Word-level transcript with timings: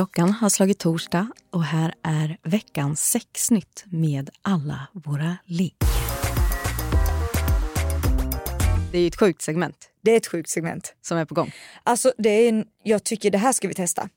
Klockan 0.00 0.30
har 0.32 0.48
slagit 0.48 0.78
torsdag 0.78 1.28
och 1.50 1.64
här 1.64 1.94
är 2.02 2.36
veckans 2.42 3.10
sexnytt 3.10 3.84
med 3.86 4.30
alla 4.42 4.86
våra 4.92 5.36
ligg. 5.44 5.74
Det 8.92 8.98
är 8.98 9.02
ju 9.02 9.06
ett 9.08 9.18
sjukt 9.20 9.42
segment 9.42 9.76
Det 10.02 10.12
är 10.12 10.16
ett 10.16 10.26
sjukt 10.26 10.48
segment. 10.50 10.94
som 11.02 11.18
är 11.18 11.24
på 11.24 11.34
gång. 11.34 11.52
Alltså 11.82 12.12
det 12.18 12.28
är, 12.30 12.48
en- 12.48 12.64
jag 12.82 13.04
tycker 13.04 13.30
det 13.30 13.38
här 13.38 13.52
ska 13.52 13.68
vi 13.68 13.74
testa. 13.74 14.08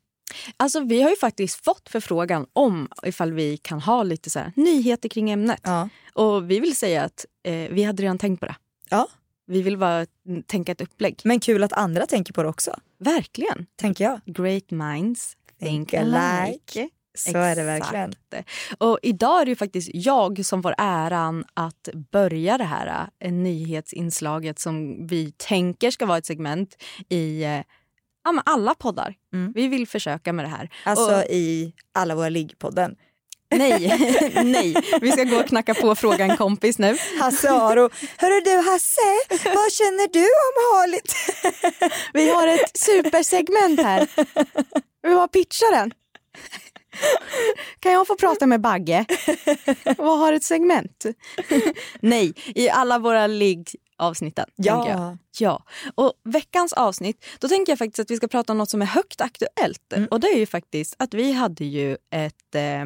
Alltså 0.58 0.80
vi 0.80 1.02
har 1.02 1.10
ju 1.10 1.16
faktiskt 1.16 1.64
fått 1.66 1.90
förfrågan 1.90 2.46
om 2.54 2.88
ifall 3.04 3.34
vi 3.34 3.58
kan 3.58 3.82
ha 3.82 4.04
lite 4.04 4.30
så 4.30 4.40
här 4.40 4.52
nyheter 4.56 5.10
kring 5.10 5.30
ämnet. 5.32 5.60
Ja. 5.64 5.90
Och 6.14 6.52
vi 6.52 6.60
vill 6.60 6.76
säga 6.76 7.04
att 7.04 7.26
eh, 7.44 7.54
vi 7.54 7.84
hade 7.84 8.04
redan 8.04 8.18
tänkt 8.18 8.40
på 8.40 8.46
det. 8.46 8.56
Ja. 8.90 9.08
Vi 9.48 9.62
vill 9.62 9.78
bara 9.78 10.06
tänka 10.48 10.72
ett 10.72 10.82
upplägg. 10.82 11.22
Men 11.24 11.40
kul 11.40 11.64
att 11.64 11.74
andra 11.74 12.06
tänker 12.06 12.34
på 12.34 12.44
det 12.44 12.50
också, 12.50 12.80
Verkligen. 13.00 13.66
tänker 13.76 14.04
jag. 14.04 14.22
Great 14.26 14.72
minds 14.72 15.38
think 15.60 15.94
alike. 15.94 16.90
Så 17.18 17.38
är 17.38 17.56
det 17.56 17.72
Exakt. 17.74 17.94
verkligen. 17.94 18.14
Och 18.78 19.00
idag 19.02 19.42
är 19.42 19.46
det 19.46 19.56
faktiskt 19.56 19.90
jag 19.94 20.46
som 20.46 20.64
får 20.64 20.76
äran 20.78 21.46
att 21.54 21.90
börja 22.12 22.58
det 22.58 22.64
här 22.64 23.08
eh, 23.20 23.32
nyhetsinslaget 23.32 24.60
som 24.60 25.08
vi 25.08 25.32
tänker 25.38 25.92
ska 25.92 26.06
vara 26.06 26.18
ett 26.18 26.26
segment 26.26 26.84
i 27.10 27.44
eh, 27.44 27.50
ja, 28.24 28.42
alla 28.46 28.76
poddar. 28.76 29.16
Mm. 29.34 29.52
Vi 29.56 29.68
vill 29.68 29.88
försöka 29.88 30.34
med 30.34 30.46
det 30.46 30.50
här. 30.50 30.70
Alltså 30.84 31.16
Och- 31.18 31.24
i 31.30 31.74
alla 31.94 32.16
våra 32.16 32.30
liggpodden. 32.30 32.96
Nej, 33.56 33.80
nej. 34.44 34.76
Vi 35.02 35.12
ska 35.12 35.24
gå 35.24 35.38
och 35.40 35.46
knacka 35.48 35.74
på 35.74 35.88
och 35.88 35.98
fråga 35.98 36.26
en 36.26 36.38
kompis 36.38 36.80
nu. 36.80 36.98
Hasse 37.20 37.52
Aro. 37.52 37.90
Hörru 38.18 38.42
du 38.42 38.70
Hasse, 38.70 39.02
vad 39.30 39.72
känner 39.72 40.14
du 40.14 40.20
om 40.20 40.76
Harligt? 40.78 41.16
Vi 42.14 42.30
har 42.30 42.48
ett 42.48 42.78
supersegment 42.78 43.80
här. 43.82 44.08
Vi 45.04 45.16
bara 45.16 45.28
pitcha 45.28 45.66
den. 45.72 45.94
Kan 47.80 47.92
jag 47.92 48.08
få 48.08 48.16
prata 48.16 48.46
med 48.48 48.62
Bagge? 48.62 49.06
Vad 49.98 50.20
har 50.20 50.34
ett 50.34 50.44
segment? 50.44 51.06
Nej, 52.00 52.34
i 52.56 52.70
alla 52.70 53.00
våra 53.00 53.28
ligg-avsnitten. 53.28 54.46
tänker 54.56 54.72
jag. 54.92 55.00
Ja. 55.00 55.18
Ja, 55.40 55.64
och 55.96 56.14
veckans 56.24 56.74
avsnitt, 56.74 57.26
då 57.40 57.48
tänker 57.48 57.72
jag 57.72 57.80
faktiskt 57.80 58.00
att 58.00 58.12
vi 58.12 58.18
ska 58.18 58.28
prata 58.28 58.54
om 58.54 58.58
något 58.58 58.70
som 58.70 58.82
är 58.82 58.86
högt 58.86 59.22
aktuellt. 59.22 59.94
Mm. 59.94 60.08
Och 60.12 60.20
det 60.20 60.28
är 60.28 60.38
ju 60.38 60.46
faktiskt 60.46 60.96
att 61.00 61.14
vi 61.14 61.32
hade 61.32 61.66
ju 61.66 61.98
ett, 62.12 62.56
eh, 62.56 62.82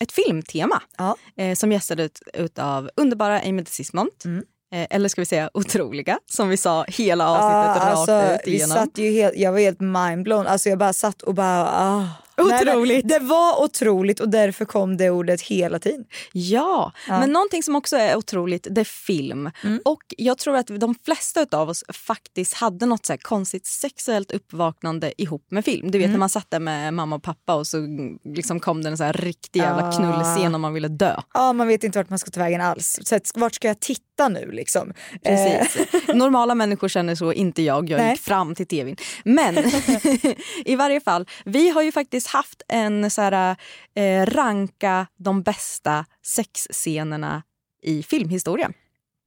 ett 0.00 0.12
filmtema 0.12 0.82
Ja. 0.98 1.16
eh, 1.36 1.54
som 1.54 1.72
gästades 1.72 2.04
ut, 2.06 2.22
utav 2.34 2.90
underbara 2.96 3.40
Amy 3.40 3.62
Desismont. 3.62 4.24
Mm. 4.24 4.44
Eh, 4.72 4.86
eller 4.90 5.08
ska 5.08 5.20
vi 5.20 5.26
säga 5.26 5.50
otroliga, 5.54 6.18
som 6.26 6.48
vi 6.48 6.56
sa 6.56 6.84
hela 6.88 7.28
avsnittet 7.28 7.82
rakt 7.88 7.98
alltså, 7.98 8.34
ut 8.34 8.40
vi 8.46 8.54
igenom. 8.54 8.76
satt 8.76 8.98
ju 8.98 9.10
helt, 9.12 9.36
jag 9.36 9.52
var 9.52 9.58
helt 9.58 9.80
mindblown. 9.80 10.46
Alltså 10.46 10.68
jag 10.68 10.78
bara 10.78 10.92
satt 10.92 11.22
och 11.22 11.34
bara... 11.34 11.68
Ah. 11.70 12.08
Otroligt. 12.36 13.04
Nej, 13.06 13.18
det 13.20 13.24
var 13.26 13.62
otroligt 13.64 14.20
och 14.20 14.28
därför 14.28 14.64
kom 14.64 14.96
det 14.96 15.10
ordet 15.10 15.40
hela 15.42 15.78
tiden. 15.78 16.04
Ja, 16.32 16.92
Ja. 17.08 17.20
men 17.20 17.30
någonting 17.32 17.62
som 17.62 17.76
också 17.76 17.96
är 17.96 18.16
otroligt, 18.16 18.66
det 18.70 18.80
är 18.80 18.84
film. 18.84 19.50
Mm. 19.64 19.80
Och 19.84 19.98
jag 20.18 20.38
tror 20.38 20.56
att 20.56 20.66
de 20.66 20.94
flesta 21.04 21.46
av 21.52 21.68
oss 21.68 21.84
faktiskt 21.92 22.54
hade 22.54 22.86
något 22.86 23.06
så 23.06 23.12
här 23.12 23.18
konstigt 23.18 23.66
sexuellt 23.66 24.32
uppvaknande 24.32 25.22
ihop 25.22 25.46
med 25.50 25.64
film. 25.64 25.90
Du 25.90 25.98
vet 25.98 26.04
Mm. 26.04 26.12
när 26.12 26.18
man 26.18 26.28
satt 26.28 26.50
där 26.50 26.60
med 26.60 26.94
mamma 26.94 27.16
och 27.16 27.22
pappa 27.22 27.54
och 27.54 27.66
så 27.66 27.78
liksom 28.24 28.60
kom 28.60 28.82
det 28.82 28.88
en 28.90 28.98
så 28.98 29.04
här 29.04 29.12
riktig 29.12 29.60
jävla 29.60 29.88
Ah. 29.88 29.92
knullscen 29.92 30.54
och 30.54 30.60
man 30.60 30.74
ville 30.74 30.88
dö. 30.88 31.16
Ja, 31.34 31.52
man 31.52 31.68
vet 31.68 31.84
inte 31.84 31.98
vart 31.98 32.10
man 32.10 32.18
ska 32.18 32.30
ta 32.30 32.40
vägen 32.40 32.60
alls. 32.60 32.98
Så 33.02 33.16
att, 33.16 33.30
vart 33.34 33.54
ska 33.54 33.68
jag 33.68 33.80
titta 33.80 34.02
nu 34.28 34.50
liksom? 34.52 34.92
Precis. 35.24 35.92
Normala 36.14 36.54
människor 36.54 36.88
känner 36.88 37.14
så, 37.14 37.32
inte 37.32 37.62
jag. 37.62 37.90
Jag 37.90 37.98
Nej. 37.98 38.10
gick 38.10 38.20
fram 38.20 38.54
till 38.54 38.66
tvn. 38.66 38.96
Men 39.24 39.58
i 40.64 40.76
varje 40.76 41.00
fall, 41.00 41.28
vi 41.44 41.70
har 41.70 41.82
ju 41.82 41.92
faktiskt 41.92 42.26
haft 42.26 42.62
en 42.68 43.10
så 43.10 43.22
här, 43.22 43.56
eh, 43.94 44.26
ranka 44.26 45.06
de 45.18 45.42
bästa 45.42 46.04
sexscenerna 46.26 47.42
i 47.82 48.02
filmhistorien. 48.02 48.72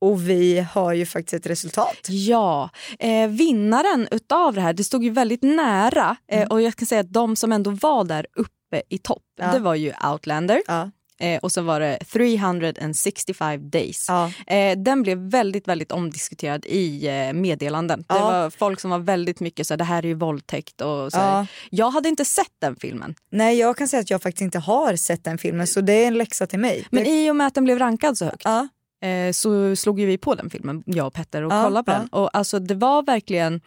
Och 0.01 0.29
vi 0.29 0.59
har 0.59 0.93
ju 0.93 1.05
faktiskt 1.05 1.33
ett 1.33 1.51
resultat. 1.51 1.97
Ja, 2.09 2.69
eh, 2.99 3.27
vinnaren 3.29 4.07
utav 4.11 4.53
det 4.53 4.61
här, 4.61 4.73
det 4.73 4.83
stod 4.83 5.03
ju 5.03 5.09
väldigt 5.09 5.43
nära 5.43 6.15
eh, 6.31 6.47
och 6.47 6.61
jag 6.61 6.75
kan 6.75 6.85
säga 6.85 7.01
att 7.01 7.13
de 7.13 7.35
som 7.35 7.51
ändå 7.51 7.71
var 7.71 8.03
där 8.03 8.27
uppe 8.35 8.81
i 8.89 8.97
topp, 8.97 9.23
Ja. 9.37 9.51
det 9.51 9.59
var 9.59 9.75
ju 9.75 9.93
Outlander 10.11 10.61
Ja. 10.67 10.91
Eh, 11.19 11.39
och 11.41 11.51
så 11.51 11.61
var 11.61 11.79
det 11.79 11.97
365 12.11 13.69
days. 13.69 14.05
Ja. 14.07 14.31
Eh, 14.47 14.77
den 14.77 15.01
blev 15.03 15.17
väldigt, 15.17 15.67
väldigt 15.67 15.91
omdiskuterad 15.91 16.65
i 16.65 17.07
eh, 17.07 17.33
meddelanden. 17.33 17.99
Det 17.99 18.15
Ja. 18.15 18.31
var 18.31 18.49
folk 18.49 18.79
som 18.79 18.91
var 18.91 18.99
väldigt 18.99 19.39
mycket 19.39 19.67
så 19.67 19.73
här, 19.73 19.77
det 19.77 19.83
här 19.83 20.03
är 20.03 20.07
ju 20.07 20.13
våldtäkt 20.13 20.81
och 20.81 21.11
så. 21.11 21.17
Ja. 21.17 21.47
Jag 21.69 21.89
hade 21.91 22.09
inte 22.09 22.25
sett 22.25 22.51
den 22.61 22.75
filmen. 22.75 23.15
Nej, 23.31 23.57
jag 23.59 23.77
kan 23.77 23.87
säga 23.87 24.01
att 24.01 24.09
jag 24.09 24.21
faktiskt 24.21 24.41
inte 24.41 24.59
har 24.59 24.95
sett 24.95 25.23
den 25.23 25.37
filmen 25.37 25.67
så 25.67 25.81
det 25.81 25.93
är 25.93 26.07
en 26.07 26.17
läxa 26.17 26.47
till 26.47 26.59
mig. 26.59 26.87
Men 26.91 27.03
det, 27.03 27.09
i 27.09 27.31
och 27.31 27.35
med 27.35 27.47
att 27.47 27.53
den 27.53 27.63
blev 27.63 27.79
rankad 27.79 28.17
så 28.17 28.25
högt 28.25 28.45
eh, 28.45 29.31
så 29.33 29.75
slog 29.75 29.99
ju 29.99 30.05
vi 30.05 30.17
på 30.17 30.35
den 30.35 30.49
filmen, 30.49 30.83
jag 30.85 31.07
och 31.07 31.13
Petter, 31.13 31.41
och 31.43 31.51
kollade 31.51 31.83
på 31.83 31.91
den. 31.91 32.07
Och 32.07 32.29
alltså 32.37 32.59
det 32.59 32.75
var 32.75 33.03
verkligen 33.03 33.61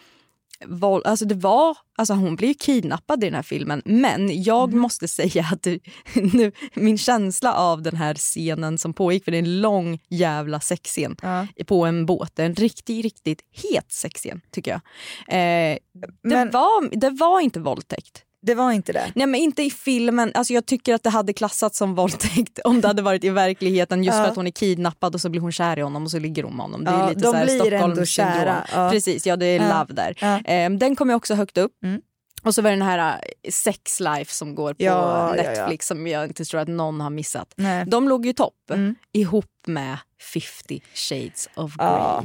våld, 0.66 1.06
alltså 1.06 1.24
det 1.24 1.34
var, 1.34 1.76
alltså 1.98 2.14
hon 2.14 2.36
blir 2.36 2.48
ju 2.48 2.54
kidnappad 2.54 3.24
i 3.24 3.26
den 3.26 3.34
här 3.34 3.42
filmen 3.42 3.82
men 3.84 4.42
jag 4.42 4.68
Mm. 4.68 4.80
måste 4.80 5.08
säga 5.08 5.46
att 5.52 5.62
det, 5.62 5.78
nu, 6.32 6.52
min 6.74 6.98
känsla 6.98 7.54
av 7.54 7.82
den 7.82 7.96
här 7.96 8.14
scenen 8.14 8.78
som 8.78 8.94
pågick, 8.94 9.24
för 9.24 9.30
det 9.32 9.36
är 9.36 9.42
en 9.42 9.60
lång 9.60 9.98
jävla 10.08 10.60
sexscen 10.60 11.16
ja. 11.22 11.46
på 11.66 11.84
en 11.86 12.06
båt, 12.06 12.36
Det 12.36 12.42
är 12.42 12.46
en 12.46 12.54
riktigt, 12.54 13.02
riktigt 13.04 13.40
het 13.52 13.92
sexscen 13.92 14.40
tycker 14.50 14.70
jag. 14.70 14.80
Eh, 15.28 15.78
det, 15.94 16.08
Men- 16.22 16.50
var, 16.50 16.96
det 16.96 17.10
var 17.10 17.40
inte 17.40 17.60
våldtäkt. 17.60 18.22
Det 18.42 18.54
var 18.54 18.72
inte 18.72 18.92
det. 18.92 19.12
Nej 19.14 19.26
men 19.26 19.40
inte 19.40 19.62
i 19.62 19.70
filmen, 19.70 20.30
alltså 20.34 20.52
jag 20.52 20.66
tycker 20.66 20.94
att 20.94 21.02
det 21.02 21.10
hade 21.10 21.32
klassats 21.32 21.78
som 21.78 21.94
våldtäkt 21.94 22.58
om 22.64 22.80
det 22.80 22.88
hade 22.88 23.02
varit 23.02 23.24
i 23.24 23.30
verkligheten 23.30 24.04
just 24.04 24.16
Ja. 24.16 24.22
för 24.22 24.30
att 24.30 24.36
hon 24.36 24.46
är 24.46 24.50
kidnappad 24.50 25.14
och 25.14 25.20
så 25.20 25.28
blir 25.28 25.40
hon 25.40 25.52
kär 25.52 25.78
i 25.78 25.82
honom 25.82 26.02
och 26.04 26.10
så 26.10 26.18
ligger 26.18 26.42
hon 26.42 26.56
med 26.56 26.64
honom. 26.64 26.84
Det 26.84 26.90
är 26.90 26.98
Ja, 26.98 27.08
lite 27.08 27.20
de 27.20 27.26
så 27.30 27.36
här 27.36 27.44
blir 27.44 27.72
ändå 27.72 28.04
kära, 28.04 28.66
ja. 28.74 28.90
Precis, 28.90 29.26
ja 29.26 29.36
det 29.36 29.46
är 29.46 29.60
Ja. 29.68 29.78
love 29.80 29.94
där. 29.94 30.16
Ja. 30.20 30.52
Eh, 30.52 30.70
den 30.70 30.96
kommer 30.96 31.14
också 31.14 31.34
högt 31.34 31.58
upp. 31.58 31.72
Mm. 31.84 32.00
Och 32.42 32.54
så 32.54 32.62
var 32.62 32.70
det 32.70 32.76
den 32.76 32.86
här 32.86 33.20
eh, 33.42 33.50
Sex 33.50 34.00
Life 34.00 34.32
som 34.34 34.54
går 34.54 34.74
på 34.74 34.82
Ja, 34.84 35.34
ja, 35.36 35.42
ja. 35.44 35.50
Netflix 35.50 35.86
som 35.86 36.06
jag 36.06 36.24
inte 36.24 36.44
tror 36.44 36.60
att 36.60 36.68
någon 36.68 37.00
har 37.00 37.10
missat. 37.10 37.52
Nej. 37.56 37.84
De 37.86 38.08
låg 38.08 38.26
ju 38.26 38.32
topp 38.32 38.54
Mm. 38.70 38.94
ihop 39.12 39.46
med 39.66 39.96
50 40.32 40.82
shades 40.94 41.48
of 41.56 41.76
grey. 41.76 41.86
Ja. 41.88 42.24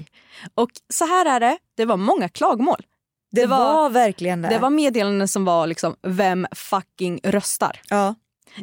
Och 0.55 0.69
så 0.93 1.05
här 1.05 1.25
är 1.25 1.39
det, 1.39 1.57
det 1.77 1.85
var 1.85 1.97
många 1.97 2.29
klagomål. 2.29 2.81
Det, 3.33 3.41
det 3.41 3.47
var- 3.47 3.73
var, 3.73 3.89
verkligen 3.89 4.41
det. 4.41 4.49
Det 4.49 4.59
var 4.59 4.69
meddelanden 4.69 5.27
som 5.27 5.45
var 5.45 5.67
liksom, 5.67 5.95
vem 6.07 6.47
fucking 6.51 7.19
röstar? 7.23 7.81
ja. 7.89 8.15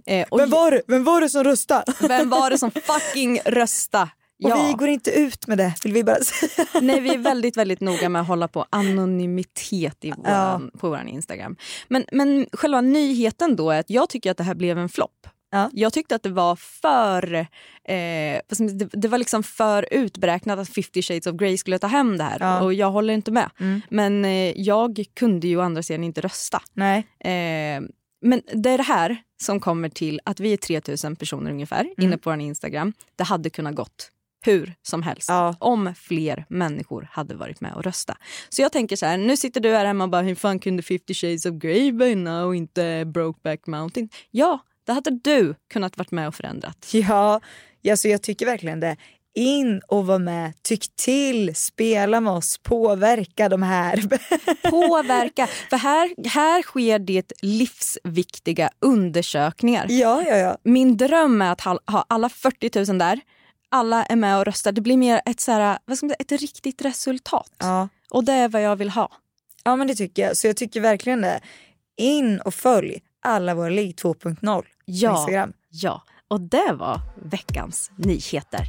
Eh, 0.07 0.27
Vem, 0.39 0.51
var 0.51 0.71
det? 0.71 0.83
Vem 0.89 1.05
var 1.05 1.21
det 1.21 1.29
som 1.29 1.45
röstade? 1.45 1.93
vem 2.09 2.31
var 2.31 2.51
det 2.51 2.59
som 2.59 2.71
fucking 2.85 3.41
rösta? 3.45 4.03
Och 4.45 4.51
Ja. 4.51 4.67
vi 4.67 4.73
går 4.73 4.89
inte 4.89 5.11
ut 5.11 5.47
med 5.47 5.59
det, 5.59 5.75
vill 5.85 5.93
vi 5.93 6.05
bara 6.05 6.21
säga. 6.21 6.67
Nej, 6.81 7.01
vi 7.01 7.15
är 7.15 7.19
väldigt, 7.19 7.57
väldigt 7.57 7.81
noga 7.81 8.09
med 8.09 8.23
att 8.23 8.29
hålla 8.29 8.49
på 8.49 8.67
anonymitet 8.71 10.05
i 10.05 10.11
våran, 10.17 10.71
på 10.79 10.89
vår 10.89 11.07
Instagram. 11.09 11.57
Men, 11.89 12.05
men 12.13 12.47
själva 12.53 12.81
nyheten 12.81 13.57
då 13.57 13.71
är 13.71 13.81
att 13.81 13.91
jag 13.91 14.09
tycker 14.09 14.31
att 14.31 14.37
det 14.37 14.45
här 14.45 14.55
blev 14.55 14.78
en 14.78 14.89
flopp. 14.89 15.27
Ja. 15.51 15.71
Jag 15.73 15.93
tyckte 15.93 16.15
att 16.15 16.23
det 16.23 16.29
var 16.31 16.57
för 16.57 17.35
eh, 17.85 18.41
det 18.93 19.09
var 19.09 19.19
liksom 19.19 19.43
för 19.43 19.89
utberäknat 19.91 20.59
att 20.59 20.69
50 20.69 21.03
shades 21.03 21.27
of 21.27 21.37
Grey 21.37 21.59
skulle 21.59 21.79
ta 21.79 21.87
hem 21.87 22.17
det 22.19 22.25
här. 22.25 22.37
Ja. 22.41 22.61
Och 22.63 22.75
jag 22.75 22.91
håller 22.91 23.15
inte 23.15 23.31
med. 23.31 23.51
Mm. 23.61 23.81
Men 23.91 24.25
eh, 24.25 24.61
jag 24.61 25.05
kunde 25.15 25.49
ju 25.49 25.57
å 25.57 25.61
andra 25.61 25.83
sidan 25.83 26.05
inte 26.05 26.21
rösta. 26.21 26.63
Nej. 26.75 26.99
Eh, 27.21 27.81
men 28.23 28.43
det 28.55 28.71
är 28.71 28.79
det 28.79 28.85
här 28.85 29.17
som 29.43 29.61
kommer 29.61 29.89
till 29.89 30.21
att 30.25 30.41
vi 30.41 30.53
är 30.53 30.57
3000 30.57 31.17
personer 31.17 31.51
ungefär 31.51 31.81
Mm. 31.81 31.95
inne 31.99 32.19
på 32.19 32.31
vår 32.31 32.41
Instagram. 32.41 32.93
Det 33.17 33.25
hade 33.25 33.51
kunnat 33.51 33.75
gått 33.75 34.11
hur 34.47 34.75
som 34.83 35.03
helst 35.03 35.29
Ja. 35.29 35.57
om 35.61 35.95
fler 35.97 36.45
människor 36.49 37.09
hade 37.13 37.35
varit 37.35 37.61
med 37.61 37.75
och 37.75 37.85
rösta. 37.85 38.17
Så 38.49 38.63
jag 38.63 38.73
tänker 38.73 38.97
så 38.97 39.07
här, 39.07 39.19
nu 39.19 39.37
sitter 39.37 39.61
du 39.61 39.71
här 39.77 39.85
hemma 39.87 40.05
och 40.05 40.11
bara 40.11 40.23
hur 40.23 40.35
fan 40.35 40.59
kunde 40.59 40.83
50 40.83 41.15
shades 41.15 41.47
of 41.47 41.55
Grey 41.55 41.93
vinna 41.93 42.45
och 42.45 42.57
inte 42.57 43.05
Brokeback 43.07 43.67
Mountain? 43.67 44.09
Ja, 44.31 44.59
det 44.86 44.92
hade 44.92 45.10
du 45.10 45.54
kunnat 45.72 45.98
varit 45.98 46.10
med 46.10 46.28
och 46.28 46.34
förändrat. 46.34 46.88
Ja, 46.92 47.41
alltså 47.91 48.09
jag 48.09 48.22
tycker 48.22 48.47
verkligen 48.47 48.80
det. 48.80 48.97
In 49.34 49.80
och 49.88 50.06
var 50.06 50.18
med, 50.18 50.62
tyck 50.62 50.97
till, 50.97 51.54
spela 51.54 52.21
med 52.21 52.32
oss, 52.32 52.59
påverka 52.59 53.48
de 53.48 53.62
här. 53.62 53.97
Påverka. 54.71 55.47
För 55.47 55.77
här, 55.77 56.28
här 56.28 56.62
sker 56.62 56.98
det 56.98 57.32
livsviktiga 57.42 58.71
undersökningar. 58.80 59.86
ja, 59.88 60.22
ja, 60.27 60.36
ja. 60.36 60.56
Min 60.62 60.97
dröm 60.97 61.42
är 61.42 61.53
att 61.53 61.60
ha, 61.60 62.04
alla 62.09 62.28
40 62.28 62.86
000 62.92 62.98
där. 62.98 63.21
Alla 63.68 64.04
är 64.04 64.16
med 64.16 64.38
och 64.38 64.44
röstar. 64.44 64.72
Det 64.72 64.80
blir 64.80 64.97
mer 64.97 65.21
ett, 65.27 65.41
så 65.41 65.53
här, 65.53 65.78
vad 65.84 65.97
ska 65.97 66.06
man 66.06 66.10
säga, 66.10 66.34
ett 66.34 66.41
riktigt 66.42 66.82
resultat. 66.82 67.53
ja. 67.59 67.88
Och 68.10 68.24
det 68.24 68.32
är 68.32 68.48
vad 68.48 68.62
jag 68.62 68.77
vill 68.77 68.91
ha. 68.91 69.12
Ja 69.65 69.77
men 69.77 69.86
det 69.86 69.94
tycker 69.94 70.22
jag. 70.22 70.36
Så 70.36 70.47
jag 70.47 70.56
tycker 70.56 70.80
verkligen 70.80 71.21
det. 71.21 71.41
In 71.97 72.41
och 72.41 72.54
följ 72.54 73.00
alla 73.22 73.55
våra 73.55 73.69
ligg 73.69 73.95
2.0 73.97 74.41
på 74.41 74.65
Ja, 74.84 75.17
Instagram. 75.19 75.53
ja. 75.71 76.03
Och 76.28 76.41
det 76.41 76.72
var 76.72 77.01
veckans 77.22 77.91
nyheter. 77.97 78.61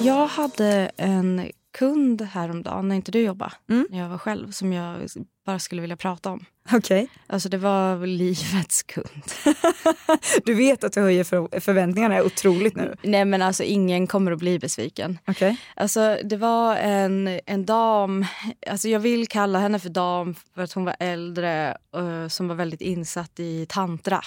Jag 0.00 0.26
hade 0.26 0.90
en 0.96 1.50
kund 1.78 2.22
häromdagen 2.22 2.88
när 2.88 2.96
inte 2.96 3.12
du 3.12 3.20
jobbade, 3.20 3.52
Mm. 3.70 3.86
när 3.90 3.98
jag 3.98 4.08
var 4.08 4.18
själv, 4.18 4.50
som 4.50 4.72
jag 4.72 5.08
bara 5.46 5.58
skulle 5.58 5.80
vilja 5.80 5.96
prata 5.96 6.30
om. 6.30 6.44
Okej. 6.72 7.08
Alltså 7.26 7.48
det 7.48 7.58
var 7.58 8.06
livets 8.06 8.82
kund. 8.82 9.08
Du 10.44 10.54
vet 10.54 10.84
att 10.84 10.92
du 10.92 11.00
höjer 11.00 11.24
för 11.24 11.60
förväntningarna 11.60 12.22
otroligt 12.22 12.76
nu. 12.76 12.94
Nej 13.02 13.24
men 13.24 13.42
alltså 13.42 13.62
ingen 13.62 14.06
kommer 14.06 14.32
att 14.32 14.38
bli 14.38 14.58
besviken. 14.58 15.18
Okej. 15.26 15.56
Alltså 15.76 16.18
det 16.24 16.36
var 16.36 16.76
en, 16.76 17.40
en 17.46 17.66
dam, 17.66 18.24
alltså 18.66 18.88
jag 18.88 19.00
vill 19.00 19.26
kalla 19.28 19.58
henne 19.58 19.78
för 19.78 19.88
dam 19.88 20.34
för 20.54 20.62
att 20.62 20.72
hon 20.72 20.84
var 20.84 20.96
äldre 21.00 21.76
eh, 21.96 22.28
som 22.28 22.48
var 22.48 22.54
väldigt 22.54 22.80
insatt 22.80 23.40
i 23.40 23.66
tantra. 23.68 24.20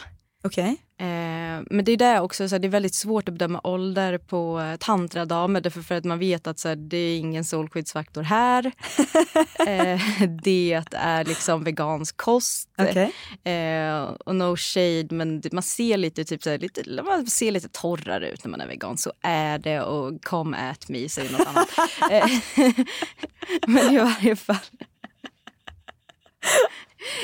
Okej. 0.44 0.78
Eh, 1.02 1.64
men 1.70 1.86
det 1.86 1.92
är 1.92 1.98
det 1.98 2.20
också, 2.20 2.50
så 2.50 2.56
här, 2.56 2.60
det 2.60 2.68
är 2.68 2.70
väldigt 2.70 2.96
svårt 2.96 3.30
att 3.30 3.34
bedöma 3.34 3.62
ålder 3.64 4.18
på 4.18 4.60
eh, 4.60 4.76
tantradamer 4.76 5.62
därför 5.62 5.82
för 5.82 5.96
att 5.96 6.06
man 6.06 6.20
vet 6.20 6.48
att 6.48 6.60
så 6.60 6.68
här, 6.68 6.76
det 6.76 6.98
är 6.98 7.18
ingen 7.18 7.46
solskyddsfaktor 7.46 8.22
här. 8.22 8.66
eh, 9.68 10.02
det 10.44 10.84
är 10.92 11.26
liksom 11.26 11.64
vegansk 11.64 12.18
kost. 12.18 12.70
Okej. 12.78 13.12
Eh, 13.44 14.04
och 14.04 14.36
no 14.36 14.56
shade 14.58 15.08
men 15.12 15.42
man 15.52 15.64
ser 15.64 15.98
lite, 15.98 16.24
typ, 16.24 16.44
så 16.44 16.50
här, 16.50 16.58
lite, 16.58 17.04
man 17.04 17.28
ser 17.28 17.52
lite 17.52 17.70
torrare 17.70 18.30
ut 18.30 18.44
när 18.44 18.52
man 18.52 18.62
är 18.62 18.68
vegan. 18.68 18.98
Så 18.98 19.14
är 19.22 19.60
det 19.60 19.82
och 19.82 20.24
come 20.24 20.58
at 20.58 20.90
me 20.90 21.10
säger 21.10 21.32
något 21.32 21.48
annat. 21.48 21.70
Eh, 22.12 22.30
men 23.68 23.94
i 23.94 23.98
varje 23.98 24.36
fall. 24.36 24.56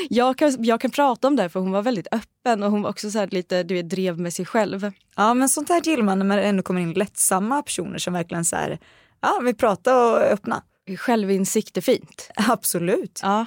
Jag 0.09 0.37
kan, 0.37 0.63
jag 0.63 0.81
kan 0.81 0.91
prata 0.91 1.27
om 1.27 1.35
det 1.35 1.49
för 1.49 1.59
hon 1.59 1.71
var 1.71 1.81
väldigt 1.81 2.07
öppen 2.11 2.63
och 2.63 2.71
hon 2.71 2.81
var 2.81 2.89
också 2.89 3.11
så 3.11 3.19
här 3.19 3.27
lite 3.27 3.63
du 3.63 3.73
vet, 3.73 3.89
drev 3.89 4.19
med 4.19 4.33
sig 4.33 4.45
själv. 4.45 4.91
Ja 5.15 5.33
men 5.33 5.49
sånt 5.49 5.69
här 5.69 5.81
gillar 5.81 6.03
man 6.03 6.19
när 6.19 6.25
man 6.25 6.39
ändå 6.39 6.63
kommer 6.63 6.81
in 6.81 6.93
lättsamma 6.93 7.63
personer 7.63 7.97
som 7.97 8.13
verkligen 8.13 8.45
så 8.45 8.55
här, 8.55 8.79
ja 9.21 9.41
vi 9.45 9.53
pratar 9.53 9.93
och 9.93 10.21
öppna. 10.21 10.63
Självinsikt 10.97 11.77
är 11.77 11.81
fint. 11.81 12.29
Absolut. 12.35 13.19
Ja, 13.23 13.39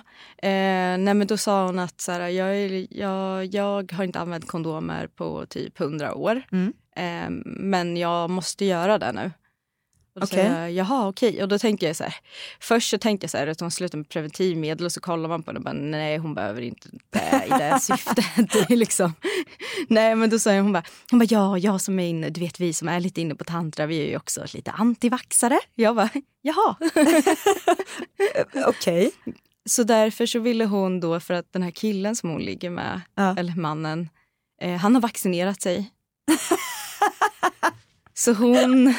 eh, 0.42 0.98
nej 0.98 1.14
men 1.14 1.26
då 1.26 1.36
sa 1.36 1.66
hon 1.66 1.78
att 1.78 2.00
så 2.00 2.12
här, 2.12 2.28
jag, 2.28 2.56
är, 2.56 2.86
jag, 2.90 3.46
jag 3.46 3.92
har 3.92 4.04
inte 4.04 4.20
använt 4.20 4.46
kondomer 4.46 5.06
på 5.06 5.46
typ 5.46 5.80
100 5.80 6.14
år. 6.14 6.42
Mm. 6.52 6.72
Eh, 6.96 7.30
men 7.44 7.96
jag 7.96 8.30
måste 8.30 8.64
göra 8.64 8.98
det 8.98 9.12
nu. 9.12 9.30
Och 10.22 10.28
sa 10.28 10.36
jag, 10.36 10.72
jaha 10.72 11.08
okej. 11.08 11.42
Och 11.42 11.48
då 11.48 11.58
tänkte 11.58 11.86
jag 11.86 11.96
så 11.96 12.04
här, 12.04 12.14
först 12.60 12.90
så 12.90 12.98
tänkte 12.98 13.24
jag 13.24 13.30
så 13.30 13.38
här 13.38 13.46
att 13.46 13.60
hon 13.60 13.70
slutar 13.70 13.98
med 13.98 14.08
preventivmedel 14.08 14.86
och 14.86 14.92
så 14.92 15.00
kollar 15.00 15.28
man 15.28 15.42
på 15.42 15.52
det 15.52 15.58
och 15.58 15.64
bara 15.64 15.72
nej 15.74 16.18
hon 16.18 16.34
behöver 16.34 16.62
inte 16.62 16.88
det 17.10 17.44
i 17.46 17.48
det 17.48 17.80
syftet. 17.80 18.24
Det 18.68 18.76
liksom. 18.76 19.14
Nej 19.88 20.14
men 20.14 20.30
då 20.30 20.36
jag, 20.46 20.62
hon 20.62 20.72
bara, 20.72 20.82
hon 21.10 21.18
bara 21.18 21.26
ja 21.30 21.58
jag 21.58 21.80
som 21.80 21.98
är 21.98 22.08
inne, 22.08 22.30
du 22.30 22.40
vet 22.40 22.60
vi 22.60 22.72
som 22.72 22.88
är 22.88 23.00
lite 23.00 23.20
inne 23.20 23.34
på 23.34 23.44
tantra 23.44 23.86
vi 23.86 24.00
är 24.00 24.08
ju 24.08 24.16
också 24.16 24.44
lite 24.54 24.70
antivaxare. 24.70 25.58
Jag 25.74 25.96
bara 25.96 26.08
jaha. 26.42 26.76
Okej. 28.66 29.10
Så 29.68 29.82
därför 29.82 30.26
så 30.26 30.38
ville 30.38 30.64
hon 30.64 31.00
då, 31.00 31.20
för 31.20 31.34
att 31.34 31.52
den 31.52 31.62
här 31.62 31.70
killen 31.70 32.16
som 32.16 32.30
hon 32.30 32.42
ligger 32.42 32.70
med, 32.70 33.00
Ja. 33.14 33.36
eller 33.36 33.54
mannen, 33.56 34.08
eh, 34.62 34.76
han 34.76 34.94
har 34.94 35.02
vaccinerat 35.02 35.62
sig. 35.62 35.90
så 38.14 38.32
hon... 38.32 38.94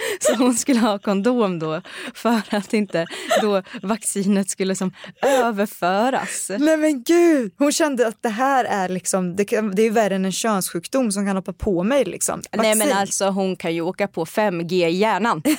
Så 0.20 0.34
hon 0.34 0.54
skulle 0.54 0.80
ha 0.80 0.98
kondom 0.98 1.58
då 1.58 1.82
för 2.14 2.42
att 2.50 2.74
inte 2.74 3.06
då 3.40 3.62
vaccinet 3.82 4.50
skulle 4.50 4.74
som 4.76 4.92
överföras. 5.22 6.50
Nej 6.58 6.76
men 6.76 7.02
gud, 7.02 7.54
hon 7.58 7.72
kände 7.72 8.06
att 8.06 8.22
det 8.22 8.28
här 8.28 8.64
är 8.64 8.88
liksom, 8.88 9.36
det, 9.36 9.44
kan, 9.44 9.74
det 9.74 9.82
är 9.82 9.90
värre 9.90 10.14
än 10.14 10.24
en 10.24 10.32
könssjukdom 10.32 11.12
som 11.12 11.26
kan 11.26 11.36
hoppa 11.36 11.52
på 11.52 11.82
mig 11.82 12.04
liksom. 12.04 12.42
Nej 12.52 12.76
men 12.76 12.78
Vaccin. 12.78 12.96
alltså 12.96 13.30
hon 13.30 13.56
kan 13.56 13.74
ju 13.74 13.80
åka 13.80 14.08
på 14.08 14.24
5G 14.24 14.86
i 14.86 14.96
hjärnan. 14.96 15.42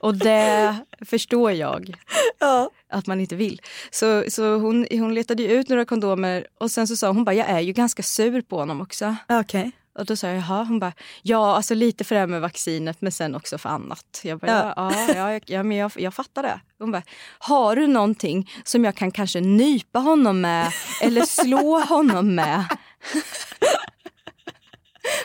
Och 0.00 0.14
det 0.14 0.76
förstår 1.06 1.52
jag. 1.52 1.94
Ja. 2.38 2.70
att 2.88 3.06
man 3.06 3.20
inte 3.20 3.36
vill. 3.36 3.62
Så, 3.90 4.24
så 4.28 4.56
hon, 4.56 4.86
hon 4.90 5.14
letade 5.14 5.42
ut 5.42 5.68
några 5.68 5.84
kondomer 5.84 6.46
och 6.58 6.70
sen 6.70 6.88
så 6.88 6.96
sa 6.96 7.08
hon 7.08 7.24
bara, 7.24 7.34
jag 7.34 7.48
är 7.48 7.60
ju 7.60 7.72
ganska 7.72 8.02
sur 8.02 8.42
på 8.42 8.58
honom 8.58 8.80
också. 8.80 9.16
Okej. 9.28 9.72
Och 9.98 10.04
då 10.04 10.16
sa 10.16 10.26
jag, 10.26 10.36
jaha, 10.36 10.64
hon 10.64 10.78
bara, 10.78 10.92
ja 11.22 11.56
alltså 11.56 11.74
lite 11.74 12.04
för 12.04 12.14
det 12.14 12.18
här 12.18 12.26
med 12.26 12.40
vaccinet 12.40 13.00
men 13.00 13.12
sen 13.12 13.34
också 13.34 13.58
för 13.58 13.68
annat. 13.68 14.20
Jag 14.22 14.38
bara, 14.38 14.74
ja, 14.76 14.92
ja, 15.08 15.32
ja, 15.32 15.40
ja 15.46 15.62
men 15.62 15.76
jag, 15.76 15.92
jag 15.96 16.14
fattar 16.14 16.42
det. 16.42 16.60
Hon 16.78 16.92
bara, 16.92 17.02
har 17.38 17.76
du 17.76 17.86
någonting 17.86 18.50
som 18.64 18.84
jag 18.84 18.94
kan 18.94 19.10
kanske 19.10 19.40
nypa 19.40 19.98
honom 19.98 20.40
med 20.40 20.72
eller 21.02 21.22
slå 21.22 21.80
honom 21.88 22.34
med? 22.34 22.64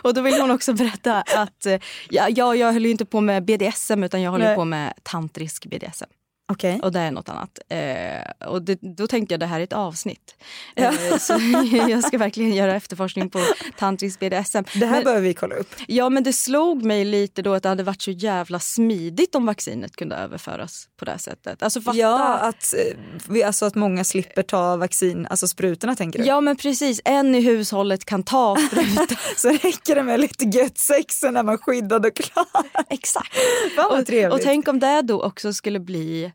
Och 0.01 0.13
då 0.13 0.21
vill 0.21 0.41
hon 0.41 0.51
också 0.51 0.73
berätta 0.73 1.21
att 1.21 1.65
eh, 1.65 1.79
ja, 2.09 2.29
jag, 2.29 2.55
jag 2.55 2.73
höll 2.73 2.85
ju 2.85 2.91
inte 2.91 3.05
på 3.05 3.21
med 3.21 3.45
BDSM 3.45 4.03
utan 4.03 4.21
jag 4.21 4.31
håller 4.31 4.45
Nej. 4.45 4.55
på 4.55 4.65
med 4.65 4.93
tantrisk 5.03 5.65
BDSM. 5.65 6.09
Okej. 6.51 6.79
Och 6.83 6.91
det 6.91 6.99
är 6.99 7.11
något 7.11 7.29
annat. 7.29 7.59
Eh, 7.69 8.47
och 8.47 8.61
det, 8.61 8.79
då 8.81 9.07
tänkte 9.07 9.33
jag 9.33 9.39
det 9.39 9.45
här 9.45 9.59
är 9.59 9.63
ett 9.63 9.73
avsnitt. 9.73 10.35
Eh, 10.75 11.17
så 11.19 11.33
jag 11.89 12.03
ska 12.03 12.17
verkligen 12.17 12.53
göra 12.53 12.75
efterforskning 12.75 13.29
på 13.29 13.39
tantrisk 13.77 14.19
BDSM. 14.19 14.63
Det 14.73 14.85
här 14.85 14.95
men, 14.95 15.03
behöver 15.03 15.21
vi 15.21 15.33
kolla 15.33 15.55
upp. 15.55 15.75
ja 15.87 16.09
men 16.09 16.23
det 16.23 16.33
slog 16.33 16.83
mig 16.83 17.05
lite 17.05 17.41
då 17.41 17.53
att 17.53 17.63
det 17.63 17.69
hade 17.69 17.83
varit 17.83 18.01
så 18.01 18.11
jävla 18.11 18.59
smidigt 18.59 19.35
om 19.35 19.45
vaccinet 19.45 19.95
kunde 19.95 20.15
överföras 20.15 20.87
på 20.99 21.05
det 21.05 21.11
här 21.11 21.17
sättet. 21.17 21.63
Alltså 21.63 21.81
fatta. 21.81 21.97
Ja, 21.97 22.37
att, 22.37 22.73
eh, 22.73 22.97
vi, 23.27 23.43
alltså 23.43 23.65
att 23.65 23.75
många 23.75 24.03
slipper 24.03 24.43
ta 24.43 24.77
vaccin, 24.77 25.27
alltså 25.29 25.47
sprutorna 25.47 25.95
tänker 25.95 26.19
du? 26.19 26.25
Ja 26.25 26.41
men 26.41 26.55
precis, 26.55 27.01
en 27.05 27.35
i 27.35 27.41
hushållet 27.41 28.05
kan 28.05 28.23
ta 28.23 28.57
spruta. 28.67 29.15
Så 29.35 29.49
räcker 29.49 29.95
det 29.95 30.03
med 30.03 30.19
lite 30.19 30.45
gött 30.45 30.77
sex 30.77 31.23
när 31.23 31.43
man 31.43 31.57
skyddad 31.57 32.05
och 32.05 32.15
klar. 32.15 32.45
Exakt. 32.89 33.35
Fan 33.75 33.89
vad 33.89 34.25
Och, 34.25 34.33
och 34.33 34.41
tänk 34.41 34.67
om 34.67 34.79
det 34.79 35.01
då 35.01 35.23
också 35.23 35.53
skulle 35.53 35.79
bli 35.79 36.31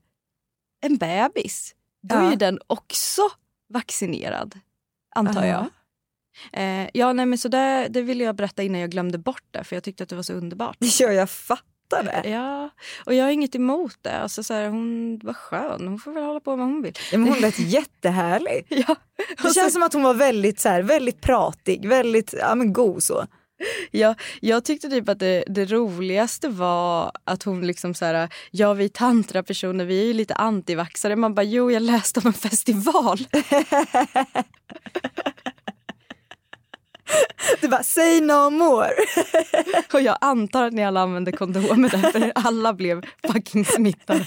en 0.87 0.97
bebis. 0.97 1.75
Då 2.03 2.15
är 2.17 2.23
Ja. 2.23 2.31
ju 2.31 2.37
den 2.37 2.59
också 2.67 3.23
vaccinerad, 3.69 4.59
antar 5.15 5.43
Aha. 5.43 5.47
jag. 5.47 5.67
Eh, 6.53 6.89
ja, 6.95 7.13
nej, 7.13 7.27
men 7.27 7.39
så 7.39 7.49
det, 7.49 7.87
det 7.91 8.03
ville 8.03 8.25
jag 8.25 8.35
berätta 8.37 8.63
innan 8.63 8.81
jag 8.81 8.91
glömde 8.91 9.19
bort 9.19 9.45
det, 9.51 9.65
för 9.65 9.77
jag 9.77 9.83
tyckte 9.83 10.03
att 10.03 10.09
det 10.09 10.17
var 10.17 10.23
så 10.23 10.33
underbart. 10.33 10.77
Ja, 11.01 11.09
jag 11.13 11.31
fattar 11.31 12.03
det. 12.03 12.29
Ja, 12.29 12.71
och 13.07 13.15
jag 13.15 13.25
har 13.25 13.31
inget 13.31 13.55
emot 13.55 13.97
det. 14.03 14.19
Alltså, 14.19 14.43
så 14.43 14.55
här, 14.55 14.69
hon 14.69 15.19
var 15.23 15.33
skön, 15.33 15.89
hon 15.89 15.99
får 15.99 16.13
väl 16.13 16.23
hålla 16.25 16.41
på 16.41 16.57
vad 16.57 16.67
hon 16.67 16.83
vill. 16.83 16.95
Ja, 17.13 17.19
men 17.19 17.29
hon 17.29 17.41
lät 17.41 17.59
jättehärlig. 17.59 18.67
Ja, 18.69 18.97
Det 19.43 19.55
känns 19.55 19.73
som 19.73 19.83
att 19.83 19.93
hon 19.93 20.03
var 20.03 20.15
väldigt, 20.15 20.61
så 20.61 20.69
här, 20.69 20.83
väldigt 20.83 21.21
pratig, 21.21 21.89
väldigt 21.89 22.35
ja, 22.39 22.55
men 22.55 22.73
god 22.73 23.03
så. 23.03 23.27
Ja, 23.91 24.15
jag 24.41 24.65
tyckte 24.65 24.89
typ 24.89 25.09
att 25.09 25.19
det, 25.19 25.45
det 25.47 25.65
roligaste 25.65 26.49
var 26.49 27.13
att 27.25 27.43
hon 27.43 27.67
liksom 27.67 27.95
så 27.95 28.05
här, 28.05 28.29
ja 28.51 28.73
vi 28.73 28.89
tantrapersoner 28.89 29.85
vi 29.85 30.01
är 30.03 30.07
ju 30.07 30.13
lite 30.13 30.35
antivaxare. 30.35 31.17
Man 31.17 31.35
bara, 31.35 31.43
jo 31.43 31.71
jag 31.71 31.83
läste 31.83 32.21
om 32.21 32.27
en 32.27 32.33
festival. 32.33 33.19
Du 37.61 37.69
bara, 37.69 37.83
say 37.83 38.21
no 38.21 38.51
more. 38.51 38.91
Och 39.93 40.01
jag 40.01 40.19
antar 40.21 40.63
att 40.63 40.73
ni 40.73 40.85
alla 40.85 41.01
använde 41.01 41.33
kondomer 41.33 41.89
därför 41.89 42.33
alla 42.35 42.73
blev 42.73 43.05
fucking 43.33 43.65
smittade. 43.65 44.27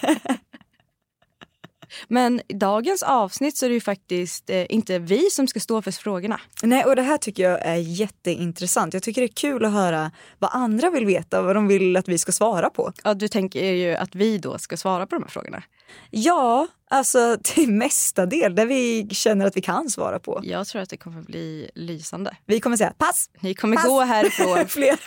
Men 2.08 2.42
i 2.48 2.54
dagens 2.54 3.04
avsnitt 3.04 3.58
så 3.58 3.66
är 3.66 3.70
det 3.70 3.74
ju 3.74 3.82
faktiskt 3.82 4.50
eh, 4.50 4.66
inte 4.70 5.00
vi 5.00 5.30
som 5.30 5.48
ska 5.48 5.60
stå 5.60 5.82
för 5.82 5.92
frågorna. 5.92 6.42
Nej, 6.64 6.86
och 6.86 6.96
det 6.96 7.02
här 7.02 7.18
tycker 7.18 7.44
jag 7.44 7.66
är 7.66 7.76
jätteintressant. 7.76 8.94
Jag 8.94 9.04
tycker 9.04 9.22
det 9.22 9.28
är 9.28 9.36
kul 9.36 9.66
att 9.66 9.72
höra 9.72 10.12
vad 10.40 10.50
andra 10.54 10.90
vill 10.90 11.06
veta, 11.06 11.42
vad 11.42 11.56
de 11.56 11.68
vill 11.68 11.98
att 11.98 12.08
vi 12.08 12.18
ska 12.18 12.32
svara 12.32 12.70
på. 12.70 12.94
Ja, 13.04 13.14
du 13.14 13.28
tänker 13.28 13.64
ju 13.64 13.96
att 13.96 14.16
vi 14.16 14.38
då 14.38 14.58
ska 14.58 14.78
svara 14.78 15.08
på 15.08 15.16
de 15.16 15.24
här 15.24 15.30
frågorna. 15.30 15.64
Ja, 16.12 16.68
alltså 16.90 17.38
till 17.44 17.72
mesta 17.72 18.26
del 18.26 18.56
där 18.56 18.66
vi 18.66 19.08
känner 19.12 19.46
att 19.46 19.58
vi 19.58 19.62
kan 19.62 19.90
svara 19.90 20.20
på. 20.20 20.40
Jag 20.44 20.68
tror 20.68 20.82
att 20.82 20.90
det 20.90 20.98
kommer 20.98 21.22
bli 21.22 21.70
lysande. 21.76 22.38
Vi 22.46 22.60
kommer 22.60 22.78
säga 22.78 22.94
pass. 22.98 23.30
Ni 23.40 23.54
kommer 23.54 23.76
Pass. 23.76 23.86
gå 23.86 24.02
härifrån. 24.02 24.58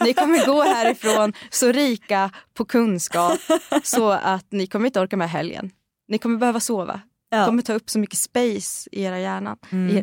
Ni 0.07 0.15
kommer 0.15 0.47
gå 0.47 0.63
härifrån 0.63 1.33
så 1.51 1.73
rika 1.73 2.31
på 2.55 2.65
kunskap 2.65 3.39
så 3.83 4.11
att 4.11 4.47
ni 4.51 4.67
kommer 4.67 4.87
inte 4.87 5.01
orka 5.01 5.17
med 5.17 5.31
helgen. 5.31 5.71
Ni 6.11 6.19
kommer 6.19 6.39
behöva 6.39 6.61
sova. 6.61 7.01
Ja. 7.31 7.47
kommer 7.47 7.63
ta 7.63 7.73
upp 7.73 7.91
så 7.91 7.99
mycket 7.99 8.19
space 8.19 8.89
i 8.93 9.03
era 9.03 9.21
hjärnan. 9.21 9.57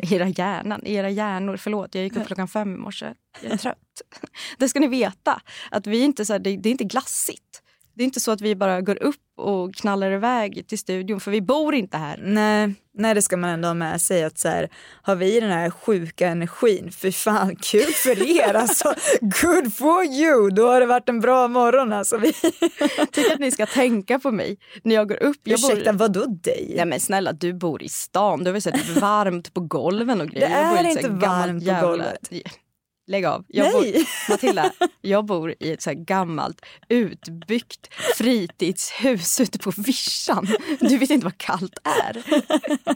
I 0.04 0.16
era 0.16 0.28
hjärnan, 0.28 0.86
i 0.86 0.94
era 0.94 1.10
hjärnor. 1.10 1.58
Förlåt, 1.58 1.96
jag 1.96 2.04
gick 2.04 2.16
upp 2.16 2.28
klockan 2.28 2.48
fem 2.48 2.76
i 2.76 2.78
morse. 2.78 3.14
Jag 3.42 3.52
är 3.52 3.58
trött. 3.58 3.78
det 4.58 4.70
ska 4.70 4.80
ni 4.80 4.88
veta. 4.88 5.42
Att 5.72 5.88
vi 5.88 6.00
inte 6.00 6.26
så 6.26 6.34
här, 6.34 6.40
det, 6.40 6.58
det 6.58 6.70
är 6.70 6.72
inte 6.72 6.84
glassigt. 6.84 7.64
Det 7.98 8.04
är 8.04 8.06
inte 8.06 8.20
så 8.20 8.32
att 8.32 8.42
vi 8.42 8.56
bara 8.56 8.82
går 8.82 9.04
upp 9.04 9.16
och 9.38 9.76
knallar 9.76 10.12
iväg 10.12 10.68
till 10.68 10.80
studion 10.80 11.20
för 11.20 11.32
vi 11.32 11.42
bor 11.42 11.76
inte 11.76 11.98
här. 11.98 12.20
Nej, 12.24 12.74
nej, 12.94 13.14
det 13.14 13.22
ska 13.22 13.38
man 13.38 13.50
ändå 13.50 13.68
ha 13.68 13.74
med 13.74 14.02
sig 14.02 14.24
att 14.24 14.40
så 14.40 14.48
här, 14.48 14.70
har 15.02 15.16
vi 15.16 15.40
den 15.40 15.52
här 15.52 15.70
sjuka 15.70 16.28
energin, 16.28 16.92
för 16.92 17.12
fan 17.12 17.56
kul 17.56 17.94
för 17.94 18.40
er 18.40 18.54
alltså. 18.54 18.94
Good 19.22 19.74
for 19.74 20.06
you, 20.06 20.50
då 20.50 20.68
har 20.68 20.80
det 20.80 20.86
varit 20.86 21.10
en 21.10 21.20
bra 21.20 21.48
morgon 21.48 21.94
alltså. 21.94 22.18
Vi... 22.18 22.34
tycker 23.12 23.34
att 23.34 23.40
ni 23.40 23.52
ska 23.52 23.66
tänka 23.66 24.20
på 24.20 24.32
mig 24.32 24.58
när 24.84 24.96
jag 24.96 25.10
går 25.10 25.24
upp. 25.24 25.42
Jag 25.44 25.60
Ursäkta, 25.60 25.94
bor... 25.94 26.00
vadå 26.00 26.26
dig? 26.26 26.74
Nej 26.76 26.86
men 26.86 27.00
snälla, 27.00 27.32
du 27.32 27.54
bor 27.54 27.84
i 27.84 27.90
stan. 27.90 28.40
Du 28.40 28.46
har 28.46 28.54
väl 28.54 28.62
sett 28.62 28.90
varmt 28.90 29.54
på 29.54 29.62
golven 29.62 30.22
och 30.22 30.28
grejer. 30.28 30.50
Det 30.50 30.54
Jag 30.54 30.80
är 30.80 30.90
inte 30.90 31.10
varmt 31.10 31.68
på 31.68 31.88
golvet. 31.88 32.30
Lägg 33.08 33.26
av. 33.26 33.46
Jag 33.48 33.64
Nej. 33.64 33.94
Bor... 33.94 34.04
Matilda, 34.30 34.72
jag 35.02 35.26
bor 35.26 35.54
i 35.60 35.72
ett 35.72 35.82
så 35.82 35.94
gammalt 35.94 36.66
utbyggt 36.90 37.94
fritidshus 38.18 39.40
ute 39.40 39.60
på 39.60 39.72
vischan. 39.78 40.48
Du 40.80 40.98
vet 40.98 41.10
inte 41.10 41.26
vad 41.26 41.38
kallt 41.38 41.78
är. 41.84 42.24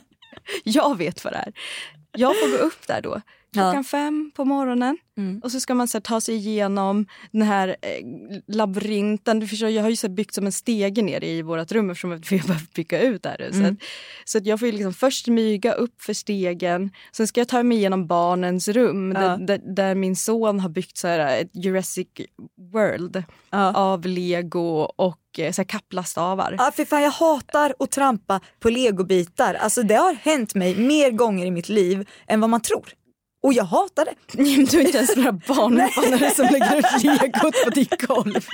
Jag 0.64 0.98
vet 0.98 1.24
vad 1.24 1.34
det 1.34 1.38
är. 1.38 1.54
Jag 2.12 2.40
får 2.40 2.52
gå 2.52 2.58
upp 2.58 2.88
där 2.88 3.02
då. 3.02 3.22
Klockan 3.54 3.76
Ja. 3.76 3.84
fem 3.84 4.32
på 4.36 4.46
morgonen. 4.46 4.98
Mm. 5.18 5.40
Och 5.44 5.52
så 5.52 5.60
ska 5.60 5.76
man 5.76 5.88
så 5.88 5.98
här, 5.98 6.02
ta 6.02 6.22
sig 6.22 6.36
igenom 6.36 7.06
den 7.32 7.42
här 7.42 7.68
eh, 7.68 8.06
labyrinten. 8.48 9.40
Du 9.40 9.48
förstår, 9.48 9.70
jag 9.70 9.82
har 9.84 9.90
ju 9.90 9.96
så 9.96 10.08
här, 10.08 10.14
byggt 10.14 10.34
som 10.36 10.46
en 10.46 10.52
stege 10.52 11.02
ner 11.02 11.24
i 11.24 11.42
vårt 11.42 11.72
rum 11.72 11.90
eftersom 11.90 12.10
vi 12.30 12.38
har 12.38 12.48
behövt 12.48 12.74
bygga 12.74 13.02
ut 13.02 13.24
där. 13.24 13.50
Så, 13.52 13.58
Mm. 13.60 13.72
att, 13.74 13.78
så 14.26 14.38
att 14.38 14.46
jag 14.46 14.60
får 14.60 14.68
liksom 14.68 14.94
först 14.94 15.26
smyga 15.26 15.74
upp 15.74 16.02
för 16.02 16.14
stegen. 16.14 16.92
Sen 17.12 17.28
ska 17.28 17.40
jag 17.42 17.48
ta 17.48 17.64
mig 17.64 17.78
igenom 17.78 18.08
barnens 18.08 18.68
rum 18.68 19.12
Ja. 19.12 19.22
där, 19.22 19.38
där, 19.38 19.74
där 19.76 19.96
min 19.96 20.16
son 20.16 20.60
har 20.60 20.70
byggt 20.70 20.98
så 20.98 21.08
här, 21.08 21.42
ett 21.42 21.50
Jurassic 21.54 22.08
World 22.74 23.24
Ja. 23.50 23.74
av 23.74 24.06
lego 24.06 24.80
och 24.96 25.18
eh, 25.38 25.52
så 25.52 25.62
här, 25.62 25.68
kaplastavar. 25.68 26.56
Ja, 26.58 26.72
för 26.76 26.86
fan, 26.86 27.02
jag 27.02 27.12
hatar 27.12 27.74
att 27.80 27.92
trampa 27.92 28.40
på 28.60 28.70
legobitar. 28.70 29.54
Alltså, 29.54 29.84
det 29.84 29.96
har 29.96 30.14
hänt 30.14 30.56
mig 30.56 30.76
mer 30.76 31.12
gånger 31.12 31.46
i 31.46 31.52
mitt 31.52 31.70
liv 31.70 32.10
än 32.28 32.40
vad 32.42 32.50
man 32.50 32.62
tror. 32.62 32.90
Och 33.44 33.54
jag 33.54 33.64
hatar 33.64 34.06
det. 34.06 34.14
Du 34.72 34.80
är 34.80 34.86
inte 34.86 34.98
ens 34.98 35.16
några 35.16 35.32
barnvandrare 35.32 36.32
som 36.32 36.46
lägger 36.46 36.78
ut 36.78 37.04
legot 37.04 37.64
på 37.64 37.70
ditt 37.70 38.02
golv. 38.08 38.48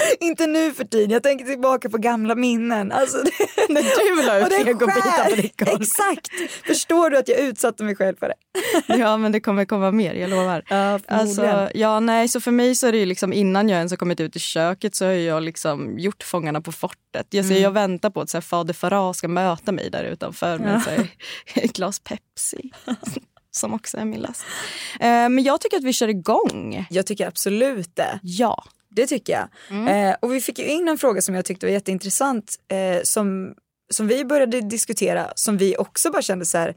Inte 0.20 0.46
nu 0.46 0.72
för 0.72 0.84
tiden, 0.84 1.10
jag 1.10 1.22
tänker 1.22 1.44
tillbaka 1.44 1.90
på 1.90 1.98
gamla 1.98 2.34
minnen. 2.34 2.92
Alltså, 2.92 3.16
det... 3.18 3.30
När 3.68 3.82
du 3.82 4.26
la 4.26 4.38
ut 4.38 4.66
legobitar 4.66 5.30
på 5.30 5.36
ditt 5.36 5.56
golv. 5.56 5.82
Exakt! 5.82 6.28
Förstår 6.66 7.10
du 7.10 7.18
att 7.18 7.28
jag 7.28 7.38
utsatte 7.38 7.84
mig 7.84 7.96
själv 7.96 8.16
för 8.16 8.28
det? 8.28 8.96
Ja 8.96 9.16
men 9.16 9.32
det 9.32 9.40
kommer 9.40 9.64
komma 9.64 9.90
mer, 9.90 10.14
jag 10.14 10.30
lovar. 10.30 10.62
Ja, 10.68 11.00
Alltså, 11.06 11.68
ja, 11.74 12.00
nej, 12.00 12.28
så 12.28 12.40
för 12.40 12.50
mig 12.50 12.74
så 12.74 12.86
är 12.86 12.92
det 12.92 12.98
ju 12.98 13.06
liksom 13.06 13.32
innan 13.32 13.68
jag 13.68 13.76
ens 13.76 13.92
har 13.92 13.96
kommit 13.96 14.20
ut 14.20 14.36
i 14.36 14.38
köket 14.38 14.94
så 14.94 15.04
har 15.04 15.12
jag 15.12 15.42
liksom 15.42 15.98
gjort 15.98 16.22
Fångarna 16.22 16.60
på 16.60 16.72
fortet. 16.72 17.26
Jag, 17.30 17.44
ser, 17.44 17.62
jag 17.62 17.70
väntar 17.70 18.10
på 18.10 18.20
att 18.20 18.30
så 18.30 18.36
här, 18.36 18.42
fader 18.42 18.74
Farah 18.74 19.12
ska 19.12 19.28
möta 19.28 19.72
mig 19.72 19.90
där 19.90 20.04
utanför 20.04 20.58
med 20.58 20.82
här, 20.82 21.08
ett 21.54 21.72
glas 21.72 22.00
Pepsi. 22.00 22.70
Som 23.60 23.74
också 23.74 23.98
är 23.98 24.04
min 24.04 24.20
last. 24.20 24.44
Eh, 25.00 25.06
men 25.06 25.42
jag 25.42 25.60
tycker 25.60 25.76
att 25.76 25.84
vi 25.84 25.92
kör 25.92 26.08
igång. 26.08 26.86
Jag 26.90 27.06
tycker 27.06 27.26
absolut 27.26 27.96
det. 27.96 28.18
Ja. 28.22 28.64
Det 28.88 29.06
tycker 29.06 29.32
jag. 29.32 29.48
Eh, 29.88 30.16
och 30.20 30.34
vi 30.34 30.40
fick 30.40 30.58
ju 30.58 30.64
in 30.64 30.88
en 30.88 30.98
fråga 30.98 31.22
som 31.22 31.34
jag 31.34 31.44
tyckte 31.44 31.66
var 31.66 31.72
jätteintressant 31.72 32.56
eh, 32.68 33.02
som, 33.02 33.54
som 33.90 34.08
vi 34.08 34.24
började 34.24 34.60
diskutera 34.60 35.32
som 35.34 35.56
vi 35.56 35.76
också 35.76 36.10
bara 36.10 36.22
kände 36.22 36.44
så 36.44 36.58
här 36.58 36.74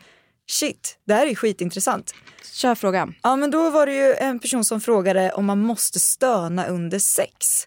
shit, 0.52 0.98
det 1.08 1.14
här 1.14 1.28
är 1.28 1.36
skitintressant. 1.36 2.14
Kör 2.54 2.76
frågan. 2.76 3.16
Ja 3.24 3.36
men 3.36 3.52
då 3.52 3.70
var 3.70 3.86
det 3.86 3.94
ju 3.94 4.14
en 4.14 4.40
person 4.40 4.66
som 4.66 4.82
frågade 4.82 5.32
om 5.32 5.46
man 5.46 5.60
måste 5.60 6.00
stöna 6.00 6.68
under 6.68 7.00
sex. 7.00 7.66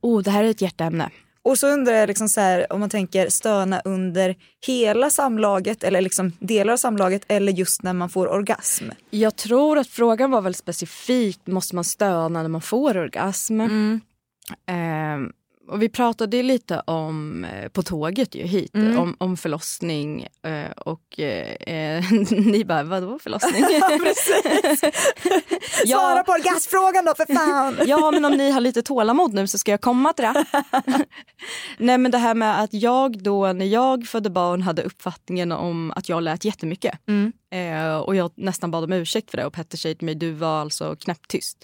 Oh, 0.00 0.22
det 0.22 0.30
här 0.30 0.44
är 0.44 0.50
ett 0.50 0.60
hjärteämne. 0.60 1.10
Och 1.44 1.58
så 1.58 1.68
undrar 1.68 1.94
jag 1.94 2.06
liksom 2.06 2.28
så 2.28 2.40
här, 2.40 2.72
om 2.72 2.80
man 2.80 2.90
tänker 2.90 3.28
stöna 3.28 3.80
under 3.84 4.36
hela 4.66 5.10
samlaget 5.10 5.84
eller 5.84 6.00
liksom 6.00 6.32
delar 6.38 6.72
av 6.72 6.76
samlaget 6.76 7.22
eller 7.28 7.52
just 7.52 7.82
när 7.82 7.92
man 7.92 8.08
får 8.08 8.26
orgasm. 8.32 8.84
Jag 9.10 9.36
tror 9.36 9.78
att 9.78 9.88
frågan 9.88 10.30
var 10.30 10.40
väl 10.40 10.54
specifikt, 10.54 11.46
måste 11.46 11.74
man 11.74 11.84
stöna 11.84 12.42
när 12.42 12.48
man 12.48 12.60
får 12.60 12.96
orgasm? 12.96 13.60
Eh, 13.60 13.66
och 15.68 15.82
vi 15.82 15.88
pratade 15.88 16.42
lite 16.42 16.80
om, 16.80 17.44
eh, 17.44 17.68
på 17.68 17.82
tåget 17.82 18.34
ju 18.34 18.42
hit, 18.42 18.74
om, 18.74 19.16
om 19.18 19.36
förlossning 19.36 20.26
eh, 20.42 20.70
och 20.76 21.20
eh, 21.20 22.04
ni 22.30 22.64
bara, 22.64 22.82
vadå 22.82 23.18
förlossning? 23.18 23.64
Ja. 25.84 25.98
Svara 25.98 26.24
på 26.24 26.32
orgasmfrågan 26.32 27.04
då 27.04 27.14
för 27.14 27.34
fan! 27.34 27.76
Ja, 27.86 28.10
men 28.10 28.24
om 28.24 28.32
ni 28.32 28.50
har 28.50 28.60
lite 28.60 28.82
tålamod 28.82 29.34
nu 29.34 29.46
så 29.46 29.58
ska 29.58 29.70
jag 29.70 29.80
komma 29.80 30.12
till 30.12 30.24
det. 30.24 30.44
Nej, 31.78 31.98
men 31.98 32.10
det 32.10 32.18
här 32.18 32.34
med 32.34 32.60
att 32.60 32.72
jag 32.72 33.22
då 33.22 33.52
när 33.52 33.66
jag 33.66 34.06
födde 34.06 34.30
barn 34.30 34.62
hade 34.62 34.82
uppfattningen 34.82 35.52
om 35.52 35.92
att 35.96 36.08
jag 36.08 36.22
lät 36.22 36.44
jättemycket. 36.44 36.98
Eh, 37.54 37.96
och 37.96 38.16
jag 38.16 38.30
nästan 38.36 38.70
bad 38.70 38.84
om 38.84 38.92
ursäkt 38.92 39.30
för 39.30 39.36
det 39.38 39.46
och 39.46 39.52
Petter 39.52 39.76
säger 39.78 39.94
till 39.94 40.04
mig, 40.06 40.14
du 40.14 40.30
var 40.32 40.60
alltså 40.60 40.96
knäpptyst. 40.96 41.58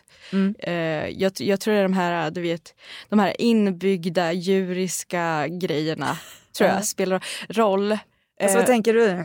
Eh, 0.59 0.73
jag, 1.09 1.33
jag 1.39 1.61
tror 1.61 1.75
det 1.75 1.81
är 1.81 1.83
de 1.83 1.93
här, 1.93 2.31
du 2.31 2.41
vet, 2.41 2.75
de 3.09 3.19
här 3.19 3.41
inbyggda 3.41 4.33
djuriska 4.33 5.47
grejerna 5.49 6.19
tror 6.59 6.71
jag 6.71 6.85
spelar 6.85 7.25
roll. 7.49 7.93
Alltså, 7.93 8.07
Eh, 8.43 8.55
vad 8.57 8.67
tänker 8.67 8.95
du? 8.95 9.25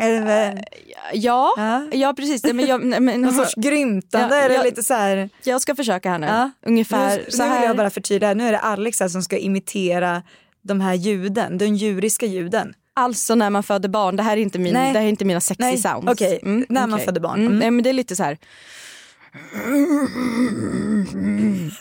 Eller, 0.00 0.64
ja, 1.12 1.54
Ja. 1.56 1.86
ja, 1.92 2.14
precis. 2.16 2.44
Men 2.44 2.66
jag, 2.66 3.02
men, 3.02 3.20
någon 3.22 3.32
sorts 3.32 3.54
grymtande 3.56 4.36
Ja, 4.36 4.42
eller 4.42 4.54
jag- 4.54 4.64
lite 4.64 4.82
så 4.82 4.94
här. 4.94 5.28
jag 5.44 5.60
ska 5.62 5.74
försöka 5.74 6.10
här 6.10 6.18
nu. 6.18 6.26
Ja. 6.26 6.50
Ungefär 6.66 7.16
nu, 7.16 7.24
så 7.30 7.42
nu 7.42 7.48
vill 7.50 7.58
här. 7.58 7.66
jag 7.66 7.76
bara 7.76 7.90
förtydliga, 7.90 8.34
nu 8.34 8.48
är 8.48 8.52
det 8.52 8.58
Alex 8.58 9.00
här 9.00 9.08
som 9.08 9.22
ska 9.22 9.38
imitera 9.38 10.22
de 10.62 10.80
här 10.80 10.94
ljuden, 10.94 11.58
de 11.58 11.66
djuriska 11.66 12.26
ljuden. 12.26 12.74
Alltså 12.96 13.34
när 13.34 13.50
man 13.50 13.62
föder 13.62 13.88
barn, 13.88 14.16
det 14.16 14.22
här 14.22 14.36
är 14.36 14.40
inte, 14.40 14.58
min, 14.58 14.72
Nej. 14.74 14.92
det 14.92 14.98
här 14.98 15.06
är 15.06 15.10
inte 15.10 15.24
mina 15.24 15.40
sexy 15.40 15.62
Nej, 15.64 15.78
sounds. 15.78 16.08
okej. 16.12 16.40
När 16.42 16.80
man 16.80 16.94
okej. 16.94 17.04
föder 17.06 17.20
barn. 17.20 17.34
Mm. 17.34 17.46
Mm. 17.46 17.58
Nej 17.58 17.70
men 17.70 17.82
det 17.82 17.88
är 17.88 17.92
lite 17.94 18.16
så 18.16 18.22
här. 18.22 18.38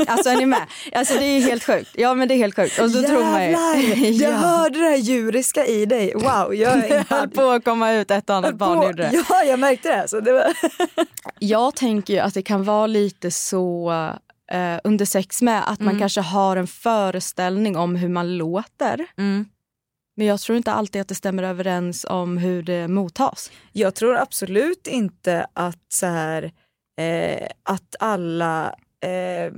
Alltså 0.07 0.29
är 0.29 0.35
ni 0.37 0.45
med? 0.45 0.59
Alltså 0.93 1.13
det 1.19 1.25
är 1.25 1.41
helt 1.41 1.63
sjukt. 1.63 1.89
Ja 1.93 2.13
men 2.13 2.27
det 2.27 2.33
är 2.33 2.37
helt 2.37 2.55
sjukt. 2.55 2.79
Och 2.79 2.91
så 2.91 3.01
tror 3.03 3.23
man 3.23 3.43
ju... 3.45 3.51
Jävlar, 3.51 3.95
jag 4.21 4.31
ja. 4.33 4.37
hörde 4.37 4.79
det 4.79 4.85
här 4.85 4.95
djuriska 4.97 5.65
i 5.65 5.85
dig. 5.85 6.13
Wow, 6.13 6.55
jag 6.55 6.73
är 6.77 6.89
Det 6.89 7.05
höll 7.09 7.29
på 7.29 7.49
att 7.49 7.63
komma 7.63 7.93
ut 7.93 8.11
ett 8.11 8.29
och 8.29 8.35
annat 8.35 8.55
barn 8.55 8.81
gjorde 8.83 9.03
det. 9.03 9.23
Ja, 9.29 9.43
jag 9.43 9.59
märkte 9.59 9.89
det. 9.97 10.07
Så 10.07 10.19
det 10.19 10.31
var... 10.31 10.45
Jag 11.39 11.75
tänker 11.75 12.13
ju 12.13 12.19
att 12.19 12.33
det 12.33 12.41
kan 12.41 12.63
vara 12.63 12.87
lite 12.87 13.31
så 13.31 13.91
eh, 14.51 14.75
under 14.83 15.05
sex 15.05 15.41
med 15.41 15.69
att 15.71 15.79
Mm. 15.79 15.93
man 15.93 15.99
kanske 15.99 16.21
har 16.21 16.57
en 16.57 16.67
föreställning 16.67 17.77
om 17.77 17.95
hur 17.95 18.09
man 18.09 18.37
låter. 18.37 19.05
Mm. 19.17 19.45
Men 20.15 20.27
jag 20.27 20.39
tror 20.39 20.57
inte 20.57 20.71
alltid 20.71 21.01
att 21.01 21.07
det 21.07 21.15
stämmer 21.15 21.43
överens 21.43 22.05
om 22.09 22.37
hur 22.37 22.63
det 22.63 22.87
mottas. 22.87 23.51
Jag 23.71 23.95
tror 23.95 24.15
absolut 24.15 24.87
inte 24.87 25.47
att 25.53 25.85
så 25.89 26.05
här, 26.05 26.51
eh, 26.99 27.47
att 27.63 27.95
alla 27.99 28.75
eh, 29.01 29.53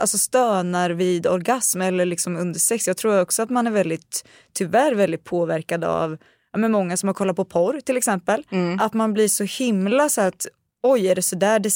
alltså 0.00 0.18
stönar 0.18 0.90
vid 0.90 1.26
orgasm 1.26 1.80
eller 1.80 2.04
liksom 2.04 2.36
under 2.36 2.60
sex. 2.60 2.86
Jag 2.86 2.96
tror 2.96 3.20
också 3.20 3.42
att 3.42 3.50
man 3.50 3.66
är 3.66 3.70
väldigt, 3.70 4.28
tyvärr 4.52 4.94
väldigt 4.94 5.24
påverkad 5.24 5.84
av 5.84 6.16
men 6.56 6.72
många 6.72 6.96
som 6.96 7.06
har 7.06 7.14
kollat 7.14 7.36
på 7.36 7.44
porr 7.44 7.80
till 7.80 7.96
exempel. 7.96 8.44
Att 8.80 8.94
man 8.94 9.12
blir 9.12 9.28
så 9.28 9.44
himla 9.44 10.08
så 10.08 10.20
att 10.20 10.46
oj 10.82 11.06
är 11.08 11.14
det 11.14 11.22
så 11.22 11.36
där 11.36 11.58
det, 11.58 11.72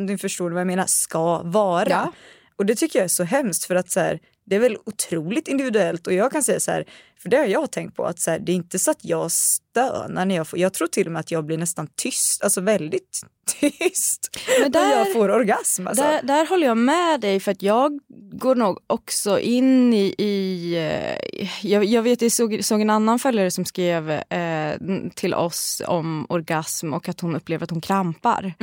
nu 0.00 0.18
förstår 0.18 0.50
du 0.50 0.54
vad 0.54 0.60
jag 0.60 0.66
menar, 0.66 0.86
ska 0.86 1.42
vara. 1.42 1.88
Ja. 1.88 2.12
Och 2.56 2.66
det 2.66 2.74
tycker 2.74 2.98
jag 2.98 3.04
är 3.04 3.08
så 3.08 3.24
hemskt 3.24 3.64
för 3.64 3.74
att 3.74 3.90
så 3.90 4.00
här, 4.00 4.20
det 4.46 4.56
är 4.56 4.60
väl 4.60 4.76
otroligt 4.86 5.48
individuellt 5.48 6.06
och 6.06 6.12
jag 6.12 6.32
kan 6.32 6.42
säga 6.42 6.60
så 6.60 6.70
här, 6.70 6.84
för 7.24 7.28
det 7.30 7.36
har 7.36 7.46
jag 7.46 7.70
tänkt 7.70 7.96
på 7.96 8.04
att 8.04 8.18
så 8.18 8.30
här, 8.30 8.38
det 8.38 8.52
är 8.52 8.56
inte 8.56 8.78
så 8.78 8.90
att 8.90 9.04
jag 9.04 9.30
stönar 9.30 10.26
när 10.26 10.34
jag 10.34 10.48
får, 10.48 10.58
jag 10.58 10.72
tror 10.72 10.88
till 10.88 11.06
och 11.06 11.12
med 11.12 11.20
att 11.20 11.30
jag 11.30 11.44
blir 11.44 11.58
nästan 11.58 11.88
tyst, 11.96 12.44
alltså 12.44 12.60
väldigt 12.60 13.20
tyst 13.60 14.30
Men 14.60 14.72
när 14.72 14.80
där- 14.80 14.98
jag 14.98 15.12
får 15.12 15.28
orgasm. 15.30 15.86
Alltså. 15.86 16.02
Där, 16.02 16.22
där 16.22 16.46
håller 16.46 16.66
jag 16.66 16.76
med 16.76 17.20
dig 17.20 17.40
för 17.40 17.52
att 17.52 17.62
jag 17.62 18.00
går 18.32 18.54
nog 18.54 18.78
också 18.86 19.38
in 19.40 19.94
i... 19.94 20.14
i 20.18 20.74
eh, 20.76 21.38
jag, 21.62 21.84
jag 21.84 22.02
vet, 22.02 22.22
jag 22.22 22.32
såg, 22.32 22.64
såg 22.64 22.80
en 22.80 22.90
annan 22.90 23.18
följare 23.18 23.50
som 23.50 23.64
skrev 23.64 24.10
eh, 24.10 24.76
till 25.14 25.34
oss 25.34 25.82
om 25.86 26.26
orgasm 26.28 26.92
och 26.94 27.08
att 27.08 27.20
hon 27.20 27.36
upplever 27.36 27.64
att 27.64 27.70
hon 27.70 27.80
krampar. 27.80 28.54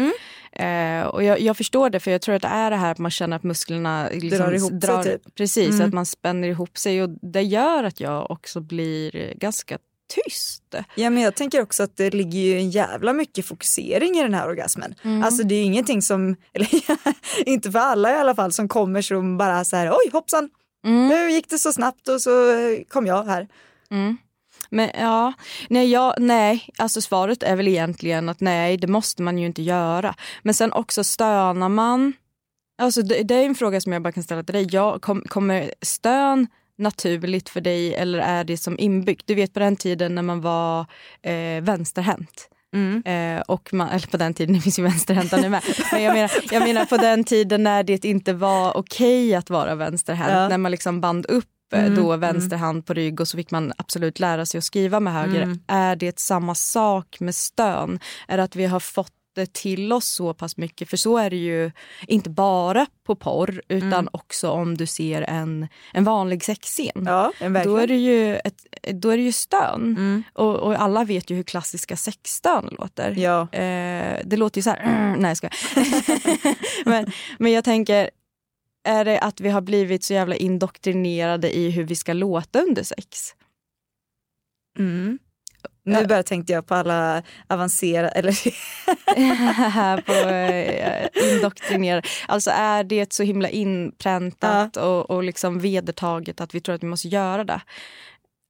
Eh, 0.52 1.06
och 1.06 1.24
jag, 1.24 1.40
jag 1.40 1.58
förstår 1.58 1.90
det 1.90 2.00
för 2.00 2.12
jag 2.12 2.22
tror 2.22 2.36
att 2.36 2.42
det 2.42 2.48
är 2.48 2.70
det 2.72 2.78
här 2.78 2.92
att 2.92 2.98
man 2.98 3.12
känner 3.12 3.36
att 3.36 3.44
musklerna 3.44 4.10
liksom 4.12 4.38
Drar 4.40 4.52
ihop 4.54 4.84
sig, 4.84 5.04
typ. 5.04 5.36
Precis, 5.36 5.82
att 5.82 5.94
man 5.94 6.06
spänner 6.06 6.48
ihop 6.48 6.78
sig 6.78 7.04
och 7.04 7.10
det 7.10 7.42
gör 7.42 7.84
att 7.84 8.00
jag 8.00 8.32
också 8.32 8.51
blir 8.60 9.34
ganska 9.38 9.78
tyst. 10.26 10.76
Ja, 10.96 11.10
men 11.10 11.24
jag 11.24 11.36
tänker 11.36 11.62
också 11.62 11.84
att 11.84 11.98
det 11.98 12.14
ligger 12.14 12.40
ju 12.40 12.58
en 12.58 12.70
jävla 12.70 13.14
mycket 13.14 13.46
fokusering 13.46 14.18
i 14.18 14.22
den 14.22 14.34
här 14.34 14.48
orgasmen. 14.48 14.96
Mm. 15.04 15.24
Alltså 15.24 15.44
det 15.44 15.56
är 15.56 15.60
ju 15.60 15.64
ingenting 15.66 16.02
som, 16.02 16.36
eller 16.54 16.70
inte 17.46 17.72
för 17.72 17.80
alla 17.80 18.12
i 18.12 18.16
alla 18.16 18.36
fall, 18.36 18.52
som 18.52 18.68
kommer 18.68 19.02
som 19.02 19.38
bara 19.38 19.66
så 19.66 19.76
här 19.76 19.92
oj 19.92 20.10
hoppsan, 20.14 20.50
Mm. 20.86 21.08
nu 21.08 21.32
gick 21.32 21.50
det 21.50 21.60
så 21.60 21.74
snabbt 21.74 22.08
och 22.08 22.22
så 22.22 22.52
eh, 22.52 22.84
kom 22.90 23.06
jag 23.06 23.24
här. 23.24 23.48
Men 24.70 24.90
ja, 25.00 25.34
nej, 25.70 25.92
ja, 25.92 26.16
nej, 26.18 26.70
alltså 26.78 27.02
svaret 27.02 27.44
är 27.44 27.56
väl 27.56 27.68
egentligen 27.68 28.30
att 28.30 28.40
nej, 28.42 28.78
det 28.78 28.88
måste 28.88 29.22
man 29.24 29.38
ju 29.38 29.46
inte 29.46 29.62
göra. 29.62 30.16
Men 30.44 30.54
sen 30.54 30.74
också 30.74 31.04
stönar 31.04 31.70
man, 31.70 32.14
alltså 32.82 33.02
det, 33.02 33.24
det 33.24 33.36
är 33.36 33.46
en 33.46 33.56
fråga 33.56 33.82
som 33.82 33.94
jag 33.94 34.02
bara 34.02 34.12
kan 34.12 34.24
ställa 34.24 34.44
till 34.44 34.56
dig. 34.56 34.68
Jag, 34.72 35.02
kom, 35.02 35.24
kommer 35.28 35.74
stön 35.82 36.48
naturligt 36.78 37.50
för 37.50 37.62
dig 37.62 37.96
eller 37.96 38.20
är 38.20 38.44
det 38.44 38.58
som 38.58 38.80
inbyggt? 38.80 39.28
Du 39.28 39.36
vet 39.36 39.54
på 39.54 39.60
den 39.60 39.76
tiden 39.76 40.16
när 40.16 40.22
man 40.22 40.42
var 40.42 40.86
eh, 41.22 41.64
vänsterhänt. 41.64 42.50
Eh, 43.06 43.42
och 43.42 43.74
man, 43.74 43.90
eller 43.90 44.08
på 44.08 44.18
den 44.18 44.34
tiden, 44.34 44.56
det 44.56 44.62
finns 44.62 44.80
ju 44.80 44.84
vänsterhänta 44.84 45.38
nu 45.38 45.50
med. 45.50 45.64
Men 45.92 46.04
jag 46.04 46.14
menar, 46.14 46.32
jag 46.52 46.64
menar 46.64 46.86
på 46.86 46.98
den 46.98 47.24
tiden 47.24 47.64
när 47.64 47.84
det 47.84 48.06
inte 48.06 48.34
var 48.34 48.78
okej 48.78 49.36
att 49.36 49.50
vara 49.50 49.76
vänsterhänt. 49.76 50.32
Ja. 50.32 50.48
När 50.48 50.58
man 50.58 50.72
liksom 50.72 51.02
band 51.02 51.26
upp 51.26 51.46
eh, 51.74 51.86
då 51.86 52.18
vänster 52.18 52.58
hand 52.58 52.86
på 52.86 52.94
rygg 52.94 53.20
och 53.20 53.28
så 53.28 53.38
fick 53.38 53.52
man 53.52 53.74
absolut 53.78 54.20
lära 54.20 54.46
sig 54.46 54.58
att 54.58 54.64
skriva 54.64 55.00
med 55.00 55.14
höger. 55.14 55.58
Är 55.68 55.96
det 55.96 56.20
samma 56.20 56.56
sak 56.56 57.20
med 57.20 57.36
stön? 57.36 58.00
Är 58.28 58.38
det 58.38 58.44
att 58.44 58.56
vi 58.56 58.66
har 58.66 58.80
fått 58.80 59.14
det 59.34 59.54
till 59.54 59.94
oss 59.94 60.08
så 60.08 60.34
pass 60.34 60.58
mycket? 60.58 60.90
För 60.90 60.98
så 60.98 61.18
är 61.18 61.30
det 61.30 61.36
ju 61.36 61.72
inte 62.08 62.30
bara 62.30 62.86
på 63.04 63.16
porr 63.16 63.62
utan 63.68 64.10
också 64.14 64.50
om 64.50 64.78
du 64.78 64.86
ser 64.86 65.22
en, 65.22 65.68
en 65.94 66.04
vanlig 66.04 66.44
sexscen. 66.44 67.06
Ja. 67.06 67.32
Då 67.64 67.78
är 67.78 67.88
det 67.88 67.98
ju, 67.98 68.36
ett, 68.36 68.66
då 68.94 69.10
är 69.10 69.18
det 69.18 69.24
ju 69.24 69.32
stön. 69.32 70.24
Och, 70.34 70.56
och 70.56 70.82
alla 70.82 71.04
vet 71.04 71.30
ju 71.30 71.36
hur 71.36 71.44
klassiska 71.44 71.98
sexstön 71.98 72.70
låter. 72.72 73.16
Ja. 73.18 73.42
Eh, 73.42 74.20
det 74.26 74.38
låter 74.38 74.58
ju 74.58 74.64
så 74.64 74.70
här... 74.70 75.16
nej, 75.18 75.30
jag 75.30 75.38
skojar. 75.38 75.56
men, 76.90 77.12
men 77.40 77.52
jag 77.52 77.64
tänker, 77.64 78.10
är 78.84 79.06
det 79.06 79.20
att 79.20 79.42
vi 79.42 79.50
har 79.50 79.62
blivit 79.62 80.04
så 80.04 80.14
jävla 80.14 80.36
indoktrinerade 80.36 81.58
i 81.58 81.70
hur 81.70 81.84
vi 81.84 81.96
ska 81.96 82.14
låta 82.14 82.62
under 82.62 82.84
sex? 82.84 83.36
Nu 85.84 86.08
bara 86.08 86.24
tänkte 86.24 86.54
jag 86.54 86.66
på 86.66 86.76
alla 86.76 87.24
avancerade, 87.48 88.10
eller 88.10 88.32
på 90.02 90.14
eh, 90.30 91.34
indoktrinerade. 91.34 92.08
Alltså 92.28 92.52
är 92.54 92.84
det 92.84 93.14
så 93.14 93.24
himla 93.24 93.50
inpräntat 93.50 94.78
och, 94.78 95.10
och 95.10 95.24
liksom 95.24 95.60
vedertaget 95.60 96.42
att 96.42 96.56
vi 96.56 96.62
tror 96.62 96.76
att 96.76 96.84
vi 96.84 96.88
måste 96.88 97.08
göra 97.08 97.44
det? 97.44 97.62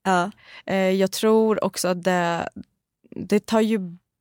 ja. 0.04 0.30
Eh, 0.66 0.76
jag 0.76 1.12
tror 1.12 1.64
också 1.64 1.88
att 1.88 2.02
det, 2.02 2.48
det 3.10 3.46
tar 3.46 3.60
ju 3.60 3.78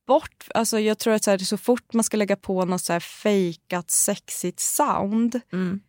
bort... 0.08 0.48
Alltså 0.54 0.80
jag 0.80 0.98
tror 1.00 1.14
att 1.14 1.24
så, 1.24 1.32
här, 1.32 1.38
så 1.38 1.58
fort 1.58 1.94
man 1.94 2.04
ska 2.04 2.18
lägga 2.18 2.36
på 2.36 2.66
något 2.66 2.82
så 2.82 2.94
här 2.94 3.00
fejkat 3.00 3.92
sexigt 3.92 4.60
sound 4.60 5.40
Mm. 5.54 5.80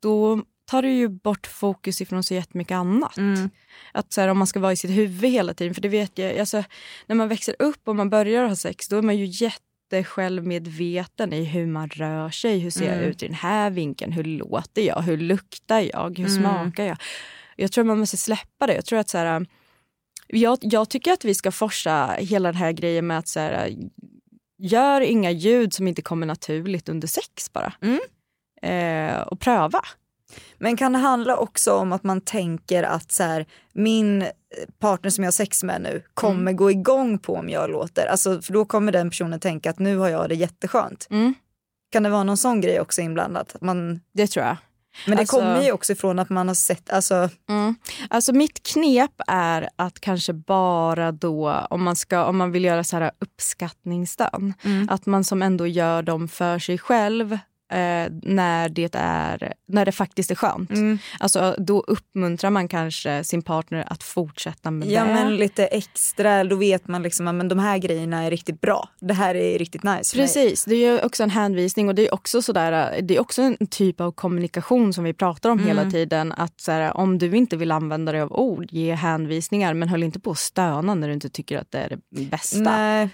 då 0.00 0.42
tar 0.70 0.82
det 0.82 0.88
ju 0.88 1.08
bort 1.08 1.46
fokus 1.46 2.00
ifrån 2.00 2.22
så 2.22 2.34
jättemycket 2.34 2.74
annat. 2.74 3.16
Mm. 3.16 3.50
Att 3.92 4.12
så 4.12 4.20
här, 4.20 4.28
om 4.28 4.38
man 4.38 4.46
ska 4.46 4.60
vara 4.60 4.72
i 4.72 4.76
sitt 4.76 4.90
huvud 4.90 5.30
hela 5.30 5.54
tiden. 5.54 5.74
För 5.74 5.80
det 5.80 5.88
vet 5.88 6.18
jag, 6.18 6.38
alltså, 6.38 6.64
när 7.06 7.16
man 7.16 7.28
växer 7.28 7.56
upp 7.58 7.88
och 7.88 7.96
man 7.96 8.10
börjar 8.10 8.48
ha 8.48 8.56
sex 8.56 8.88
då 8.88 8.98
är 8.98 9.02
man 9.02 9.16
ju 9.16 9.24
jättesjälvmedveten 9.24 11.32
i 11.32 11.44
hur 11.44 11.66
man 11.66 11.88
rör 11.88 12.30
sig. 12.30 12.58
Hur 12.58 12.70
ser 12.70 12.94
jag 12.94 13.04
ut 13.04 13.22
i 13.22 13.26
den 13.26 13.34
här 13.34 13.70
vinkeln? 13.70 14.12
Hur 14.12 14.24
låter 14.24 14.82
jag? 14.82 15.02
Hur 15.02 15.16
luktar 15.16 15.80
jag? 15.80 16.18
Hur 16.18 16.28
smakar 16.28 16.84
jag? 16.84 16.96
Jag 17.56 17.72
tror 17.72 17.84
man 17.84 17.98
måste 17.98 18.16
släppa 18.16 18.66
det. 18.66 18.74
Jag 18.74 18.84
tror 18.84 18.98
att 18.98 19.08
så 19.08 19.18
här, 19.18 19.46
jag, 20.26 20.58
jag 20.60 20.90
tycker 20.90 21.12
att 21.12 21.24
vi 21.24 21.34
ska 21.34 21.52
forsa 21.52 22.16
hela 22.18 22.52
den 22.52 22.60
här 22.60 22.72
grejen 22.72 23.06
med 23.06 23.18
att 23.18 23.28
så 23.28 23.40
här, 23.40 23.76
gör 24.58 25.00
inga 25.00 25.30
ljud 25.30 25.74
som 25.74 25.88
inte 25.88 26.02
kommer 26.02 26.26
naturligt 26.26 26.88
under 26.88 27.08
sex 27.08 27.52
bara. 27.52 27.72
Eh, 28.62 29.20
och 29.20 29.40
pröva. 29.40 29.80
Men 30.58 30.76
kan 30.76 30.92
det 30.92 30.98
handla 30.98 31.36
också 31.36 31.72
om 31.74 31.92
att 31.92 32.04
man 32.04 32.20
tänker 32.20 32.82
att 32.82 33.12
så 33.12 33.22
här, 33.22 33.46
min 33.72 34.24
partner 34.78 35.10
som 35.10 35.24
jag 35.24 35.26
har 35.28 35.32
sex 35.32 35.62
med 35.64 35.80
nu 35.82 36.02
kommer 36.14 36.52
gå 36.52 36.70
igång 36.70 37.18
på 37.18 37.34
om 37.36 37.48
jag 37.48 37.70
låter? 37.70 38.06
Alltså, 38.06 38.42
för 38.42 38.52
då 38.52 38.64
kommer 38.64 38.92
den 38.92 39.10
personen 39.10 39.40
tänka 39.40 39.70
att 39.70 39.78
nu 39.78 39.96
har 39.96 40.08
jag 40.08 40.28
det 40.28 40.34
jätteskönt. 40.34 41.06
Mm. 41.10 41.34
Kan 41.92 42.02
det 42.02 42.10
vara 42.10 42.24
någon 42.24 42.36
sån 42.36 42.60
grej 42.60 42.80
också 42.80 43.00
inblandat? 43.00 43.54
Att 43.54 43.60
Man, 43.60 44.00
Det 44.14 44.26
tror 44.26 44.46
jag. 44.46 44.56
men 45.06 45.16
det 45.16 45.20
Alltså- 45.20 45.36
kommer 45.36 45.62
ju 45.62 45.72
också 45.72 45.92
ifrån 45.92 46.18
att 46.18 46.28
man 46.30 46.48
har 46.48 46.54
sett, 46.54 46.90
alltså, 46.90 47.28
Mm. 47.48 47.74
Alltså 48.10 48.32
mitt 48.32 48.62
knep 48.72 49.10
är 49.26 49.68
att 49.76 50.00
kanske 50.00 50.32
bara 50.32 51.12
då 51.12 51.66
om 51.70 51.82
man, 51.82 51.96
ska, 51.96 52.24
om 52.24 52.36
man 52.36 52.52
vill 52.52 52.64
göra 52.64 52.84
så 52.84 52.96
här 52.96 53.10
uppskattningsstön. 53.18 54.54
Att 54.88 55.06
man 55.06 55.24
som 55.24 55.42
ändå 55.42 55.66
gör 55.66 56.02
dem 56.02 56.28
för 56.28 56.58
sig 56.58 56.78
själv 56.78 57.38
eh, 57.70 58.12
när, 58.22 58.68
det 58.68 58.94
är, 58.94 59.52
när 59.68 59.84
det 59.84 59.92
faktiskt 59.92 60.30
är 60.30 60.34
skönt. 60.34 60.70
Alltså, 61.20 61.54
då 61.58 61.80
uppmuntrar 61.80 62.50
man 62.50 62.68
kanske 62.68 63.24
sin 63.24 63.42
partner 63.42 63.84
att 63.86 64.02
fortsätta 64.02 64.70
med 64.70 64.88
ja 64.90 65.04
det. 65.04 65.14
men 65.14 65.36
lite 65.36 65.66
extra, 65.66 66.44
då 66.44 66.56
vet 66.56 66.88
man 66.88 67.02
liksom 67.02 67.28
att 67.28 67.34
men 67.34 67.48
de 67.48 67.58
här 67.58 67.78
grejerna 67.78 68.22
är 68.24 68.30
riktigt 68.30 68.60
bra. 68.60 68.88
Det 69.00 69.14
här 69.14 69.34
är 69.34 69.58
riktigt 69.58 69.82
nice. 69.82 70.16
Precis, 70.16 70.64
det 70.64 70.74
är 70.74 71.04
också 71.04 71.22
en 71.22 71.30
hänvisning 71.30 71.88
och 71.88 71.94
det 71.94 72.08
är 72.08 72.14
också, 72.14 72.42
sådär, 72.42 73.00
det 73.02 73.16
är 73.16 73.20
också 73.20 73.42
en 73.42 73.56
typ 73.66 74.00
av 74.00 74.12
kommunikation 74.12 74.92
som 74.92 75.04
vi 75.04 75.12
pratar 75.12 75.50
om 75.50 75.58
Mm. 75.60 75.68
hela 75.68 75.90
tiden. 75.90 76.32
Att 76.32 76.60
såhär, 76.60 76.96
om 76.96 77.18
du 77.18 77.36
inte 77.36 77.56
vill 77.56 77.72
använda 77.72 78.12
dig 78.12 78.20
av 78.20 78.32
ord, 78.32 78.66
ge 78.70 78.94
hänvisningar 78.94 79.74
men 79.74 79.88
håll 79.88 80.02
inte 80.02 80.20
på 80.20 80.30
att 80.30 80.38
stöna 80.38 80.94
när 80.94 81.08
du 81.08 81.14
inte 81.14 81.28
tycker 81.28 81.58
att 81.58 81.70
det 81.70 81.78
är 81.78 81.88
det 81.88 82.24
bästa. 82.24 82.58
Nej, 82.58 83.08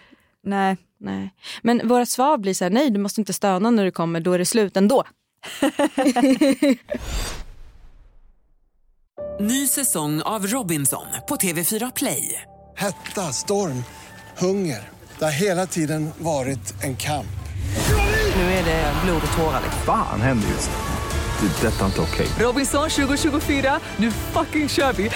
nej. 0.47 0.77
Nej. 1.01 1.31
Men 1.63 1.89
våra 1.89 2.07
svar 2.07 2.39
blir 2.39 2.55
så 2.55 2.65
här, 2.65 2.71
nej 2.71 2.91
du 2.91 2.99
måste 2.99 3.21
inte 3.21 3.33
stöna 3.33 3.71
när 3.71 3.85
du 3.85 3.91
kommer, 3.91 4.21
då 4.21 4.33
är 4.33 4.39
det 4.39 4.47
slut 4.47 4.77
ändå. 4.77 5.05
Ny 9.41 9.67
säsong 9.67 10.23
av 10.23 10.47
Robinson 10.47 11.07
på 11.29 11.37
TV4 11.37 11.93
Play. 11.97 12.43
Hetta, 12.77 13.33
storm, 13.33 13.85
hunger. 14.39 14.89
Det 15.19 15.25
har 15.25 15.33
hela 15.33 15.67
tiden 15.67 16.11
varit 16.19 16.83
en 16.83 16.97
kamp. 16.97 17.27
Nu 18.37 18.43
är 18.43 18.65
det 18.65 18.93
blod 19.05 19.23
och 19.31 19.37
tårar. 19.37 19.61
liksom. 19.63 19.83
Fan 19.87 20.21
händer 20.21 20.49
just 20.49 20.71
nu. 20.71 20.77
Det. 21.49 21.67
är 21.67 21.71
Detta 21.71 21.81
är 21.85 21.87
inte 21.87 22.01
okej. 22.01 22.27
Robinson 22.39 22.91
2024, 22.91 23.81
nu 23.97 24.11
fucking 24.11 24.69
kör 24.69 24.93
vi! 24.93 25.11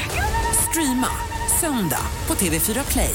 Streama 0.71 1.09
söndag 1.61 2.03
på 2.27 2.35
TV4 2.35 2.93
Play. 2.93 3.15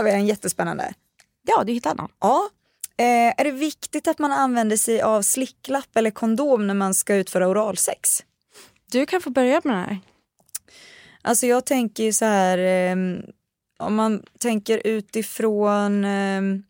har 0.00 0.04
vi 0.04 0.10
en 0.10 0.26
jättespännande. 0.26 0.94
Ja, 1.46 1.64
du 1.64 1.72
hittar 1.72 1.94
någon. 1.94 2.10
Ja. 2.20 2.48
Eh, 2.96 3.34
är 3.40 3.44
det 3.44 3.50
viktigt 3.50 4.08
att 4.08 4.18
man 4.18 4.32
använder 4.32 4.76
sig 4.76 5.02
av 5.02 5.22
slicklapp 5.22 5.96
eller 5.96 6.10
kondom 6.10 6.66
när 6.66 6.74
man 6.74 6.94
ska 6.94 7.14
utföra 7.14 7.48
oralsex? 7.48 8.24
Du 8.90 9.06
kan 9.06 9.20
få 9.20 9.30
börja 9.30 9.60
med 9.64 9.74
den 9.74 9.84
här. 9.84 9.98
Alltså 11.22 11.46
jag 11.46 11.66
tänker 11.66 12.04
ju 12.04 12.12
så 12.12 12.24
här, 12.24 12.58
ehm, 12.58 13.22
om 13.78 13.94
man 13.94 14.22
tänker 14.38 14.86
utifrån 14.86 16.04
ehm, 16.04 16.62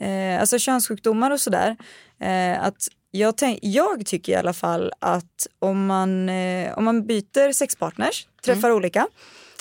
eh, 0.00 0.40
alltså 0.40 0.58
könssjukdomar 0.58 1.30
och 1.30 1.40
sådär. 1.40 1.76
Eh, 2.20 2.64
att 2.64 2.88
jag, 3.10 3.36
tänk, 3.36 3.58
jag 3.62 4.06
tycker 4.06 4.32
i 4.32 4.36
alla 4.36 4.52
fall 4.52 4.92
att 4.98 5.46
om 5.58 5.86
man, 5.86 6.28
eh, 6.28 6.78
om 6.78 6.84
man 6.84 7.06
byter 7.06 7.52
sexpartners, 7.52 8.26
träffar 8.44 8.70
olika, 8.70 9.06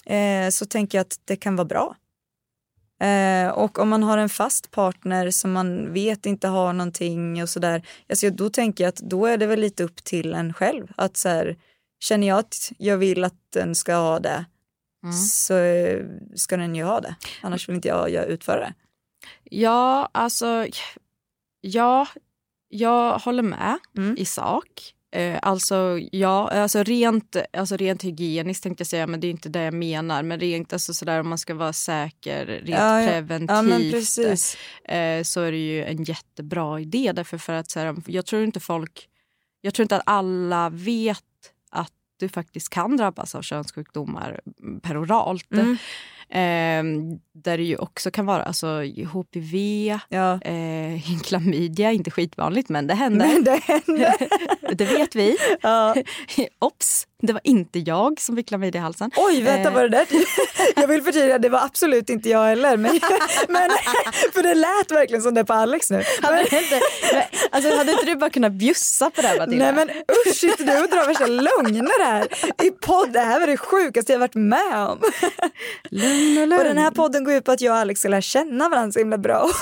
eh, 0.05 0.49
så 0.49 0.65
tänker 0.65 0.97
jag 0.97 1.01
att 1.05 1.19
det 1.25 1.35
kan 1.35 1.55
vara 1.55 1.65
bra. 1.65 1.95
Eh, 3.03 3.49
och 3.49 3.79
om 3.79 3.89
man 3.89 4.03
har 4.03 4.17
en 4.17 4.29
fast 4.29 4.71
partner 4.71 5.31
som 5.31 5.51
man 5.51 5.93
vet 5.93 6.25
inte 6.25 6.47
har 6.47 6.73
någonting 6.73 7.43
och 7.43 7.49
sådär, 7.49 7.87
alltså 8.09 8.29
då 8.29 8.49
tänker 8.49 8.83
jag 8.83 8.89
att 8.89 8.95
då 9.09 9.25
är 9.25 9.37
det 9.37 9.45
väl 9.45 9.59
lite 9.59 9.83
upp 9.83 10.03
till 10.03 10.33
en 10.33 10.53
själv. 10.53 10.87
Att 10.97 11.17
så 11.17 11.29
här, 11.29 11.57
känner 11.99 12.27
jag 12.27 12.39
att 12.39 12.71
jag 12.77 12.97
vill 12.97 13.23
att 13.23 13.51
den 13.53 13.75
ska 13.75 13.95
ha 13.95 14.19
det 14.19 14.45
så 15.13 15.57
eh, 15.57 16.05
ska 16.35 16.57
den 16.57 16.75
ju 16.75 16.83
ha 16.83 17.01
det. 17.01 17.15
Annars 17.41 17.69
vill 17.69 17.75
inte 17.75 17.87
jag, 17.87 18.09
jag 18.09 18.25
utföra 18.25 18.59
det. 18.59 18.73
Ja, 19.43 20.09
alltså... 20.11 20.67
Ja, 21.61 22.07
jag 22.67 23.19
håller 23.19 23.43
med 23.43 23.77
Mm. 23.97 24.15
i 24.17 24.25
sak. 24.25 24.92
Eh, 25.15 25.39
alltså, 25.41 25.99
ja, 26.11 26.49
alltså, 26.49 26.83
rent, 26.83 27.35
alltså 27.53 27.77
rent 27.77 28.03
hygieniskt 28.03 28.63
tänkte 28.63 28.81
jag 28.81 28.87
säga, 28.87 29.07
men 29.07 29.19
det 29.19 29.27
är 29.27 29.31
inte 29.31 29.49
det 29.49 29.61
jag 29.61 29.73
menar. 29.73 30.23
Men 30.23 30.39
rent 30.39 30.73
alltså, 30.73 30.93
sådär, 30.93 31.19
om 31.19 31.29
man 31.29 31.37
ska 31.37 31.53
vara 31.53 31.73
säker 31.73 32.45
rent 32.45 32.69
Ja, 32.69 33.01
ja. 33.01 33.07
preventivt 33.07 34.17
Ja 34.17 34.93
eh, 34.95 35.23
så 35.23 35.41
är 35.41 35.51
det 35.51 35.57
ju 35.57 35.85
en 35.85 36.03
jättebra 36.03 36.79
idé. 36.79 37.11
Därför 37.15 37.37
för 37.37 37.53
att 37.53 37.71
så 37.71 37.79
här, 37.79 37.95
jag 38.05 38.25
tror 38.25 38.43
inte 38.43 38.59
folk, 38.59 39.07
jag 39.61 39.73
tror 39.73 39.83
inte 39.83 39.95
att 39.95 40.03
alla 40.05 40.69
vet 40.69 41.23
du 42.23 42.29
faktiskt 42.29 42.69
kan 42.69 42.97
drabbas 42.97 43.35
av 43.35 43.41
könssjukdomar 43.41 44.41
peroralt. 44.81 45.53
Mm. 45.53 45.77
Eh, 46.33 46.83
där 47.35 47.57
det 47.57 47.63
ju 47.63 47.75
också 47.77 48.11
kan 48.11 48.25
vara 48.25 48.43
alltså, 48.43 48.67
HPV, 49.13 49.99
Ja. 50.09 50.33
eh, 50.41 51.19
klamydia, 51.23 51.91
inte 51.91 52.11
skitvanligt 52.11 52.69
men 52.69 52.87
det 52.87 52.93
händer. 52.93 53.27
Men 53.27 53.43
det 53.43 53.55
händer. 53.63 54.13
det 54.75 54.85
vet 54.85 55.15
vi. 55.15 55.37
Ja. 55.61 55.95
Ops, 56.59 57.07
det 57.21 57.33
var 57.33 57.41
inte 57.43 57.79
jag 57.79 58.19
som 58.21 58.35
fick 58.35 58.47
klamydia 58.47 58.79
i 58.79 58.83
halsen. 58.83 59.11
Oj, 59.17 59.41
vänta 59.41 59.69
Eh. 59.69 59.75
var 59.75 59.81
det 59.81 59.89
där? 59.89 60.05
Jag 60.81 60.87
vill 60.87 61.01
förtydliga, 61.03 61.39
det 61.39 61.49
var 61.49 61.59
absolut 61.59 62.09
inte 62.09 62.29
jag 62.29 62.45
heller. 62.45 62.77
Men, 62.77 62.99
men, 63.49 63.69
för 64.33 64.43
det 64.43 64.53
lät 64.55 64.91
verkligen 64.91 65.21
som 65.21 65.33
det 65.33 65.45
på 65.45 65.53
Alex 65.53 65.91
nu. 65.91 66.03
Hade, 66.21 66.35
Men, 66.35 66.41
inte, 66.63 66.81
alltså, 67.51 67.75
hade 67.77 67.91
inte 67.91 68.05
du 68.05 68.15
bara 68.15 68.29
kunnat 68.29 68.51
bjussa 68.51 69.09
på 69.09 69.21
det 69.21 69.27
här 69.27 69.37
Matilda? 69.39 69.65
nej 69.71 69.73
men 69.73 69.89
usch, 69.89 70.35
sitter 70.35 70.65
du 70.65 70.83
och 70.83 70.89
drar 70.89 71.07
värsta 71.07 71.25
lögner 71.25 72.05
här 72.05 72.27
i 72.65 72.71
podd? 72.71 73.13
Det 73.13 73.19
här 73.19 73.39
var 73.39 73.47
det 73.47 73.57
sjukaste 73.57 74.11
jag 74.11 74.19
varit 74.19 74.35
med 74.35 74.77
om. 74.89 74.99
Lugn 75.89 76.22
lugn. 76.23 76.53
Och 76.53 76.63
den 76.63 76.77
här 76.77 76.91
podden 76.91 77.23
går 77.23 77.33
ut 77.33 77.45
på 77.45 77.51
att 77.51 77.61
jag 77.61 77.71
och 77.73 77.77
Alex 77.77 77.99
ska 77.99 78.09
lära 78.09 78.21
känna 78.21 78.69
varandra 78.69 78.91
så 78.91 78.99
himla 78.99 79.17
bra. 79.17 79.49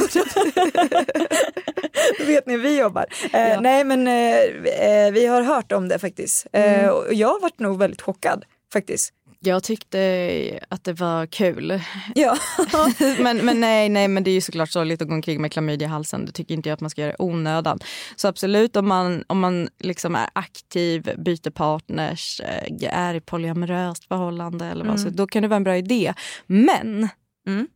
Vet 2.28 2.46
ni 2.46 2.54
hur 2.54 2.60
vi 2.60 2.80
jobbar. 2.80 3.06
Eh, 3.34 3.62
Nej 3.62 3.84
men 3.84 4.08
eh, 4.08 4.40
eh, 4.88 5.12
vi 5.12 5.26
har 5.26 5.42
hört 5.42 5.72
om 5.72 5.88
det 5.88 6.00
faktiskt. 6.00 6.48
Eh, 6.54 6.88
och 6.88 7.14
jag 7.14 7.28
har 7.28 7.40
varit 7.40 7.60
nog 7.60 7.80
väldigt 7.80 8.02
chockad 8.02 8.46
faktiskt. 8.74 9.14
Jag 9.44 9.64
tyckte 9.64 10.60
att 10.70 10.84
det 10.84 10.94
var 10.94 11.26
kul. 11.26 11.82
Ja. 12.16 12.38
men, 13.20 13.38
men 13.38 13.60
nej, 13.62 13.90
nej, 13.90 14.08
men 14.08 14.24
det 14.24 14.30
är 14.32 14.34
ju 14.34 14.42
såklart 14.42 14.70
sorgligt 14.70 15.02
att 15.02 15.08
gå 15.08 15.14
omkring 15.14 15.42
med 15.42 15.52
klamydia 15.52 15.88
i 15.88 15.92
halsen. 15.92 16.26
Det 16.26 16.32
tycker 16.32 16.54
inte 16.56 16.70
jag 16.70 16.74
att 16.74 16.82
man 16.82 16.90
ska 16.90 17.02
göra 17.02 17.12
i 17.12 17.16
onödan. 17.20 17.80
Så 18.16 18.28
absolut 18.28 18.76
om 18.76 18.88
man, 18.88 19.24
om 19.28 19.40
man 19.40 19.70
liksom 19.80 20.16
är 20.16 20.30
aktiv, 20.34 21.10
byter 21.18 21.50
partners, 21.50 22.40
eh, 22.42 22.94
är 22.94 23.14
i 23.14 23.22
polyamoröst 23.22 24.08
förhållande 24.08 24.66
eller 24.66 24.86
vad, 24.86 25.00
så 25.00 25.10
då 25.10 25.28
kan 25.28 25.42
det 25.42 25.48
vara 25.48 25.58
en 25.58 25.64
bra 25.64 25.78
idé. 25.78 26.14
Men 26.48 27.10
Mm. 27.48 27.68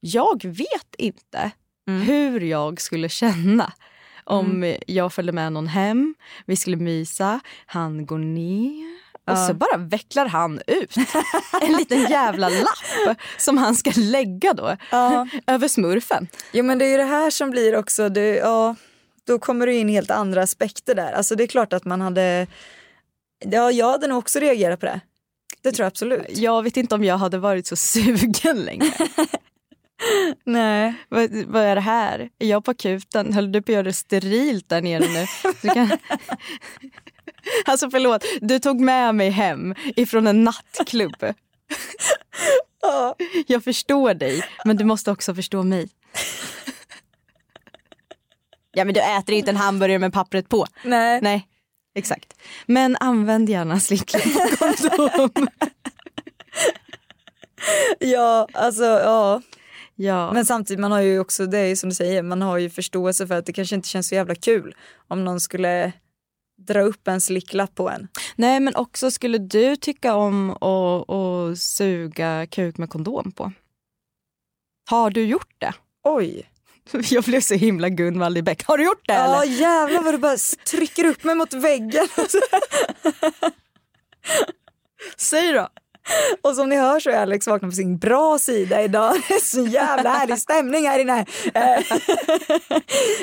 jag 0.00 0.44
vet 0.44 0.94
inte 0.98 1.50
Mm. 1.88 2.00
hur 2.02 2.40
jag 2.40 2.80
skulle 2.80 3.08
känna 3.08 3.72
om 4.24 4.76
jag 4.86 5.12
följde 5.12 5.32
med 5.32 5.52
någon 5.52 5.66
hem, 5.66 6.14
vi 6.46 6.56
skulle 6.56 6.76
mysa, 6.76 7.40
han 7.66 8.06
går 8.06 8.18
ner 8.18 8.97
och 9.28 9.38
Ja. 9.38 9.46
så 9.46 9.54
bara 9.54 9.76
vecklar 9.76 10.26
han 10.26 10.60
ut 10.66 10.96
en 11.62 11.72
liten 11.72 12.00
jävla 12.10 12.48
lapp 12.48 13.16
som 13.38 13.58
han 13.58 13.74
ska 13.74 13.92
lägga 13.96 14.52
då 14.52 14.76
Ja. 14.90 15.28
över 15.46 15.68
smurfen. 15.68 16.28
Jo 16.52 16.64
men 16.64 16.78
det 16.78 16.84
är 16.84 16.90
ju 16.90 16.96
det 16.96 17.04
här 17.04 17.30
som 17.30 17.50
blir 17.50 17.76
också, 17.76 18.08
det, 18.08 18.36
ja, 18.36 18.74
då 19.26 19.38
kommer 19.38 19.66
det 19.66 19.74
in 19.74 19.88
helt 19.88 20.10
andra 20.10 20.42
aspekter 20.42 20.94
där. 20.94 21.12
Alltså 21.12 21.34
det 21.36 21.42
är 21.44 21.48
klart 21.48 21.72
att 21.72 21.84
man 21.84 22.00
hade, 22.00 22.46
ja 23.44 23.70
jag 23.70 23.90
hade 23.90 24.06
nog 24.06 24.18
också 24.18 24.38
reagerat 24.38 24.80
på 24.80 24.86
det. 24.86 25.00
Det 25.62 25.72
tror 25.72 25.84
jag 25.84 25.90
absolut. 25.90 26.26
Jag 26.28 26.62
vet 26.62 26.76
inte 26.76 26.94
om 26.94 27.04
jag 27.04 27.18
hade 27.18 27.38
varit 27.38 27.66
så 27.66 27.76
sugen 27.76 28.56
längre. 28.64 28.92
Nej. 30.44 30.94
vad, 31.08 31.30
vad 31.46 31.62
är 31.62 31.74
det 31.74 31.80
här? 31.80 32.28
Är 32.38 32.46
jag 32.46 32.64
på 32.64 32.70
akuten? 32.70 33.32
Höll 33.32 33.52
du 33.52 33.62
på 33.62 33.72
att 33.72 33.74
göra 33.74 33.82
det 33.82 33.92
sterilt 33.92 34.68
där 34.68 34.80
nere 34.82 35.08
nu? 35.08 35.26
Du 35.62 35.68
kan... 35.68 35.90
Alltså 37.64 37.90
förlåt, 37.90 38.24
du 38.40 38.58
tog 38.58 38.80
med 38.80 39.14
mig 39.14 39.30
hem 39.30 39.74
ifrån 39.96 40.26
en 40.26 40.44
nattklubb. 40.44 41.16
Ja. 42.82 43.16
Jag 43.46 43.64
förstår 43.64 44.14
dig, 44.14 44.44
men 44.64 44.76
du 44.76 44.84
måste 44.84 45.10
också 45.10 45.34
förstå 45.34 45.62
mig. 45.62 45.88
Ja 48.72 48.84
men 48.84 48.94
du 48.94 49.00
äter 49.00 49.34
inte 49.34 49.50
en 49.50 49.56
hamburgare 49.56 49.98
med 49.98 50.12
pappret 50.12 50.48
på. 50.48 50.66
Nej. 50.84 51.20
Nej, 51.22 51.48
exakt. 51.94 52.34
Men 52.66 52.96
använd 53.00 53.48
gärna 53.48 53.80
slicklapp 53.80 54.26
och 54.26 55.12
kondom. 55.12 55.48
Ja, 57.98 58.48
alltså 58.52 58.84
ja. 58.84 59.42
Ja. 59.94 60.32
Men 60.32 60.46
samtidigt, 60.46 60.80
man 60.80 60.92
har 60.92 61.00
ju 61.00 61.18
också, 61.18 61.46
det 61.46 61.58
är 61.58 61.76
som 61.76 61.88
du 61.88 61.94
säger, 61.94 62.22
man 62.22 62.42
har 62.42 62.58
ju 62.58 62.70
förståelse 62.70 63.26
för 63.26 63.34
att 63.34 63.46
det 63.46 63.52
kanske 63.52 63.74
inte 63.74 63.88
känns 63.88 64.08
så 64.08 64.14
jävla 64.14 64.34
kul 64.34 64.74
om 65.08 65.24
någon 65.24 65.40
skulle 65.40 65.92
dra 66.58 66.80
upp 66.80 67.08
en 67.08 67.20
slicklapp 67.20 67.74
på 67.74 67.90
en. 67.90 68.08
Nej 68.36 68.60
men 68.60 68.76
också 68.76 69.10
skulle 69.10 69.38
du 69.38 69.76
tycka 69.76 70.14
om 70.14 70.50
att, 70.50 71.10
att 71.10 71.58
suga 71.58 72.46
kuk 72.46 72.78
med 72.78 72.90
kondom 72.90 73.32
på? 73.32 73.52
Har 74.90 75.10
du 75.10 75.24
gjort 75.24 75.54
det? 75.58 75.74
Oj. 76.04 76.50
Jag 77.10 77.24
blev 77.24 77.40
så 77.40 77.54
himla 77.54 77.88
Gunvald 77.88 78.38
i 78.38 78.42
Bäck. 78.42 78.64
Har 78.64 78.78
du 78.78 78.84
gjort 78.84 79.02
det 79.06 79.14
Ja 79.14 79.42
eller? 79.42 79.52
jävlar 79.52 80.02
vad 80.02 80.14
du 80.14 80.18
bara 80.18 80.36
trycker 80.70 81.04
upp 81.04 81.24
mig 81.24 81.34
mot 81.34 81.52
väggen. 81.54 82.08
Säg 85.16 85.52
då. 85.52 85.68
Och 86.42 86.54
som 86.54 86.68
ni 86.68 86.76
hör 86.76 87.00
så 87.00 87.10
är 87.10 87.16
Alex 87.16 87.46
vaknat 87.46 87.70
på 87.70 87.74
sin 87.74 87.98
bra 87.98 88.38
sida 88.38 88.82
idag. 88.82 89.14
Det 89.28 89.34
är 89.34 89.40
så 89.40 89.66
jävla 89.66 90.10
härlig 90.10 90.38
stämning 90.38 90.86
här 90.86 90.98
inne. 90.98 91.26
Eh, 91.54 91.78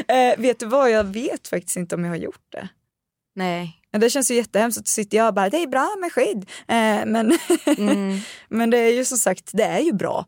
eh, 0.17 0.37
vet 0.37 0.59
du 0.59 0.65
vad, 0.65 0.91
jag 0.91 1.03
vet 1.03 1.47
faktiskt 1.47 1.77
inte 1.77 1.95
om 1.95 2.03
jag 2.03 2.11
har 2.11 2.17
gjort 2.17 2.45
det. 2.51 2.69
Nej. 3.35 3.81
Men 3.91 4.01
Det 4.01 4.09
känns 4.09 4.31
ju 4.31 4.35
jättehemskt 4.35 4.79
att 4.79 4.87
sitter 4.87 5.17
jag 5.17 5.27
och 5.27 5.33
bara, 5.33 5.49
det 5.49 5.63
är 5.63 5.67
bra 5.67 5.95
med 6.01 6.11
skydd. 6.13 6.49
Eh, 6.67 7.05
men, 7.05 7.37
Mm. 7.77 8.19
men 8.49 8.69
det 8.69 8.77
är 8.77 8.93
ju 8.93 9.05
som 9.05 9.17
sagt, 9.17 9.49
det 9.53 9.63
är 9.63 9.79
ju 9.79 9.93
bra 9.93 10.25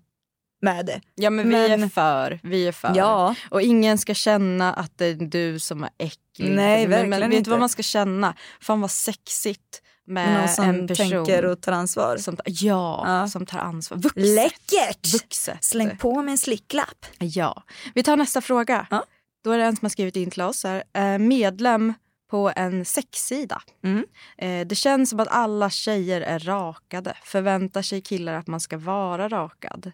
med 0.61 0.85
det. 0.85 1.01
Ja 1.15 1.29
men 1.29 1.49
vi 1.49 1.55
är 1.55 1.77
Men- 1.77 1.89
för. 1.89 2.39
Vi 2.43 2.67
är 2.67 2.71
för. 2.71 2.93
Ja. 2.95 3.35
Och 3.51 3.61
ingen 3.61 3.97
ska 3.97 4.13
känna 4.13 4.73
att 4.73 4.97
det 4.97 5.05
är 5.05 5.13
du 5.15 5.59
som 5.59 5.83
är 5.83 5.89
äcklig. 5.97 6.51
Nej, 6.51 6.87
men, 6.87 6.89
verkligen 6.89 7.09
men 7.09 7.19
vet 7.19 7.31
du 7.31 7.37
inte. 7.37 7.49
vad 7.49 7.59
man 7.59 7.69
ska 7.69 7.83
känna? 7.83 8.35
Fan 8.61 8.81
vad 8.81 8.91
sexigt 8.91 9.81
med 10.05 10.33
Någon 10.39 10.49
som 10.49 10.65
en 10.69 10.87
person 10.87 11.09
tänker 11.25 11.45
och 11.45 11.61
tar 11.61 11.71
ansvar. 11.71 12.17
som, 12.17 12.37
ja, 12.45 13.03
Ja. 13.07 13.27
som 13.27 13.45
tar 13.45 13.59
ansvar. 13.59 13.97
Vuxet. 13.97 14.23
Läckert! 14.25 15.13
Vuxet. 15.13 15.63
Släng 15.63 15.97
på 15.97 16.21
med 16.21 16.31
en 16.31 16.37
slicklapp. 16.37 17.05
Ja. 17.19 17.63
Vi 17.95 18.03
tar 18.03 18.17
nästa 18.17 18.41
fråga. 18.41 18.87
Ja. 18.89 19.03
Då 19.43 19.51
är 19.51 19.57
det 19.57 19.63
en 19.65 19.75
som 19.75 19.85
har 19.85 19.89
skrivit 19.89 20.15
in 20.15 20.31
till 20.31 20.41
oss. 20.41 20.63
Här. 20.63 20.83
Eh, 20.93 21.17
medlem 21.17 21.93
på 22.27 22.51
en 22.55 22.85
sexsida. 22.85 23.61
Mm. 23.83 24.05
Eh, 24.37 24.67
det 24.67 24.75
känns 24.75 25.09
som 25.09 25.19
att 25.19 25.27
alla 25.27 25.69
tjejer 25.69 26.21
är 26.21 26.39
rakade. 26.39 27.17
Förväntar 27.23 27.81
sig 27.81 28.01
killar 28.01 28.33
att 28.33 28.47
man 28.47 28.59
ska 28.59 28.77
vara 28.77 29.29
rakad? 29.29 29.91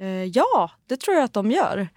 Eh, 0.00 0.24
ja, 0.24 0.70
det 0.86 0.96
tror 0.96 1.16
jag 1.16 1.24
att 1.24 1.32
de 1.32 1.50
gör. 1.50 1.88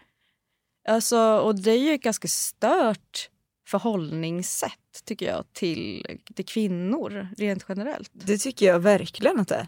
Alltså, 0.88 1.40
och 1.40 1.56
det 1.56 1.72
är 1.72 1.78
ju 1.78 1.94
ett 1.94 2.02
ganska 2.02 2.28
stört 2.28 3.30
förhållningssätt 3.68 5.02
tycker 5.06 5.26
jag 5.26 5.46
till, 5.54 6.18
till 6.36 6.46
kvinnor 6.46 7.28
rent 7.38 7.66
generellt. 7.70 8.12
Det 8.14 8.38
tycker 8.38 8.66
jag 8.66 8.80
verkligen 8.80 9.40
att 9.40 9.48
det 9.48 9.56
är. 9.56 9.68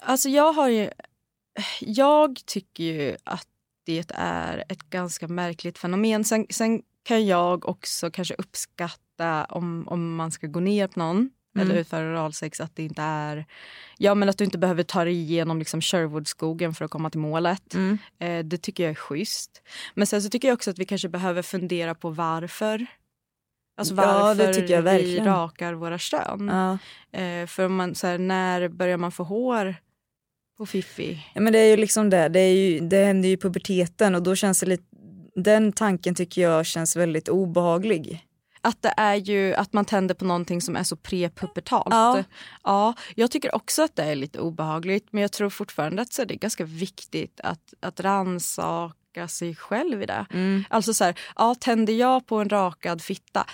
Alltså 0.00 0.28
jag 0.28 0.52
har 0.52 0.68
ju... 0.68 0.90
Jag 1.80 2.40
tycker 2.46 2.84
ju 2.84 3.16
att 3.24 3.48
det 3.84 4.10
är 4.14 4.64
ett 4.68 4.82
ganska 4.82 5.28
märkligt 5.28 5.78
fenomen. 5.78 6.24
Sen, 6.24 6.46
sen 6.50 6.82
kan 7.04 7.26
jag 7.26 7.68
också 7.68 8.10
kanske 8.10 8.34
uppskatta 8.34 9.44
om, 9.44 9.88
om 9.88 10.16
man 10.16 10.30
ska 10.30 10.46
gå 10.46 10.60
ner 10.60 10.86
på 10.86 10.98
någon 11.00 11.30
Mm. 11.56 11.70
eller 11.70 11.80
utföra 11.80 12.10
oralsex 12.10 12.60
att 12.60 12.76
det 12.76 12.82
inte 12.82 13.02
är... 13.02 13.46
Ja 13.98 14.14
men 14.14 14.28
att 14.28 14.38
du 14.38 14.44
inte 14.44 14.58
behöver 14.58 14.82
ta 14.82 15.04
dig 15.04 15.14
igenom 15.14 15.58
liksom 15.58 15.80
Sherwoodskogen 15.80 16.74
för 16.74 16.84
att 16.84 16.90
komma 16.90 17.10
till 17.10 17.20
målet. 17.20 17.74
Mm. 17.74 17.98
Eh, 18.18 18.44
det 18.44 18.58
tycker 18.58 18.82
jag 18.84 18.90
är 18.90 18.94
schysst. 18.94 19.62
Men 19.94 20.06
sen 20.06 20.22
så 20.22 20.28
tycker 20.28 20.48
jag 20.48 20.54
också 20.54 20.70
att 20.70 20.78
vi 20.78 20.84
kanske 20.84 21.08
behöver 21.08 21.42
fundera 21.42 21.94
på 21.94 22.10
varför. 22.10 22.86
Alltså 23.76 23.94
Ja, 23.94 24.34
varför 24.34 24.70
jag 24.70 24.82
vi 24.82 25.20
rakar 25.20 25.72
våra 25.74 25.98
kön. 25.98 26.50
Ja. 26.52 26.78
Eh, 27.20 27.46
för 27.46 27.68
man, 27.68 27.94
så 27.94 28.06
här, 28.06 28.18
när 28.18 28.68
börjar 28.68 28.96
man 28.96 29.12
få 29.12 29.22
hår 29.22 29.74
på 30.56 30.66
Fiffi? 30.66 31.26
Ja, 31.34 31.40
men 31.40 31.52
det 31.52 31.58
är 31.58 31.70
ju 31.70 31.76
liksom 31.76 32.10
det, 32.10 32.28
det, 32.28 32.40
är 32.40 32.54
ju, 32.54 32.80
det 32.80 33.04
händer 33.04 33.28
ju 33.28 33.34
i 33.34 33.36
puberteten 33.36 34.14
och 34.14 34.22
då 34.22 34.36
känns 34.36 34.60
det 34.60 34.66
lite, 34.66 34.84
den 35.34 35.72
tanken 35.72 36.14
tycker 36.14 36.42
jag 36.42 36.66
känns 36.66 36.96
väldigt 36.96 37.28
obehaglig. 37.28 38.26
Att 38.60 38.82
det 38.82 38.94
är 38.96 39.14
ju 39.14 39.54
att 39.54 39.72
man 39.72 39.84
tänder 39.84 40.14
på 40.14 40.24
någonting 40.24 40.60
som 40.60 40.76
är 40.76 40.82
så 40.82 40.96
prepubertalt. 40.96 41.86
Ja. 41.90 42.24
ja, 42.62 42.94
jag 43.14 43.30
tycker 43.30 43.54
också 43.54 43.82
att 43.82 43.96
det 43.96 44.02
är 44.02 44.14
lite 44.14 44.40
obehagligt 44.40 45.08
men 45.10 45.22
jag 45.22 45.32
tror 45.32 45.50
fortfarande 45.50 46.02
att 46.02 46.12
så 46.12 46.24
det 46.24 46.34
är 46.34 46.38
ganska 46.38 46.64
viktigt 46.64 47.40
att, 47.40 47.74
att 47.80 48.00
ransaka 48.00 49.28
sig 49.28 49.54
själv 49.54 50.02
i 50.02 50.06
det. 50.06 50.26
Mm. 50.30 50.64
Alltså 50.70 50.94
så 50.94 51.04
här, 51.04 51.20
ja, 51.36 51.54
tänder 51.54 51.92
jag 51.92 52.26
på 52.26 52.36
en 52.36 52.48
rakad 52.48 53.02
fitta? 53.02 53.46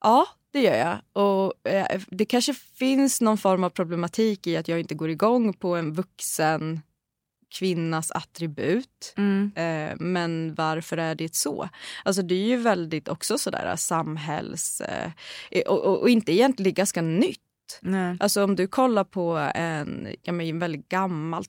Ja, 0.00 0.26
det 0.52 0.60
gör 0.60 0.76
jag. 0.76 1.24
Och 1.24 1.68
eh, 1.68 2.00
det 2.08 2.24
kanske 2.24 2.54
finns 2.54 3.20
någon 3.20 3.38
form 3.38 3.64
av 3.64 3.70
problematik 3.70 4.46
i 4.46 4.56
att 4.56 4.68
jag 4.68 4.80
inte 4.80 4.94
går 4.94 5.10
igång 5.10 5.52
på 5.52 5.76
en 5.76 5.92
vuxen 5.92 6.80
kvinnas 7.58 8.10
attribut. 8.10 9.14
Mm. 9.16 9.52
Eh, 9.56 9.96
men 10.00 10.54
varför 10.54 10.96
är 10.96 11.14
det 11.14 11.34
så? 11.34 11.68
Alltså 12.04 12.22
det 12.22 12.34
är 12.34 12.46
ju 12.46 12.56
väldigt 12.56 13.08
också 13.08 13.38
sådär 13.38 13.76
samhälls... 13.76 14.80
Eh, 14.80 15.10
och, 15.66 15.84
och, 15.84 16.00
och 16.00 16.10
inte 16.10 16.32
egentligen 16.32 16.74
ganska 16.74 17.02
nytt. 17.02 17.40
Nej. 17.80 18.16
Alltså 18.20 18.44
om 18.44 18.56
du 18.56 18.66
kollar 18.66 19.04
på 19.04 19.50
en, 19.54 20.08
ja, 20.22 20.32
men 20.32 20.46
en 20.46 20.58
väldigt 20.58 20.88
gammal, 20.88 21.44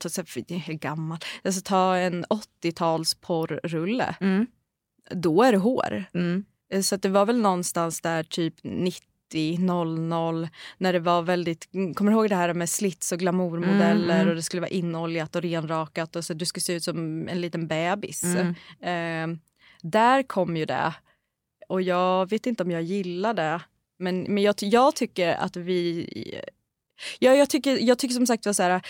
gammal, 0.67 1.17
alltså 1.43 1.61
ta 1.61 1.97
en 1.97 2.25
80-tals 2.25 3.15
porrrulle. 3.15 4.15
Mm. 4.21 4.47
Då 5.11 5.43
är 5.43 5.51
det 5.51 5.57
hår. 5.57 6.03
Mm. 6.13 6.45
Eh, 6.71 6.81
Så 6.81 6.95
det 6.95 7.09
var 7.09 7.25
väl 7.25 7.41
någonstans 7.41 8.01
där 8.01 8.23
typ 8.23 8.53
90 8.63 9.14
90, 9.35 9.59
00 9.99 10.47
när 10.77 10.93
det 10.93 10.99
var 10.99 11.21
väldigt, 11.21 11.67
kommer 11.95 12.11
du 12.11 12.17
ihåg 12.17 12.29
det 12.29 12.35
här 12.35 12.53
med 12.53 12.69
slits 12.69 13.11
och 13.11 13.19
glamourmodeller 13.19 13.93
Mm, 14.15 14.21
mm. 14.21 14.29
och 14.29 14.35
det 14.35 14.41
skulle 14.41 14.61
vara 14.61 14.69
inoljat 14.69 15.35
och 15.35 15.41
renrakat 15.41 16.15
och 16.15 16.25
så 16.25 16.33
du 16.33 16.45
skulle 16.45 16.61
se 16.61 16.73
ut 16.73 16.83
som 16.83 17.27
en 17.29 17.41
liten 17.41 17.67
bebis. 17.67 18.23
Mm. 18.23 18.55
Eh, 19.33 19.37
där 19.81 20.23
kom 20.23 20.57
ju 20.57 20.65
det 20.65 20.93
och 21.69 21.81
jag 21.81 22.29
vet 22.29 22.45
inte 22.45 22.63
om 22.63 22.71
jag 22.71 22.81
gillar 22.81 23.33
det 23.33 23.61
men, 23.99 24.21
men 24.21 24.43
jag, 24.43 24.55
jag 24.59 24.95
tycker 24.95 25.33
att 25.35 25.55
vi 25.57 26.09
Ja, 27.19 27.33
jag, 27.35 27.49
tycker, 27.49 27.77
jag 27.77 27.99
tycker 27.99 28.15
som 28.15 28.27
sagt 28.27 28.45
var 28.45 28.53
så 28.53 28.63
här, 28.63 28.81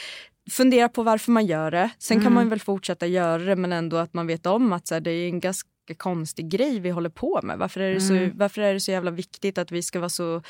fundera 0.52 0.90
på 0.90 1.04
varför 1.04 1.32
man 1.32 1.46
gör 1.46 1.72
det. 1.72 1.90
Sen 2.00 2.18
kan 2.18 2.22
Mm. 2.22 2.34
man 2.34 2.50
väl 2.50 2.60
fortsätta 2.60 3.08
göra 3.08 3.44
det 3.44 3.56
men 3.56 3.74
ändå 3.74 3.98
att 3.98 4.14
man 4.14 4.28
vet 4.28 4.46
om 4.46 4.74
att 4.74 4.88
så 4.88 4.94
här, 4.94 5.02
det 5.02 5.12
är 5.12 5.28
en 5.30 5.40
ganska 5.40 5.70
konstig 5.94 6.50
grej 6.50 6.80
vi 6.80 6.90
håller 6.90 7.10
på 7.10 7.40
med. 7.44 7.58
Varför 7.58 7.82
är, 7.82 7.94
det 7.94 8.02
så, 8.02 8.14
Mm. 8.14 8.38
varför 8.38 8.62
är 8.62 8.74
det 8.74 8.80
så 8.80 8.92
jävla 8.92 9.12
viktigt 9.12 9.58
att 9.58 9.72
vi 9.72 9.82
ska 9.84 10.00
vara 10.00 10.10
så, 10.10 10.42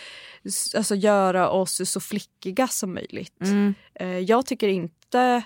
alltså 0.76 0.96
göra 0.96 1.50
oss 1.50 1.82
så 1.92 2.00
flickiga 2.00 2.68
som 2.68 2.94
möjligt? 2.94 3.42
Mm. 3.42 3.74
Eh, 3.96 4.20
jag 4.20 4.46
tycker 4.46 4.68
inte 4.68 5.44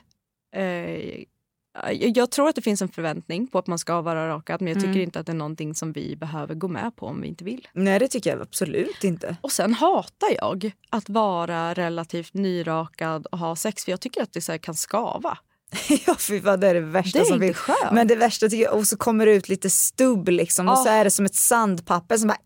eh, 0.56 1.24
jag 1.92 2.32
tror 2.32 2.50
att 2.50 2.56
det 2.56 2.62
finns 2.62 2.82
en 2.82 2.90
förväntning 2.90 3.48
på 3.48 3.60
att 3.60 3.68
man 3.68 3.80
ska 3.80 4.02
vara 4.02 4.28
rakad 4.30 4.62
men 4.62 4.68
jag 4.74 4.78
tycker 4.82 4.90
Mm. 4.92 5.02
inte 5.02 5.20
att 5.20 5.26
det 5.26 5.32
är 5.32 5.36
någonting 5.36 5.76
som 5.76 5.92
vi 5.92 6.16
behöver 6.16 6.56
gå 6.56 6.68
med 6.68 6.96
på 6.96 7.06
om 7.06 7.22
vi 7.22 7.28
inte 7.28 7.44
vill. 7.44 7.68
Nej 7.74 8.00
det 8.00 8.08
tycker 8.08 8.30
jag 8.30 8.42
absolut 8.42 9.04
inte. 9.04 9.38
Och 9.42 9.52
sen 9.52 9.74
hatar 9.74 10.28
jag 10.36 10.72
att 10.90 11.10
vara 11.10 11.74
relativt 11.74 12.34
nyrakad 12.34 13.26
och 13.26 13.38
ha 13.40 13.56
sex 13.56 13.86
för 13.86 13.92
jag 13.92 14.02
tycker 14.02 14.22
att 14.24 14.34
det 14.34 14.42
så 14.42 14.60
kan 14.60 14.76
skava. 14.76 15.38
ja 16.08 16.16
fy 16.20 16.42
fan 16.42 16.60
det 16.60 16.68
är 16.68 16.74
det 16.74 16.80
värsta 16.80 17.20
Det 17.20 17.24
är 17.24 17.26
som 17.26 17.34
inte 17.44 17.46
finns. 17.46 17.58
skönt. 17.58 17.92
Men 17.92 18.08
det 18.08 18.16
värsta 18.16 18.50
tycker 18.50 18.64
jag, 18.64 18.74
och 18.74 18.88
så 18.88 18.98
kommer 18.98 19.26
det 19.26 19.32
ut 19.32 19.50
lite 19.50 19.70
stubb 19.70 20.30
liksom 20.30 20.70
och 20.70 20.78
så 20.78 20.90
är 20.90 21.04
det 21.04 21.12
som 21.12 21.26
ett 21.26 21.36
sandpapper 21.36 22.18
som 22.18 22.28
bara 22.28 22.38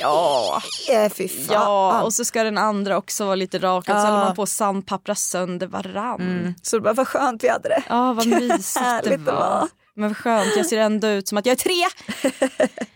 Ja. 0.00 0.62
äh, 0.90 1.12
fy 1.12 1.28
fan. 1.28 1.46
Ja, 1.50 2.02
och 2.02 2.12
så 2.14 2.24
ska 2.24 2.42
den 2.44 2.58
andra 2.58 2.96
också 2.96 3.24
vara 3.24 3.34
lite 3.34 3.58
rakad 3.58 4.00
så 4.00 4.06
Ja. 4.06 4.10
håller 4.10 4.24
man 4.24 4.34
på 4.36 4.42
att 4.42 4.48
sandpappra 4.48 5.14
sönder 5.14 5.66
varann. 5.66 6.20
Mm. 6.20 6.54
Så 6.62 6.76
det 6.76 6.82
bara 6.82 6.94
vad 6.94 7.08
skönt 7.08 7.44
vi 7.44 7.48
hade 7.48 7.68
det. 7.68 7.82
Ja, 7.88 8.12
vad 8.12 8.26
mysigt 8.40 9.04
det 9.04 9.16
var. 9.16 9.68
Men 9.94 10.08
vad 10.08 10.16
skönt, 10.16 10.56
jag 10.56 10.66
ser 10.66 10.78
ändå 10.78 11.08
ut 11.08 11.28
som 11.28 11.38
att 11.38 11.46
jag 11.46 11.52
är 11.52 11.56
tre. 11.56 11.84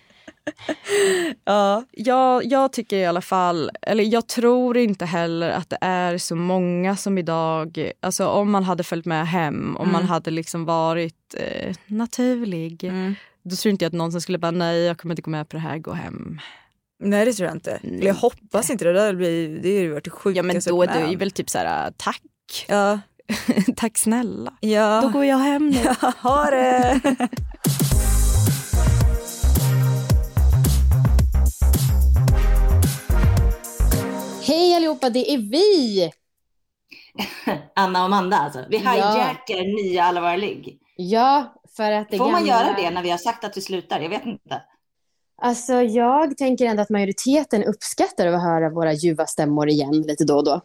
Ja. 1.44 1.84
Jag, 1.92 2.44
jag 2.44 2.72
tycker 2.72 2.96
i 2.96 3.06
alla 3.06 3.20
fall, 3.20 3.70
eller 3.82 4.04
jag 4.04 4.26
tror 4.26 4.76
inte 4.76 5.04
heller 5.04 5.50
att 5.50 5.70
det 5.70 5.78
är 5.80 6.18
så 6.18 6.36
många 6.36 6.96
som 6.96 7.18
idag, 7.18 7.90
alltså 8.00 8.26
om 8.28 8.50
man 8.50 8.64
hade 8.64 8.82
följt 8.84 9.06
med 9.06 9.28
hem, 9.28 9.76
om 9.76 9.92
man 9.92 10.00
Mm. 10.00 10.08
hade 10.08 10.30
liksom 10.30 10.64
varit 10.64 11.34
eh, 11.38 11.74
naturlig, 11.86 12.84
Mm. 12.84 13.14
då 13.44 13.56
tror 13.56 13.70
inte 13.70 13.84
jag 13.84 13.90
att 13.90 13.94
någon 13.94 14.12
som 14.12 14.20
skulle 14.20 14.38
bara 14.38 14.50
nej 14.50 14.78
jag 14.78 14.98
kommer 14.98 15.12
inte 15.12 15.22
gå 15.22 15.30
med 15.30 15.48
på 15.48 15.56
det 15.56 15.60
här, 15.62 15.78
gå 15.78 15.92
hem. 15.92 16.40
Nej 17.02 17.24
det 17.24 17.32
tror 17.32 17.46
jag 17.46 17.56
inte. 17.56 17.78
Nej, 17.82 18.04
jag 18.04 18.14
hoppas 18.14 18.70
inte 18.70 18.84
det. 18.84 19.06
Det, 19.06 19.14
blir, 19.14 19.58
det 19.62 19.74
har 19.76 19.82
ju 19.82 19.92
varit 19.92 20.04
det 20.04 20.10
sjukaste 20.10 20.36
Ja 20.38 20.42
men 20.42 20.60
då 20.66 20.82
är 20.82 20.86
det 21.04 21.10
ju 21.10 21.16
väl 21.16 21.30
typ 21.30 21.50
så 21.50 21.58
här 21.58 21.92
tack, 21.96 22.22
Ja. 22.68 22.98
tack 23.76 23.98
snälla. 23.98 24.52
Ja. 24.60 25.00
Då 25.02 25.08
går 25.08 25.24
jag 25.24 25.38
hem 25.38 25.68
nu. 25.68 25.78
Ja, 26.02 26.12
ha 26.20 26.50
det! 26.50 27.00
Hej 34.76 34.84
allihopa, 34.86 35.10
det 35.10 35.34
är 35.34 35.38
vi! 35.38 36.10
Anna 37.74 37.98
och 37.98 38.04
Amanda 38.04 38.36
alltså. 38.36 38.64
Vi 38.70 38.76
Ja. 38.78 38.90
hijackar 38.90 39.84
nya 39.84 40.04
Alla 40.04 40.20
våra 40.20 40.36
ligg. 40.36 40.78
Ja, 40.96 41.54
för 41.76 41.92
att 41.92 42.10
det 42.10 42.18
Får 42.18 42.30
man 42.30 42.46
gamla... 42.46 42.64
göra 42.64 42.76
det 42.76 42.90
när 42.90 43.02
vi 43.02 43.10
har 43.10 43.18
sagt 43.18 43.44
att 43.44 43.56
vi 43.56 43.60
slutar? 43.60 44.00
Jag 44.00 44.08
vet 44.08 44.26
inte. 44.26 44.62
Alltså 45.42 45.72
jag 45.72 46.36
tänker 46.36 46.66
ändå 46.66 46.82
att 46.82 46.90
majoriteten 46.90 47.64
uppskattar 47.64 48.26
att 48.26 48.42
höra 48.42 48.70
våra 48.70 48.92
ljuva 48.92 49.26
stämmor 49.26 49.68
igen 49.68 50.02
lite 50.02 50.24
då 50.24 50.36
och 50.36 50.44
då. 50.44 50.60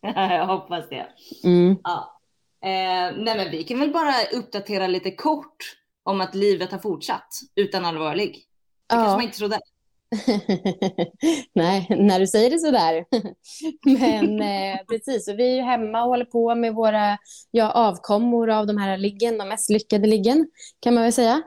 jag 0.00 0.46
hoppas 0.46 0.84
det. 0.88 1.06
Mm. 1.44 1.76
Ja. 1.84 2.20
Eh, 2.64 3.16
nej 3.24 3.36
men 3.36 3.50
vi 3.50 3.64
kan 3.64 3.80
väl 3.80 3.92
bara 3.92 4.14
uppdatera 4.32 4.86
lite 4.86 5.10
kort 5.10 5.56
om 6.02 6.20
att 6.20 6.34
livet 6.34 6.72
har 6.72 6.78
fortsatt 6.78 7.28
utan 7.54 7.84
Alla 7.84 7.98
våra 7.98 8.14
ligg. 8.14 8.34
Det 8.34 8.42
kanske 8.94 9.08
man 9.10 9.18
Ja. 9.18 9.22
inte 9.22 9.38
trodde. 9.38 9.60
Nej, 11.54 11.86
när 11.90 12.20
du 12.20 12.26
säger 12.26 12.50
det 12.50 12.58
sådär. 12.58 13.04
Men 13.98 14.40
eh, 14.40 14.78
precis, 14.88 15.24
så 15.24 15.34
vi 15.34 15.50
är 15.50 15.56
ju 15.56 15.62
hemma 15.62 16.02
och 16.02 16.08
håller 16.08 16.24
på 16.24 16.54
med 16.54 16.74
våra 16.74 17.18
ja, 17.50 17.70
avkommor 17.70 18.50
av 18.50 18.66
de 18.66 18.76
här 18.76 18.98
liggen, 18.98 19.38
de 19.38 19.48
mest 19.48 19.70
lyckade 19.70 20.06
liggen, 20.06 20.46
kan 20.80 20.94
man 20.94 21.02
väl 21.02 21.12
säga. 21.12 21.42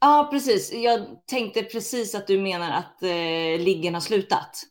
Ja, 0.00 0.28
precis. 0.30 0.72
Jag 0.72 1.00
tänkte 1.26 1.62
precis 1.62 2.14
att 2.14 2.26
du 2.26 2.38
menar 2.40 2.70
att 2.70 3.02
eh, 3.02 3.64
liggen 3.64 3.94
har 3.94 4.00
slutat. 4.00 4.62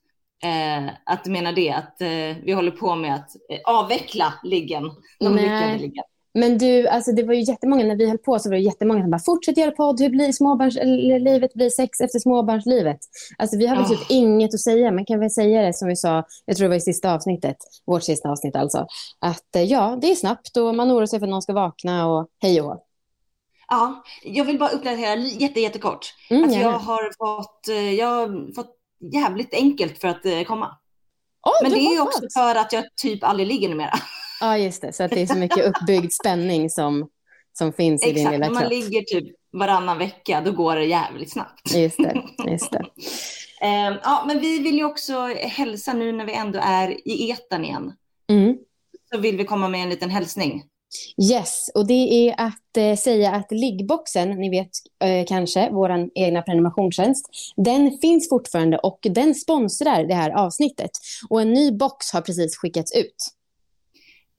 Eh, 0.43 0.93
att 1.05 1.23
du 1.23 1.31
menar 1.31 1.53
det, 1.53 1.71
att 1.71 2.01
eh, 2.01 2.43
vi 2.43 2.51
håller 2.51 2.71
på 2.71 2.95
med 2.95 3.15
att 3.15 3.29
eh, 3.49 3.59
avveckla 3.65 4.33
liggen. 4.43 4.83
De 5.19 5.35
Nej. 5.35 5.43
lyckade 5.43 5.77
liggen. 5.77 6.03
Men 6.33 6.57
du, 6.57 6.87
alltså 6.87 7.11
det 7.11 7.23
var 7.23 7.33
ju 7.33 7.41
jättemånga, 7.41 7.85
när 7.85 7.95
vi 7.95 8.07
höll 8.07 8.17
på 8.17 8.39
så 8.39 8.49
var 8.49 8.55
det 8.55 8.61
jättemånga 8.61 9.01
som 9.01 9.11
bara 9.11 9.19
fortsätt 9.19 9.57
göra 9.57 9.71
podd, 9.71 10.01
hur 10.01 10.09
blir 10.09 10.31
småbarns, 10.31 10.77
eller 10.77 11.19
livet 11.19 11.53
blir 11.53 11.69
sex 11.69 12.01
efter 12.01 12.19
småbarnslivet. 12.19 12.97
Alltså 13.37 13.57
vi 13.57 13.67
har 13.67 13.77
Ah. 13.77 13.87
typ 13.87 13.99
inget 14.09 14.53
att 14.53 14.59
säga, 14.59 14.91
men 14.91 15.05
kan 15.05 15.19
väl 15.19 15.31
säga 15.31 15.61
det 15.61 15.73
som 15.73 15.87
vi 15.87 15.95
sa, 15.95 16.23
jag 16.45 16.57
tror 16.57 16.65
det 16.65 16.69
var 16.69 16.75
i 16.75 16.81
sista 16.81 17.13
avsnittet, 17.13 17.57
vårt 17.85 18.03
sista 18.03 18.29
avsnitt 18.29 18.55
alltså, 18.55 18.87
att 19.19 19.55
eh, 19.55 19.63
ja, 19.63 19.97
det 20.01 20.11
är 20.11 20.15
snabbt 20.15 20.57
och 20.57 20.75
man 20.75 20.91
oroar 20.91 21.05
sig 21.05 21.19
för 21.19 21.25
att 21.25 21.31
någon 21.31 21.41
ska 21.41 21.53
vakna 21.53 22.07
och 22.07 22.27
hej 22.41 22.61
och. 22.61 22.83
Ja, 23.67 24.03
jag 24.23 24.45
vill 24.45 24.59
bara 24.59 24.69
uppdatera 24.69 25.15
jätte, 25.15 25.59
jättekort. 25.59 26.13
Mm, 26.29 26.43
att 26.43 26.51
gärna. 26.53 26.63
jag 26.71 26.79
har 26.79 27.11
fått, 27.17 27.67
eh, 27.69 27.93
jag 27.93 28.07
har 28.07 28.55
fått 28.55 28.75
jävligt 29.13 29.53
enkelt 29.53 29.97
för 30.01 30.07
att 30.07 30.25
eh, 30.25 30.43
komma. 30.43 30.77
Åh, 31.47 31.53
Men 31.61 31.71
det 31.71 31.77
är 31.79 32.01
också 32.01 32.21
för 32.33 32.55
att 32.55 32.73
jag 32.73 32.83
typ 33.01 33.23
aldrig 33.23 33.47
ligger 33.47 33.69
numera. 33.69 33.93
Ja, 34.39 34.57
just 34.57 34.81
det, 34.81 34.93
så 34.93 35.03
att 35.03 35.11
det 35.11 35.21
är 35.21 35.25
så 35.25 35.37
mycket 35.37 35.65
uppbyggd 35.75 36.11
spänning 36.11 36.69
som, 36.69 37.09
som 37.57 37.73
finns 37.73 38.05
i 38.05 38.11
din 38.11 38.17
Exakt, 38.17 38.33
lilla 38.33 38.45
när 38.45 38.53
man 38.53 38.61
kropp. 38.61 38.71
ligger 38.71 39.01
typ 39.01 39.35
varannan 39.51 39.97
vecka, 39.97 40.41
då 40.45 40.51
går 40.51 40.75
det 40.75 40.85
jävligt 40.85 41.31
snabbt. 41.31 41.75
Just 41.75 41.97
det, 41.97 42.23
just 42.51 42.71
det. 42.71 42.85
Eh, 43.61 43.97
ja, 44.03 44.23
men 44.27 44.39
vi 44.39 44.59
vill 44.59 44.75
ju 44.75 44.83
också 44.83 45.25
hälsa 45.35 45.93
nu 45.93 46.11
när 46.11 46.25
vi 46.25 46.33
ändå 46.33 46.59
är 46.63 47.07
i 47.07 47.31
etern 47.31 47.65
igen. 47.65 47.93
Mm. 48.29 48.57
Så 49.11 49.19
vill 49.19 49.37
vi 49.37 49.45
komma 49.45 49.67
med 49.67 49.83
en 49.83 49.89
liten 49.89 50.09
hälsning. 50.09 50.63
Yes, 51.31 51.71
och 51.73 51.87
det 51.87 52.27
är 52.27 52.35
att 52.37 52.77
eh, 52.77 52.95
säga 52.95 53.31
att 53.31 53.51
liggboxen, 53.51 54.29
ni 54.29 54.49
vet 54.49 54.69
eh, 55.03 55.25
kanske, 55.27 55.69
vår 55.71 56.09
egna 56.15 56.41
prenumerationstjänst, 56.41 57.29
den 57.55 57.97
finns 58.01 58.29
fortfarande 58.29 58.77
och 58.77 58.99
den 59.01 59.35
sponsrar 59.35 60.03
det 60.03 60.13
här 60.13 60.29
avsnittet. 60.29 60.91
Och 61.29 61.41
en 61.41 61.53
ny 61.53 61.71
box 61.71 62.11
har 62.13 62.21
precis 62.21 62.57
skickats 62.57 62.95
ut. 62.95 63.15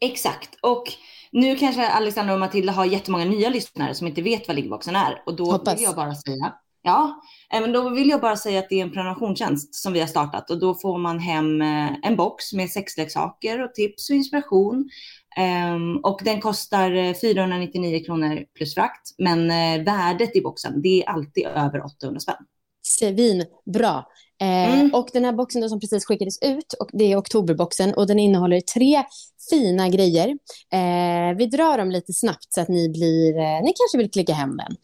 Exakt. 0.04 0.58
Och 0.60 0.84
nu 1.32 1.56
kanske 1.56 1.88
Alexandra 1.88 2.34
och 2.34 2.40
Matilda 2.40 2.72
har 2.72 2.84
jättemånga 2.84 3.24
nya 3.24 3.48
lyssnare 3.48 3.94
som 3.94 4.06
inte 4.06 4.22
vet 4.22 4.48
vad 4.48 4.56
liggboxen 4.56 4.96
är. 4.96 5.22
Och 5.26 5.36
då 5.36 5.44
Hoppas. 5.44 5.74
vill 5.74 5.82
jag 5.82 5.96
bara 5.96 6.14
säga, 6.14 6.54
ja, 6.82 7.22
eh, 7.52 7.60
men 7.60 7.72
då 7.72 7.88
vill 7.88 8.08
jag 8.08 8.20
bara 8.20 8.36
säga 8.36 8.58
att 8.58 8.68
det 8.68 8.80
är 8.80 8.82
en 8.82 8.92
prenumerationstjänst 8.92 9.74
som 9.74 9.92
vi 9.92 10.00
har 10.00 10.06
startat 10.06 10.50
och 10.50 10.60
då 10.60 10.74
får 10.74 10.98
man 10.98 11.18
hem 11.18 11.62
eh, 11.62 11.92
en 12.02 12.16
box 12.16 12.52
med 12.52 12.70
sexleksaker 12.70 13.64
och 13.64 13.74
tips 13.74 14.10
och 14.10 14.16
inspiration. 14.16 14.88
Ehm, 15.36 15.96
och 15.96 16.20
den 16.24 16.40
kostar 16.40 16.94
eh, 16.94 17.14
499 17.14 18.04
kronor 18.04 18.44
plus 18.56 18.74
frakt, 18.74 19.14
men 19.18 19.50
eh, 19.50 19.84
värdet 19.84 20.36
i 20.36 20.40
boxen, 20.40 20.82
det 20.82 21.02
är 21.02 21.08
alltid 21.08 21.46
över 21.46 21.84
800 21.84 22.20
spänn. 22.20 22.36
Svinbra. 22.82 24.04
Eh, 24.42 24.64
Mm. 24.74 24.94
Och 24.94 25.08
den 25.12 25.24
här 25.24 25.32
boxen 25.32 25.60
då 25.62 25.68
som 25.68 25.80
precis 25.80 26.04
skickades 26.04 26.38
ut, 26.42 26.72
och 26.80 26.90
det 26.92 27.12
är 27.12 27.18
oktoberboxen 27.18 27.94
och 27.94 28.06
den 28.06 28.18
innehåller 28.18 28.60
tre 28.60 29.02
fina 29.50 29.88
grejer. 29.88 30.28
Eh, 30.72 31.36
vi 31.36 31.46
drar 31.46 31.78
dem 31.78 31.90
lite 31.90 32.12
snabbt 32.12 32.46
så 32.54 32.60
att 32.60 32.68
ni 32.68 32.88
blir, 32.88 33.38
eh, 33.38 33.62
ni 33.62 33.72
kanske 33.76 33.98
vill 33.98 34.10
klicka 34.10 34.32
hem 34.34 34.56
den. 34.56 34.76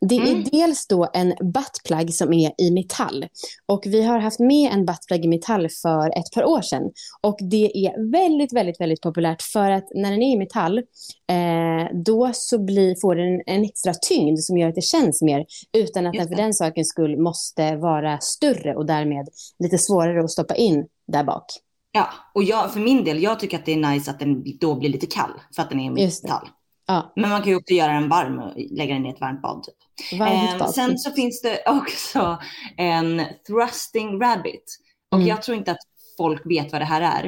Det 0.00 0.16
Mm. 0.16 0.28
är 0.40 0.50
dels 0.50 0.86
då 0.86 1.08
en 1.14 1.34
buttplug 1.40 2.14
som 2.14 2.32
är 2.32 2.52
i 2.58 2.70
metall. 2.70 3.26
Och 3.66 3.82
vi 3.86 4.02
har 4.02 4.18
haft 4.18 4.38
med 4.38 4.72
en 4.72 4.86
buttplug 4.86 5.24
i 5.24 5.28
metall 5.28 5.68
för 5.82 6.18
ett 6.18 6.32
par 6.34 6.44
år 6.44 6.62
sedan. 6.62 6.82
Och 7.20 7.36
det 7.40 7.86
är 7.86 8.10
väldigt, 8.12 8.52
väldigt, 8.52 8.80
väldigt 8.80 9.00
populärt 9.00 9.42
för 9.42 9.70
att 9.70 9.84
när 9.94 10.10
den 10.10 10.22
är 10.22 10.34
i 10.34 10.38
metall, 10.38 10.78
eh, 10.78 11.96
då 12.04 12.30
så 12.34 12.58
blir, 12.64 12.94
får 13.00 13.14
den 13.14 13.42
en 13.46 13.64
extra 13.64 13.94
tyngd 13.94 14.38
som 14.40 14.58
gör 14.58 14.68
att 14.68 14.74
det 14.74 14.84
känns 14.84 15.22
mer, 15.22 15.44
utan 15.72 16.06
att 16.06 16.12
den 16.14 16.28
för 16.28 16.36
den 16.36 16.54
sakens 16.54 16.88
skull 16.88 17.18
måste 17.18 17.76
vara 17.76 18.18
större 18.20 18.74
och 18.74 18.86
därmed 18.86 19.28
lite 19.58 19.78
svårare 19.78 20.24
att 20.24 20.30
stoppa 20.30 20.54
in 20.54 20.86
där 21.12 21.24
bak. 21.24 21.44
Ja, 21.92 22.08
och 22.34 22.44
jag, 22.44 22.72
för 22.72 22.80
min 22.80 23.04
del, 23.04 23.22
jag 23.22 23.40
tycker 23.40 23.58
att 23.58 23.66
det 23.66 23.72
är 23.72 23.90
nice 23.92 24.10
att 24.10 24.18
den 24.18 24.44
då 24.60 24.74
blir 24.74 24.88
lite 24.90 25.06
kall 25.06 25.30
för 25.56 25.62
att 25.62 25.70
den 25.70 25.80
är 25.80 25.84
i 25.84 25.90
metall. 25.90 26.48
Ja, 26.88 27.12
Men 27.16 27.30
man 27.30 27.42
kan 27.42 27.50
ju 27.50 27.56
också 27.56 27.74
göra 27.74 27.92
den 27.92 28.08
varm 28.08 28.38
och 28.38 28.52
lägga 28.70 28.94
den 28.94 29.06
i 29.06 29.10
ett 29.10 29.20
varmt 29.20 29.42
bad. 29.42 29.62
Typ. 29.64 30.20
varmt 30.20 30.52
Eh, 30.52 30.58
bak. 30.58 30.74
sen 30.74 30.98
så 30.98 31.12
finns 31.12 31.42
det 31.42 31.62
också 31.66 32.38
en 32.76 33.22
thrusting 33.46 34.20
rabbit. 34.20 34.76
Och 35.10 35.16
Mm. 35.18 35.28
jag 35.28 35.42
tror 35.42 35.56
inte 35.56 35.70
att 35.70 35.78
folk 36.16 36.42
vet 36.44 36.72
vad 36.72 36.80
det 36.80 36.84
här 36.84 37.00
är. 37.00 37.26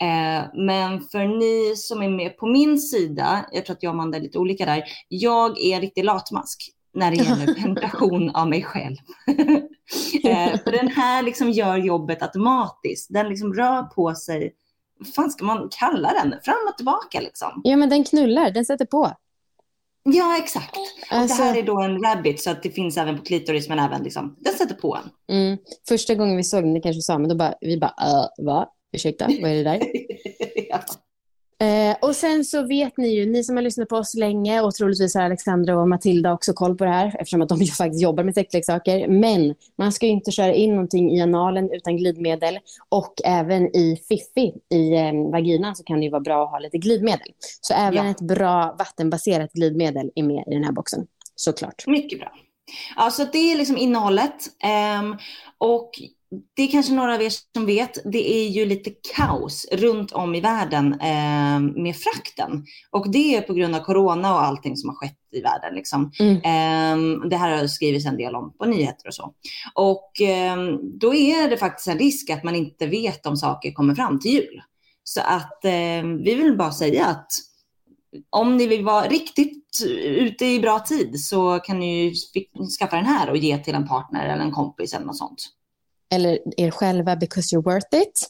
Eh, 0.00 0.44
men 0.54 1.00
för 1.00 1.26
ni 1.38 1.76
som 1.76 2.02
är 2.02 2.08
med 2.08 2.36
på 2.38 2.46
min 2.46 2.78
sida, 2.78 3.46
jag 3.52 3.66
tror 3.66 3.76
att 3.76 3.82
jag 3.82 3.90
och 3.90 3.94
Amanda 3.94 4.18
är 4.18 4.22
lite 4.22 4.38
olika 4.38 4.64
där. 4.66 4.84
Jag 5.08 5.58
är 5.60 5.74
en 5.74 5.80
riktig 5.80 6.04
latmask 6.04 6.70
när 6.94 7.10
det 7.10 7.16
gäller 7.16 7.54
penetration 7.62 8.30
av 8.30 8.48
mig 8.48 8.62
själv. 8.62 8.96
Eh, 10.24 10.58
för 10.64 10.72
den 10.72 10.88
här 10.88 11.22
liksom 11.22 11.50
gör 11.50 11.76
jobbet 11.76 12.22
automatiskt. 12.22 13.06
Den 13.12 13.28
liksom 13.28 13.54
rör 13.54 13.82
på 13.82 14.14
sig, 14.14 14.52
vad 14.98 15.08
fan 15.14 15.30
ska 15.30 15.44
man 15.44 15.68
kalla 15.78 16.12
den? 16.12 16.34
Fram 16.44 16.56
och 16.68 16.76
tillbaka 16.76 17.20
liksom. 17.20 17.60
Ja, 17.64 17.76
men 17.76 17.88
den 17.88 18.04
knullar, 18.04 18.50
den 18.50 18.64
sätter 18.64 18.84
på. 18.86 19.12
Ja, 20.02 20.38
exakt. 20.38 20.76
Och 20.76 21.16
Alltså- 21.16 21.36
det 21.36 21.42
här 21.42 21.56
är 21.56 21.62
då 21.62 21.80
en 21.80 22.02
rabbit 22.02 22.40
så 22.42 22.50
att 22.50 22.62
det 22.62 22.70
finns 22.70 22.96
även 22.96 23.18
på 23.18 23.24
klitoris 23.24 23.68
men 23.68 23.78
även 23.78 24.02
liksom, 24.02 24.36
den 24.38 24.54
sätter 24.54 24.74
på 24.74 24.96
en. 24.96 25.36
Mm. 25.36 25.58
Första 25.88 26.14
gången 26.14 26.36
vi 26.36 26.44
såg 26.44 26.62
den, 26.64 26.74
det 26.74 26.80
kanske 26.80 27.02
sa, 27.02 27.18
men 27.18 27.28
då 27.28 27.34
bara, 27.36 27.54
vi 27.60 27.78
bara, 27.78 27.94
äh, 28.00 28.44
va? 28.44 28.68
Ursäkta, 28.92 29.26
vad 29.42 29.50
är 29.50 29.54
det 29.54 29.62
där? 29.62 29.82
ja. 30.68 30.80
Eh, 31.60 31.96
och 32.02 32.16
sen 32.16 32.44
så 32.44 32.66
vet 32.66 32.96
ni 32.96 33.08
ju, 33.08 33.26
ni 33.26 33.44
som 33.44 33.56
har 33.56 33.62
lyssnat 33.62 33.88
på 33.88 33.96
oss 33.96 34.14
länge 34.14 34.60
och 34.60 34.74
troligtvis 34.74 35.14
har 35.14 35.22
Alexandra 35.22 35.78
och 35.80 35.88
Matilda 35.88 36.32
också 36.32 36.52
koll 36.52 36.76
på 36.76 36.84
det 36.84 36.90
här 36.90 37.06
eftersom 37.18 37.42
att 37.42 37.48
de 37.48 37.58
ju 37.60 37.66
faktiskt 37.72 38.02
jobbar 38.02 38.24
med 38.24 38.34
sexleksaker. 38.34 39.08
Men 39.08 39.54
man 39.78 39.92
ska 39.92 40.06
ju 40.06 40.12
inte 40.12 40.30
köra 40.30 40.54
in 40.54 40.70
någonting 40.70 41.10
i 41.16 41.20
analen 41.20 41.70
utan 41.72 41.96
glidmedel 41.96 42.58
och 42.88 43.14
även 43.24 43.76
i 43.76 43.96
fiffi, 44.08 44.54
i 44.74 44.92
eh, 44.94 45.30
vaginan 45.32 45.76
så 45.76 45.84
kan 45.84 45.98
det 45.98 46.04
ju 46.04 46.10
vara 46.10 46.20
bra 46.20 46.44
att 46.44 46.50
ha 46.50 46.58
lite 46.58 46.78
glidmedel. 46.78 47.28
Så 47.60 47.74
även 47.74 48.04
Ja. 48.04 48.10
ett 48.10 48.20
bra 48.20 48.76
vattenbaserat 48.78 49.52
glidmedel 49.52 50.10
är 50.14 50.22
med 50.22 50.44
i 50.46 50.54
den 50.54 50.64
här 50.64 50.72
boxen, 50.72 51.06
såklart. 51.34 51.86
Mycket 51.86 52.20
bra. 52.20 52.32
Ja, 52.96 53.10
så 53.10 53.24
det 53.24 53.38
är 53.52 53.56
liksom 53.56 53.76
innehållet. 53.76 54.34
Ehm, 54.64 55.16
och 55.58 55.90
det 56.56 56.62
är 56.62 56.68
kanske 56.68 56.92
några 56.92 57.14
av 57.14 57.22
er 57.22 57.32
som 57.54 57.66
vet, 57.66 57.98
det 58.12 58.32
är 58.32 58.48
ju 58.48 58.66
lite 58.66 58.90
kaos 59.16 59.66
runt 59.72 60.12
om 60.12 60.34
i 60.34 60.40
världen 60.40 61.00
ehm, 61.00 61.82
med 61.82 61.96
frakten. 61.96 62.64
Och 62.90 63.10
det 63.10 63.36
är 63.36 63.40
på 63.40 63.54
grund 63.54 63.74
av 63.74 63.80
corona 63.80 64.34
och 64.34 64.42
allting 64.42 64.76
som 64.76 64.88
har 64.88 64.96
skett 64.96 65.18
i 65.32 65.40
världen. 65.40 65.74
Liksom. 65.74 66.10
Mm. 66.20 66.40
Ehm, 66.44 67.28
det 67.28 67.36
här 67.36 67.58
har 67.58 67.66
skrivits 67.66 68.06
en 68.06 68.16
del 68.16 68.34
om 68.34 68.52
på 68.58 68.64
nyheter 68.64 69.08
och 69.08 69.14
så. 69.14 69.34
Och 69.74 70.20
ehm, 70.20 70.98
då 70.98 71.14
är 71.14 71.50
det 71.50 71.56
faktiskt 71.56 71.88
en 71.88 71.98
risk 71.98 72.30
att 72.30 72.44
man 72.44 72.54
inte 72.54 72.86
vet 72.86 73.26
om 73.26 73.36
saker 73.36 73.72
kommer 73.72 73.94
fram 73.94 74.20
till 74.20 74.32
jul. 74.32 74.62
Så 75.04 75.20
att 75.20 75.64
ehm, 75.64 76.22
vi 76.22 76.34
vill 76.34 76.56
bara 76.56 76.72
säga 76.72 77.06
att 77.06 77.28
om 78.30 78.56
ni 78.56 78.66
vill 78.66 78.84
vara 78.84 79.08
riktigt 79.08 79.66
ute 80.04 80.46
i 80.46 80.60
bra 80.60 80.78
tid 80.78 81.20
så 81.20 81.58
kan 81.58 81.78
ni 81.78 82.04
ju 82.04 82.14
skaffa 82.78 82.96
den 82.96 83.06
här 83.06 83.30
och 83.30 83.36
ge 83.36 83.58
till 83.58 83.74
en 83.74 83.88
partner 83.88 84.28
eller 84.28 84.44
en 84.44 84.52
kompis 84.52 84.94
eller 84.94 85.06
något 85.06 85.16
sånt. 85.16 85.55
Eller 86.14 86.38
er 86.56 86.70
själva 86.70 87.16
because 87.16 87.56
you're 87.56 87.62
worth 87.64 87.96
it. 88.02 88.28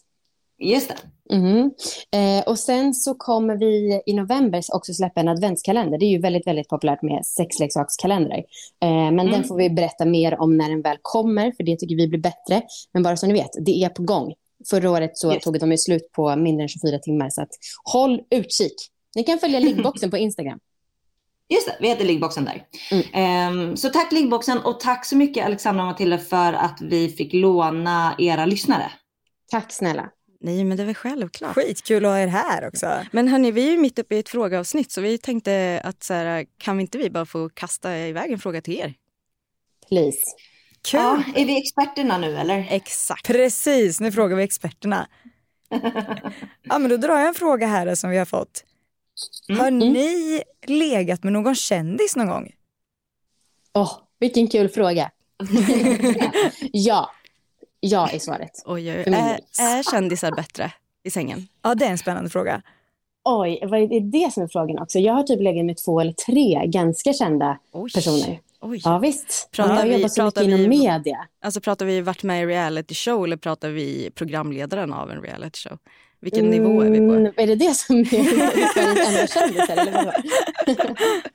Just 0.59 0.89
det. 0.89 0.97
Mhm. 1.37 1.71
Eh, 2.15 2.45
och 2.49 2.59
sen 2.59 2.95
så 2.95 3.15
kommer 3.15 3.57
vi 3.57 4.03
i 4.07 4.13
november 4.15 4.63
också 4.73 4.95
släppa 4.95 5.21
en 5.21 5.29
adventskalender. 5.29 5.99
Det 5.99 6.05
är 6.05 6.11
ju 6.11 6.19
väldigt, 6.21 6.47
väldigt 6.47 6.69
populärt 6.69 7.03
med 7.03 7.27
sexleksakskalendrar. 7.27 8.39
Eh, 8.83 9.11
men 9.13 9.27
den 9.31 9.45
får 9.45 9.57
vi 9.57 9.71
berätta 9.71 10.05
mer 10.05 10.41
om 10.41 10.57
när 10.57 10.69
den 10.71 10.83
väl 10.83 10.97
kommer, 11.03 11.53
för 11.53 11.65
det 11.65 11.77
tycker 11.77 11.97
vi 11.97 12.09
blir 12.09 12.21
bättre. 12.21 12.63
Men 12.93 13.03
bara 13.03 13.17
så 13.17 13.27
ni 13.27 13.33
vet, 13.33 13.51
det 13.67 13.85
är 13.85 13.89
på 13.89 14.03
gång. 14.03 14.35
Förra 14.71 14.91
året 14.91 15.11
så 15.19 15.33
Yes. 15.33 15.45
tog 15.45 15.61
de 15.61 15.71
ju 15.73 15.79
slut 15.79 16.13
på 16.13 16.37
mindre 16.37 16.63
än 16.63 16.69
24 16.69 16.99
timmar, 16.99 17.31
så 17.31 17.43
att 17.43 17.51
håll 17.85 18.21
utkik. 18.31 18.75
Ni 19.15 19.23
kan 19.25 19.39
följa 19.39 19.61
liggboxen 19.61 20.11
på 20.11 20.17
Instagram. 20.17 20.59
Just 21.49 21.67
det, 21.67 21.77
vi 21.81 21.89
heter 21.89 22.05
Liggboxen 22.05 22.45
där. 22.45 22.63
Ehm, 23.13 23.77
så 23.77 23.89
tack 23.89 24.13
Liggboxen 24.13 24.59
och 24.59 24.81
tack 24.81 25.07
så 25.07 25.17
mycket 25.17 25.45
Alexandra 25.45 25.83
och 25.83 25.89
Matilda 25.89 26.19
för 26.19 26.53
att 26.53 26.79
vi 26.81 27.09
fick 27.09 27.33
låna 27.33 28.15
era 28.19 28.47
lyssnare. 28.47 28.93
Tack 29.51 29.73
snälla. 29.73 30.11
Nej, 30.41 30.65
men 30.65 30.77
det 30.77 30.83
är 30.83 30.85
väl 30.85 30.95
självklart. 30.95 31.55
Skitkul 31.55 32.05
att 32.05 32.11
ha 32.11 32.19
er 32.19 32.27
här 32.27 32.69
också. 32.69 33.01
Men 33.11 33.29
hörni, 33.29 33.51
vi 33.51 33.67
är 33.69 33.71
ju 33.71 33.79
mitt 33.79 33.99
uppe 33.99 34.17
i 34.17 34.19
ett 34.19 34.29
frågeavsnitt 34.29 34.93
så 34.93 35.01
vi 35.01 35.19
tänkte 35.19 35.81
att 35.85 36.03
så 36.03 36.15
här, 36.15 36.47
kan 36.59 36.77
vi 36.77 36.81
inte 36.81 36.99
vi 36.99 37.11
bara 37.11 37.27
få 37.27 37.49
kasta 37.49 37.99
iväg 37.99 38.33
en 38.33 38.39
fråga 38.39 38.61
till 38.61 38.75
er? 38.81 38.95
Please. 39.89 40.19
Kul. 40.91 41.01
Ja, 41.01 41.23
är 41.35 41.47
vi 41.47 41.59
experterna 41.59 42.19
nu 42.19 42.37
eller? 42.37 42.67
Exakt. 42.71 43.27
Precis, 43.27 44.01
nu 44.01 44.13
frågar 44.13 44.37
vi 44.37 44.43
experterna. 44.43 45.07
ja, 46.63 46.79
men 46.79 46.89
då 46.89 46.97
drar 46.97 47.19
jag 47.19 47.29
en 47.29 47.35
fråga 47.35 47.67
här 47.67 47.95
som 47.95 48.11
vi 48.11 48.19
har 48.19 48.25
fått. 48.25 48.65
Har 49.59 49.71
ni 49.71 50.43
legat 50.67 51.25
med 51.25 51.33
någon 51.33 51.55
kändis 51.55 52.17
någon 52.17 52.27
gång? 52.29 52.53
Åh, 53.75 53.99
vilken 54.19 54.49
kul 54.49 54.69
fråga. 54.69 55.11
ja. 56.73 57.11
Ja 57.81 58.09
är 58.09 58.19
svaret. 58.19 58.63
Oj, 58.65 58.91
oj, 58.91 58.97
är, 59.07 59.41
är 59.61 59.91
kändisar 59.91 60.33
bättre 60.33 60.73
i 61.05 61.11
sängen? 61.11 61.49
Ja, 61.63 61.75
det 61.75 61.85
är 61.87 61.91
en 61.91 61.99
spännande 61.99 62.31
fråga. 62.31 62.63
Oj, 63.25 63.61
vad 63.67 63.81
är 63.81 64.01
det 64.01 64.33
som 64.33 64.43
är 64.43 64.49
frågan 64.49 64.79
också? 64.79 64.99
Jag 64.99 65.13
har 65.13 65.23
typ 65.23 65.41
legat 65.41 65.65
med 65.65 65.77
två 65.77 66.01
eller 66.01 66.13
tre 66.13 66.67
ganska 66.67 67.13
kända 67.13 67.59
Oj. 67.73 67.91
personer. 67.95 68.41
Oj. 68.61 68.81
Ja, 68.85 68.99
visst. 68.99 69.49
Pratar 69.53 69.71
jag 69.75 69.81
har 69.81 69.87
vi- 69.87 69.93
jobbat 69.95 70.13
så 70.13 70.23
mycket 70.25 70.35
pratar 70.35 70.49
inom 70.49 70.61
vi- 70.61 70.69
media. 70.69 71.27
Alltså 71.41 71.61
pratar 71.61 71.87
vi 71.87 72.01
varit 72.01 72.23
med 72.23 72.43
i 72.43 72.47
reality 72.47 72.95
show 72.95 73.25
eller 73.25 73.37
pratar 73.37 73.69
vi 73.71 74.11
programledaren 74.15 74.93
av 74.93 75.11
en 75.11 75.21
reality 75.23 75.59
show? 75.69 75.79
Vilken 76.27 76.51
nivå 76.51 76.81
är 76.81 76.91
vi 76.91 76.99
på? 76.99 77.13
Mm, 77.13 77.33
är 77.37 77.47
det 77.47 77.55
det 77.55 77.75
som 77.75 77.99
är 77.99 78.05
Sveriges 78.75 79.07
enda 79.07 79.27
kändisar? 79.27 79.77
Eller? 79.77 80.15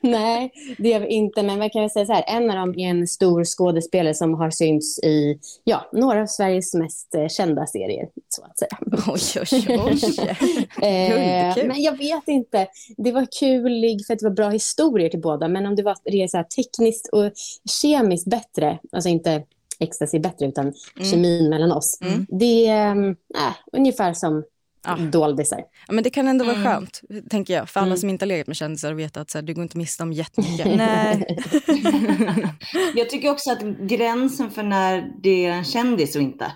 Nej, 0.00 0.52
det 0.78 0.92
är 0.92 1.00
vi 1.00 1.06
inte. 1.06 1.42
Men 1.42 1.58
man 1.58 1.70
kan 1.70 1.82
väl 1.82 1.90
säga 1.90 2.06
så 2.06 2.12
här. 2.12 2.24
En 2.26 2.50
av 2.50 2.56
dem 2.56 2.74
är 2.78 2.88
en 2.88 3.06
stor 3.06 3.44
skådespelare 3.44 4.14
som 4.14 4.34
har 4.34 4.50
synts 4.50 4.98
i 4.98 5.38
ja, 5.64 5.90
några 5.92 6.22
av 6.22 6.26
Sveriges 6.26 6.74
mest 6.74 7.14
eh, 7.14 7.28
kända 7.28 7.66
serier, 7.66 8.08
så 8.28 8.44
att 8.44 8.58
säga. 8.58 8.78
Oj, 9.06 9.46
oj, 9.52 9.80
oj. 9.86 10.36
Eh, 10.82 11.66
men 11.66 11.82
jag 11.82 11.98
vet 11.98 12.28
inte. 12.28 12.66
Det 12.96 13.12
var 13.12 13.26
kul 13.40 13.98
för 14.06 14.14
att 14.14 14.18
det 14.18 14.26
var 14.26 14.34
bra 14.34 14.48
historier 14.48 15.08
till 15.08 15.20
båda. 15.20 15.48
Men 15.48 15.66
om 15.66 15.76
det 15.76 15.82
var 15.82 15.96
det 16.04 16.30
så 16.30 16.36
här 16.36 16.44
tekniskt 16.44 17.08
och 17.12 17.32
kemiskt 17.80 18.30
bättre, 18.30 18.78
alltså 18.92 19.08
inte 19.08 19.42
ecstasy 19.82 20.18
bättre, 20.18 20.46
utan 20.46 20.72
kemin 21.10 21.48
mellan 21.48 21.72
oss. 21.72 21.98
Mm. 22.00 22.26
Det 22.28 22.66
är 22.66 23.08
äh, 23.08 23.54
ungefär 23.72 24.12
som 24.12 24.44
Ja. 24.86 24.96
doldisar. 24.96 25.58
Ja, 25.86 25.92
men 25.92 26.04
det 26.04 26.10
kan 26.10 26.28
ändå 26.28 26.44
vara 26.44 26.56
Mm. 26.56 26.66
skönt, 26.72 27.00
tänker 27.30 27.54
jag. 27.54 27.68
För 27.68 27.80
alla 27.80 27.86
Mm. 27.86 27.98
som 27.98 28.10
inte 28.10 28.22
har 28.24 28.28
legat 28.28 28.46
med 28.46 28.56
kändisar 28.56 28.92
och 28.92 28.98
vet 28.98 29.16
att 29.16 29.30
så 29.30 29.38
här, 29.38 29.42
du 29.42 29.54
går 29.54 29.62
inte 29.62 29.78
miste 29.78 30.02
om 30.02 30.12
jättemycket. 30.12 30.66
Nej. 30.76 31.38
Jag 32.94 33.10
tycker 33.10 33.30
också 33.30 33.52
att 33.52 33.62
gränsen 33.62 34.50
för 34.50 34.62
när 34.62 35.12
det 35.22 35.46
är 35.46 35.50
en 35.52 35.64
kändis 35.64 36.16
och 36.16 36.22
inte. 36.22 36.52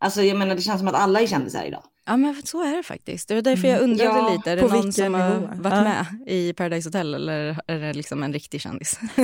Alltså 0.00 0.22
jag 0.22 0.36
menar 0.38 0.54
det 0.54 0.62
känns 0.62 0.78
som 0.78 0.88
att 0.88 0.94
alla 0.94 1.20
är 1.20 1.26
kändisar 1.26 1.64
idag. 1.64 1.82
Ja, 2.06 2.16
men 2.16 2.42
så 2.44 2.62
är 2.64 2.76
det 2.76 2.82
faktiskt. 2.82 3.28
Det 3.28 3.34
var 3.34 3.42
därför 3.42 3.68
jag 3.68 3.80
undrade 3.82 4.18
Ja, 4.18 4.30
lite. 4.32 4.50
Är 4.50 4.56
det 4.56 4.62
på 4.62 4.68
någon 4.68 4.92
som 4.92 5.14
har 5.14 5.30
nivå? 5.30 5.48
varit 5.56 5.74
Ja. 5.74 5.82
med 5.82 6.06
i 6.26 6.52
Paradise 6.52 6.88
Hotel 6.88 7.14
eller 7.14 7.60
är 7.66 7.78
det 7.78 7.92
liksom 7.92 8.22
en 8.22 8.32
riktig 8.32 8.60
kändis? 8.60 9.00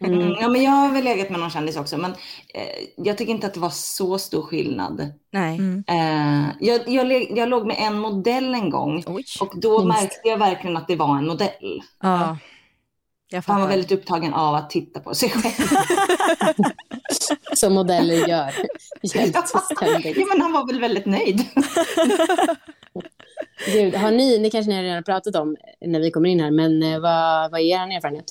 Mm. 0.00 0.30
Ja 0.40 0.48
men 0.48 0.62
jag 0.62 0.70
har 0.70 0.92
väl 0.92 1.04
legat 1.04 1.30
med 1.30 1.40
någon 1.40 1.50
kändis 1.50 1.76
också 1.76 1.98
men 1.98 2.10
eh, 2.54 2.84
jag 2.96 3.18
tycker 3.18 3.32
inte 3.32 3.46
att 3.46 3.54
det 3.54 3.60
var 3.60 3.70
så 3.70 4.18
stor 4.18 4.42
skillnad. 4.42 5.12
Nej. 5.32 5.56
Mm. 5.58 5.84
Eh, 5.88 6.48
jag, 6.60 6.88
jag, 6.88 7.38
jag 7.38 7.48
låg 7.48 7.66
med 7.66 7.76
en 7.78 7.98
modell 7.98 8.54
en 8.54 8.70
gång 8.70 9.04
Oj. 9.06 9.24
och 9.40 9.60
då 9.60 9.84
Minst. 9.84 10.02
märkte 10.02 10.28
jag 10.28 10.38
verkligen 10.38 10.76
att 10.76 10.88
det 10.88 10.96
var 10.96 11.18
en 11.18 11.26
modell. 11.26 11.82
Ja. 12.02 12.38
Jag 13.30 13.42
Han 13.46 13.60
var 13.60 13.68
väldigt 13.68 13.92
upptagen 13.92 14.34
av 14.34 14.54
att 14.54 14.70
titta 14.70 15.00
på 15.00 15.14
sig 15.14 15.30
själv. 15.30 15.68
Som 17.54 17.72
modeller 17.74 18.28
gör. 18.28 18.54
Jämt 19.02 19.36
ja, 20.16 20.26
men 20.28 20.40
han 20.40 20.52
var 20.52 20.66
väl 20.66 20.80
väldigt 20.80 21.06
nöjd. 21.06 21.44
Gud, 23.66 23.94
har 23.94 24.10
ni, 24.10 24.38
ni 24.38 24.50
kanske 24.50 24.70
ni 24.70 24.76
har 24.76 24.82
redan 24.82 25.04
pratat 25.04 25.36
om 25.36 25.56
när 25.80 26.00
vi 26.00 26.10
kommer 26.10 26.28
in 26.28 26.40
här, 26.40 26.50
men 26.50 26.82
eh, 26.82 27.00
vad, 27.00 27.50
vad 27.50 27.60
är 27.60 27.64
er 27.64 27.96
erfarenhet? 27.96 28.24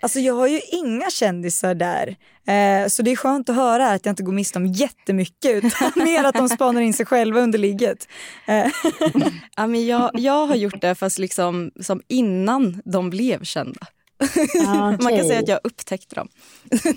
Alltså 0.00 0.18
jag 0.18 0.34
har 0.34 0.46
ju 0.46 0.60
inga 0.72 1.10
kändisar 1.10 1.74
där. 1.74 2.16
Eh, 2.46 2.88
så 2.88 3.02
det 3.02 3.10
är 3.10 3.16
skönt 3.16 3.48
att 3.48 3.56
höra 3.56 3.88
att 3.90 4.06
jag 4.06 4.12
inte 4.12 4.22
går 4.22 4.32
miste 4.32 4.58
om 4.58 4.66
jättemycket 4.66 5.64
utan 5.64 5.92
mer 6.04 6.24
att 6.24 6.34
de 6.34 6.48
spanar 6.48 6.80
in 6.80 6.94
sig 6.94 7.06
själva 7.06 7.40
under 7.40 7.58
ligget. 7.58 8.08
Eh, 8.46 8.66
Ja, 9.56 9.66
men 9.66 9.86
jag, 9.86 10.10
jag 10.14 10.46
har 10.46 10.54
gjort 10.54 10.80
det 10.80 10.94
fast 10.94 11.18
liksom 11.18 11.70
som 11.80 12.02
innan 12.08 12.82
de 12.84 13.10
blev 13.10 13.44
kända. 13.44 13.86
Ah, 14.66 14.90
Man 14.90 15.16
kan 15.16 15.24
säga 15.26 15.38
att 15.38 15.48
jag 15.48 15.60
upptäckte 15.64 16.14
dem. 16.14 16.28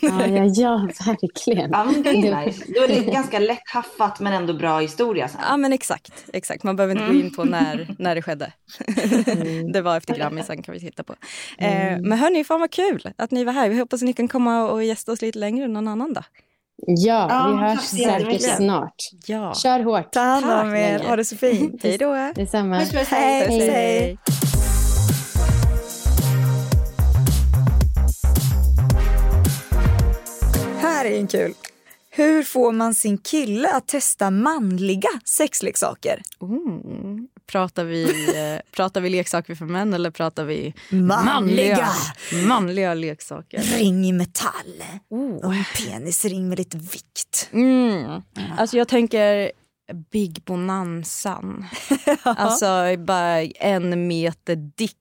Ja, 0.01 0.27
ja, 0.27 0.43
ja, 0.55 0.87
verkligen. 1.05 1.69
Ja, 1.71 1.83
men 1.83 2.03
det 2.03 2.09
är 2.09 2.45
nice. 2.45 2.63
Då 2.75 2.83
är 2.83 2.87
det 2.87 3.11
ganska 3.11 3.39
lätt 3.39 3.69
haffat 3.73 4.19
men 4.19 4.33
ändå 4.33 4.53
bra 4.53 4.79
historia 4.79 5.27
sen. 5.27 5.41
Ja 5.49 5.57
men 5.57 5.73
exakt, 5.73 6.25
exakt. 6.33 6.63
man 6.63 6.75
behöver 6.75 6.95
inte 6.95 7.13
gå 7.13 7.19
in 7.19 7.35
på 7.35 7.43
när, 7.43 7.95
när 7.99 8.15
det 8.15 8.21
skedde. 8.21 8.51
det 9.73 9.81
var 9.81 9.97
efter 9.97 10.15
Grammisen 10.15 10.63
kan 10.63 10.73
vi 10.73 10.79
titta 10.79 11.03
på. 11.03 11.13
Eh, 11.57 11.99
men 12.01 12.11
hörni, 12.11 12.43
fan 12.43 12.59
vad 12.59 12.71
kul 12.71 13.09
att 13.17 13.31
ni 13.31 13.43
var 13.43 13.53
här. 13.53 13.69
Vi 13.69 13.79
hoppas 13.79 14.01
att 14.01 14.05
ni 14.05 14.13
kan 14.13 14.27
komma 14.27 14.71
och 14.71 14.83
gästa 14.83 15.11
oss 15.11 15.21
lite 15.21 15.39
längre 15.39 15.67
någon 15.67 15.87
annan 15.87 16.13
dag. 16.13 16.23
Ja, 16.87 17.27
Ja, 17.29 17.47
vi 17.47 17.67
hörs 17.67 17.79
säkert 17.79 18.55
snart. 18.55 18.95
Ja. 19.25 19.53
Kör 19.53 19.79
hårt. 19.79 20.11
ta 20.11 20.19
hand 20.19 20.45
Tack, 20.45 20.63
om 20.63 20.75
er, 20.75 20.99
ha 20.99 21.15
det 21.15 21.25
så 21.25 21.37
fint. 21.37 21.83
Hej 21.83 21.97
då. 21.97 22.31
Detsamma. 22.35 22.75
Hej, 22.75 23.05
hej. 23.09 23.69
hej. 23.69 24.17
Här 30.95 31.05
är 31.05 31.19
en 31.19 31.27
kul. 31.27 31.53
Hur 32.09 32.43
får 32.43 32.71
man 32.71 32.95
sin 32.95 33.17
kille 33.17 33.69
att 33.73 33.87
testa 33.87 34.31
manliga 34.31 35.09
sexleksaker? 35.23 36.21
Mm. 36.41 37.27
pratar 37.47 37.83
vi, 37.83 38.03
eh, 38.35 38.61
pratar 38.71 39.01
vi 39.01 39.09
leksaker 39.09 39.55
för 39.55 39.65
män 39.65 39.93
eller 39.93 40.11
pratar 40.11 40.43
vi 40.45 40.73
Manliga. 40.89 41.23
manliga, 41.33 41.89
manliga 42.47 42.93
leksaker? 42.93 43.59
Ring 43.59 44.05
i 44.05 44.11
metall 44.11 44.83
och 45.43 45.53
en 45.55 45.63
penisring 45.77 46.49
med 46.49 46.57
lite 46.57 46.77
vikt. 46.77 47.49
Mm. 47.51 48.21
Alltså 48.57 48.77
jag 48.77 48.87
tänker 48.87 49.51
Big 50.11 50.43
Bonanzan. 50.45 51.65
alltså 52.23 52.95
bara 52.97 53.41
en 53.43 54.07
meter 54.07 54.55
dick 54.55 54.95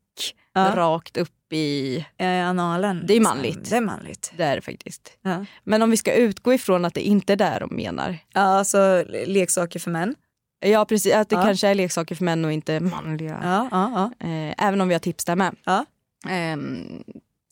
Ja. 0.56 0.72
rakt 0.76 1.16
upp 1.16 1.30
i... 1.54 2.04
Eh, 2.18 2.48
analen. 2.48 3.04
Det 3.06 3.14
är 3.14 3.20
manligt. 3.20 3.70
Det 3.70 3.76
är 3.76 3.80
manligt. 3.80 4.32
Det 4.36 4.44
är 4.44 4.56
det 4.56 4.62
faktiskt. 4.62 5.18
Ja. 5.22 5.44
Men 5.64 5.82
om 5.82 5.90
vi 5.90 5.96
ska 5.96 6.14
utgå 6.14 6.54
ifrån 6.54 6.84
att 6.84 6.94
det 6.94 7.00
inte 7.00 7.32
är 7.32 7.36
där 7.36 7.60
de 7.60 7.76
menar. 7.76 8.18
Ja, 8.32 8.40
alltså 8.40 9.04
leksaker 9.26 9.78
för 9.78 9.90
män. 9.90 10.14
Ja 10.60 10.84
precis, 10.84 11.14
att 11.14 11.28
det 11.28 11.36
Ja. 11.36 11.42
kanske 11.42 11.68
är 11.68 11.74
leksaker 11.74 12.14
för 12.14 12.24
män 12.24 12.44
och 12.44 12.52
inte 12.52 12.80
manliga. 12.80 13.40
Ja, 13.42 13.68
ja, 13.70 14.12
ja. 14.20 14.26
Eh, 14.28 14.66
även 14.66 14.80
om 14.80 14.88
vi 14.88 14.94
har 14.94 14.98
tips 14.98 15.24
där 15.24 15.36
med. 15.36 15.56
Ja. 15.64 15.86
Ehm, 16.28 17.04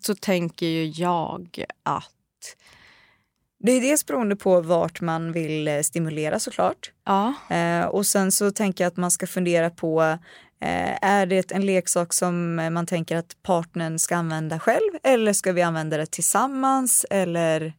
så 0.07 0.15
tänker 0.15 0.67
ju 0.67 0.85
jag 0.87 1.65
att... 1.83 2.09
Det 3.65 3.73
är 3.73 3.81
dels 3.81 4.07
beroende 4.07 4.37
på 4.37 4.61
vart 4.61 5.01
man 5.01 5.33
vill 5.33 5.69
eh, 5.69 5.81
stimulera 5.81 6.39
såklart. 6.39 6.91
Ja. 7.07 7.35
Eh, 7.51 7.85
och 7.85 8.07
sen 8.07 8.33
så 8.33 8.51
tänker 8.51 8.85
jag 8.85 8.89
att 8.91 8.97
man 8.97 9.11
ska 9.11 9.27
fundera 9.27 9.71
på 9.71 10.03
eh, 10.03 10.17
är 11.03 11.27
det 11.27 11.53
en 11.53 11.67
leksak 11.67 12.13
som 12.13 12.59
eh, 12.59 12.71
man 12.71 12.87
tänker 12.87 13.17
att 13.17 13.37
partnern 13.43 13.99
ska 13.99 14.17
använda 14.17 14.59
själv 14.59 14.91
eller 15.03 15.33
ska 15.33 15.53
vi 15.53 15.63
använda 15.63 15.97
det 15.97 16.07
tillsammans 16.07 17.07
eller 17.11 17.73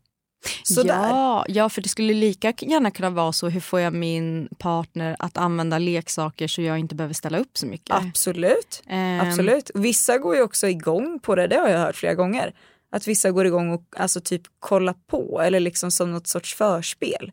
sådär. 0.63 1.09
Ja, 1.09 1.45
ja, 1.47 1.69
för 1.69 1.81
det 1.81 1.89
skulle 1.89 2.13
lika 2.13 2.53
gärna 2.61 2.91
kunna 2.91 3.09
vara 3.09 3.31
så. 3.33 3.49
Hur 3.49 3.59
får 3.61 3.79
jag 3.79 3.93
min 3.93 4.49
partner 4.57 5.15
att 5.19 5.37
använda 5.37 5.77
leksaker 5.77 6.47
så 6.47 6.61
jag 6.61 6.79
inte 6.79 6.95
behöver 6.95 7.13
ställa 7.13 7.37
upp 7.37 7.57
så 7.57 7.65
mycket? 7.65 7.95
Absolut. 7.95 8.83
Ehm, 8.87 9.19
Absolut. 9.27 9.71
Vissa 9.73 10.17
går 10.17 10.35
ju 10.35 10.41
också 10.41 10.67
igång 10.67 11.19
på 11.19 11.35
det, 11.35 11.47
det 11.47 11.55
har 11.55 11.69
jag 11.69 11.79
hört 11.79 11.95
flera 11.95 12.13
gånger. 12.13 12.53
Att 12.91 13.07
vissa 13.07 13.31
går 13.31 13.45
igång 13.45 13.71
och 13.73 13.83
alltså 13.97 14.21
typ 14.21 14.41
kolla 14.59 14.93
på 15.07 15.41
eller 15.41 15.59
liksom 15.59 15.91
som 15.91 16.11
något 16.11 16.27
sorts 16.27 16.55
förspel. 16.55 17.31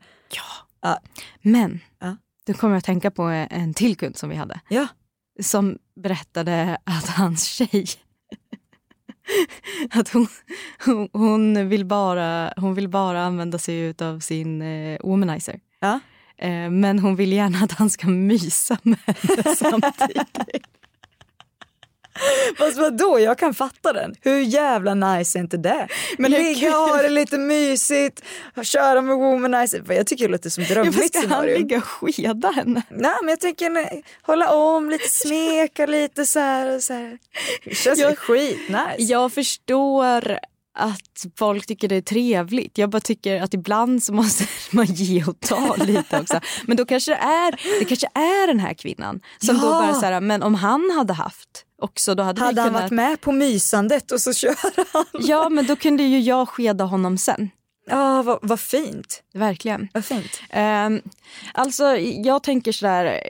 Ja. 0.82 0.98
Men 1.42 1.80
Ja. 2.00 2.16
då 2.46 2.52
kommer 2.52 2.74
jag 2.74 2.78
att 2.78 2.84
tänka 2.84 3.10
på 3.10 3.22
en 3.22 3.74
till 3.74 3.96
kund 3.96 4.16
som 4.16 4.28
vi 4.30 4.36
hade. 4.36 4.60
Ja. 4.68 4.86
Som 5.40 5.78
berättade 5.94 6.78
att 6.84 7.08
hans 7.08 7.44
tjej 7.44 7.86
att 9.90 10.08
hon, 10.08 10.26
hon, 10.84 11.08
hon, 11.12 11.68
vill 11.68 11.84
bara, 11.84 12.52
hon 12.56 12.74
vill 12.74 12.88
bara 12.88 13.22
använda 13.22 13.58
sig 13.58 13.94
av 14.00 14.20
sin 14.20 14.62
eh, 14.62 14.98
womanizer. 15.00 15.60
Ja. 15.80 16.00
Eh, 16.38 16.70
men 16.70 16.98
hon 16.98 17.16
vill 17.16 17.32
gärna 17.32 17.58
att 17.58 17.72
han 17.72 17.90
ska 17.90 18.08
mysa 18.08 18.78
med 18.82 18.98
henne 19.06 19.56
samtidigt. 19.56 20.38
Fast 22.58 22.78
vadå, 22.78 23.18
jag 23.20 23.38
kan 23.38 23.54
fatta 23.54 23.92
den. 23.92 24.14
Hur 24.20 24.40
jävla 24.40 24.94
nice 24.94 25.38
är 25.38 25.40
inte 25.40 25.56
det? 25.56 25.88
Men 26.18 26.30
Ligga 26.30 26.68
och 26.78 26.88
ha 26.88 27.02
det 27.02 27.08
lite 27.08 27.38
mysigt, 27.38 28.22
köra 28.62 29.00
med 29.00 29.16
womanizer. 29.16 29.84
Jag 29.88 30.06
tycker 30.06 30.24
det 30.24 30.32
låter 30.32 30.50
som 30.50 30.64
Ja, 30.64 30.74
drömligt 30.74 30.98
men 30.98 31.22
ska 31.22 31.34
han 31.34 31.46
ligga 31.46 31.76
och 31.76 31.84
skeda 31.84 32.50
henne? 32.50 32.82
Nej 32.90 33.14
men 33.20 33.28
jag 33.28 33.40
tänker 33.40 33.70
nej, 33.70 34.04
hålla 34.22 34.52
om 34.52 34.90
lite, 34.90 35.08
smeka 35.08 35.86
lite 35.86 36.26
så 36.26 36.38
här. 36.38 36.80
Så 36.80 36.92
här. 36.92 37.18
Det 37.64 37.74
känns 37.74 37.98
jag, 37.98 38.18
skitnice. 38.18 38.94
Jag 38.98 39.32
förstår 39.32 40.38
att 40.78 41.26
folk 41.38 41.66
tycker 41.66 41.88
det 41.88 41.96
är 41.96 42.02
trevligt. 42.02 42.78
Jag 42.78 42.90
bara 42.90 43.00
tycker 43.00 43.42
att 43.42 43.54
ibland 43.54 44.02
så 44.02 44.12
måste 44.12 44.44
man 44.76 44.86
ge 44.86 45.24
och 45.24 45.40
ta 45.40 45.76
lite 45.76 46.20
också. 46.20 46.40
Men 46.66 46.76
då 46.76 46.84
kanske 46.84 47.10
det 47.10 47.16
är, 47.16 47.50
det 47.78 47.84
kanske 47.84 48.06
är 48.14 48.46
den 48.46 48.60
här 48.60 48.74
kvinnan 48.74 49.20
som 49.38 49.58
då 49.58 49.66
Ja. 49.66 49.70
bara 49.70 49.94
så 49.94 50.06
här, 50.06 50.20
men 50.20 50.42
om 50.42 50.54
han 50.54 50.90
hade 50.96 51.12
haft 51.12 51.64
också 51.82 52.14
då 52.14 52.22
hade, 52.22 52.40
Hade 52.40 52.54
vi 52.54 52.60
han 52.60 52.68
kunnat... 52.68 52.82
varit 52.82 52.90
med 52.92 53.20
på 53.20 53.32
mysandet 53.32 54.10
och 54.12 54.20
så 54.20 54.32
kör 54.32 54.54
han. 54.92 55.04
Ja 55.12 55.48
men 55.48 55.66
då 55.66 55.76
kunde 55.76 56.02
ju 56.02 56.20
jag 56.20 56.48
skeda 56.48 56.84
honom 56.84 57.18
sen. 57.18 57.50
Ja, 57.86 58.22
vad, 58.22 58.38
vad 58.42 58.60
fint. 58.60 59.22
Verkligen. 59.34 59.88
Vad 59.92 60.04
fint. 60.04 60.40
Um, 60.56 61.02
alltså 61.54 61.96
jag 61.96 62.42
tänker 62.42 62.72
sådär, 62.72 63.20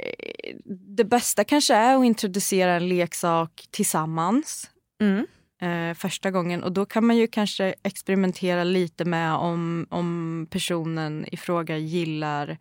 det 0.96 1.04
bästa 1.04 1.44
kanske 1.44 1.74
är 1.74 1.96
att 1.96 2.04
introducera 2.04 2.72
en 2.74 2.88
leksak 2.88 3.66
tillsammans. 3.70 4.70
Mm. 5.00 5.26
Eh, 5.60 5.94
första 5.94 6.30
gången 6.30 6.62
och 6.62 6.72
då 6.72 6.86
kan 6.86 7.06
man 7.06 7.16
ju 7.16 7.26
kanske 7.26 7.74
experimentera 7.82 8.64
lite 8.64 9.04
med 9.04 9.34
om, 9.34 9.86
om 9.90 10.46
personen 10.50 11.26
i 11.32 11.36
fråga 11.36 11.76
gillar 11.76 12.58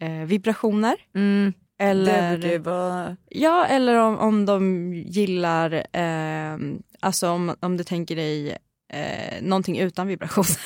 eh, 0.00 0.10
vibrationer. 0.10 0.96
Mm. 1.14 1.52
Eller, 1.78 2.38
Det 2.38 2.58
vara... 2.58 3.16
ja, 3.28 3.66
eller 3.66 3.94
om, 3.94 4.18
om 4.18 4.46
de 4.46 4.92
gillar, 4.94 5.72
eh, 5.92 6.58
alltså 7.00 7.30
om, 7.30 7.54
om 7.60 7.76
du 7.76 7.84
tänker 7.84 8.16
dig 8.16 8.56
eh, 8.92 9.42
någonting 9.42 9.78
utan 9.78 10.06
vibrationer. 10.06 10.58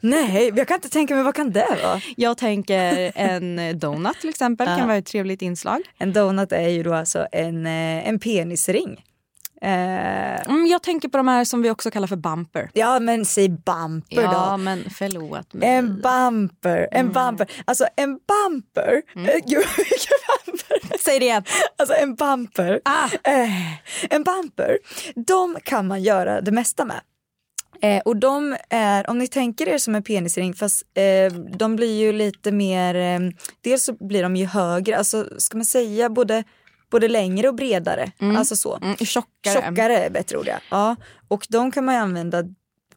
Nej, 0.00 0.52
jag 0.56 0.68
kan 0.68 0.74
inte 0.74 0.88
tänka 0.88 1.14
mig 1.14 1.24
vad 1.24 1.34
kan 1.34 1.50
det 1.50 1.78
vara? 1.82 2.00
Jag 2.16 2.38
tänker 2.38 3.12
en 3.14 3.78
donut 3.78 4.20
till 4.20 4.30
exempel, 4.30 4.66
kan 4.66 4.86
vara 4.86 4.96
ett 4.96 5.06
trevligt 5.06 5.42
inslag. 5.42 5.80
En 5.98 6.12
donut 6.12 6.52
är 6.52 6.68
ju 6.68 6.82
då 6.82 6.94
alltså 6.94 7.26
en, 7.32 7.66
eh, 7.66 8.08
en 8.08 8.18
penisring. 8.18 9.04
Eh, 9.64 10.24
Mm, 10.48 10.66
jag 10.66 10.82
tänker 10.82 11.08
på 11.08 11.16
de 11.16 11.28
här 11.28 11.44
som 11.44 11.62
vi 11.62 11.70
också 11.70 11.90
kallar 11.90 12.06
för 12.06 12.16
bumper. 12.16 12.70
ja 12.72 13.00
men 13.00 13.24
säg 13.24 13.48
bumper 13.48 14.22
Ja, 14.22 14.48
då. 14.50 14.56
men 14.56 14.84
förlåt 14.90 15.54
mig. 15.54 15.68
En 15.68 16.00
bumper, 16.00 16.88
en 16.90 17.00
Mm. 17.00 17.12
bumper. 17.12 17.50
Alltså 17.64 17.86
en 17.96 18.18
bumper, 18.28 19.02
eh, 19.16 19.40
gud 19.46 19.64
bumper. 20.46 20.98
Säg 21.04 21.18
det 21.18 21.24
igen. 21.24 21.44
Alltså 21.78 21.94
en 21.94 22.14
bumper, 22.14 22.80
Ah. 22.84 23.30
eh, 23.30 23.72
en 24.10 24.22
bumper, 24.22 24.78
de 25.26 25.56
kan 25.64 25.86
man 25.86 26.02
göra 26.02 26.40
det 26.40 26.50
mesta 26.52 26.84
med. 26.84 27.00
Eh, 27.82 28.00
och 28.04 28.16
de 28.16 28.56
är, 28.70 29.10
om 29.10 29.18
ni 29.18 29.28
tänker 29.28 29.68
er 29.68 29.78
som 29.78 29.94
en 29.94 30.02
penisring, 30.02 30.54
fast 30.54 30.82
eh, 30.94 31.32
de 31.38 31.76
blir 31.76 31.98
ju 32.00 32.12
lite 32.12 32.52
mer, 32.52 32.94
eh, 32.94 33.20
dels 33.60 33.84
så 33.84 33.92
blir 34.06 34.22
de 34.22 34.36
ju 34.36 34.46
högre, 34.46 34.98
alltså 34.98 35.26
ska 35.38 35.56
man 35.56 35.64
säga 35.64 36.10
både, 36.10 36.44
både 36.94 37.08
längre 37.08 37.48
och 37.48 37.54
bredare. 37.54 38.12
Alltså 38.36 38.56
så. 38.56 38.78
Mm, 38.82 38.96
tjockare. 38.96 39.54
Tjockare 39.54 39.98
är 39.98 40.10
bättre 40.10 40.38
ord 40.38 40.46
ja. 40.46 40.58
ja. 40.70 40.96
Och 41.28 41.46
de 41.48 41.70
kan 41.72 41.84
man 41.84 41.94
ju 41.94 42.00
använda 42.00 42.44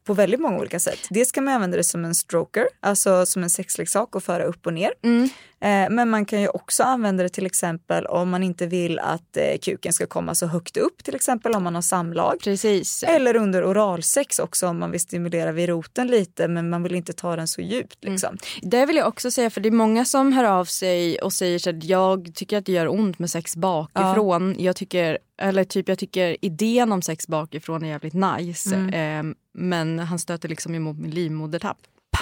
på 0.04 0.14
väldigt 0.14 0.40
många 0.40 0.58
olika 0.58 0.80
sätt. 0.80 1.00
Dels 1.10 1.32
kan 1.32 1.44
man 1.44 1.54
använda 1.54 1.78
det 1.78 1.84
som 1.84 2.06
en 2.06 2.16
stroker, 2.16 2.68
alltså 2.80 3.26
som 3.26 3.44
en 3.44 3.50
sexleksak 3.50 4.16
och 4.16 4.24
föra 4.24 4.44
upp 4.44 4.66
och 4.66 4.74
ner. 4.74 4.94
Mm. 5.04 5.30
Eh, 5.60 5.90
men 5.90 6.10
man 6.10 6.26
kan 6.26 6.42
ju 6.42 6.48
också 6.48 6.84
använda 6.84 7.24
det 7.24 7.30
till 7.30 7.46
exempel 7.46 8.06
om 8.06 8.30
man 8.30 8.44
inte 8.44 8.68
vill 8.68 9.00
att 9.00 9.38
eh, 9.38 9.58
kuken 9.62 9.94
ska 9.94 10.08
komma 10.08 10.36
så 10.36 10.48
högt 10.48 10.78
upp, 10.78 11.04
till 11.04 11.16
exempel 11.16 11.56
om 11.56 11.64
man 11.64 11.76
har 11.76 11.82
samlag. 11.82 12.40
Precis. 12.44 13.04
Eller 13.04 13.36
under 13.36 13.66
oralsex 13.66 14.40
också 14.40 14.68
om 14.68 14.80
man 14.80 14.92
vill 14.92 15.00
stimulera 15.00 15.52
vid 15.52 15.70
roten 15.70 16.08
lite 16.08 16.48
men 16.48 16.70
man 16.70 16.84
vill 16.84 16.96
inte 16.96 17.14
ta 17.14 17.36
den 17.36 17.48
så 17.48 17.62
djupt. 17.62 18.04
Liksom. 18.04 18.38
Det 18.62 18.86
vill 18.86 18.96
jag 18.96 19.08
också 19.08 19.32
säga, 19.32 19.50
för 19.50 19.62
det 19.62 19.70
är 19.70 19.72
många 19.72 20.06
som 20.06 20.34
hör 20.34 20.44
av 20.44 20.66
sig 20.66 21.20
och 21.20 21.34
säger 21.34 21.70
att 21.70 21.84
jag 21.84 22.32
tycker 22.36 22.58
att 22.58 22.66
det 22.66 22.72
gör 22.72 22.88
ont 22.88 23.20
med 23.20 23.30
sex 23.30 23.56
bakifrån. 23.56 24.56
Jag 24.60 24.76
tycker, 24.76 25.18
eller 25.42 25.64
typ 25.64 25.90
jag 25.90 26.00
tycker 26.00 26.46
idén 26.46 26.92
om 26.92 27.02
sex 27.02 27.28
bakifrån 27.28 27.84
är 27.84 27.88
jävligt 27.88 28.14
nice. 28.14 28.76
Eh, 28.76 29.24
men 29.54 30.00
han 30.00 30.20
stöter 30.20 30.50
liksom 30.50 30.76
emot 30.76 30.98
min 30.98 31.12
livmodertapp. 31.12 31.78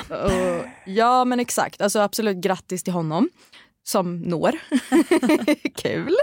Och, 0.10 0.66
ja 0.86 1.26
men 1.26 1.39
exakt, 1.39 1.82
alltså 1.82 1.99
absolut 1.99 2.38
grattis 2.38 2.84
till 2.84 2.93
honom 2.93 3.30
som 3.84 4.22
når. 4.22 4.60
Kul. 5.76 6.16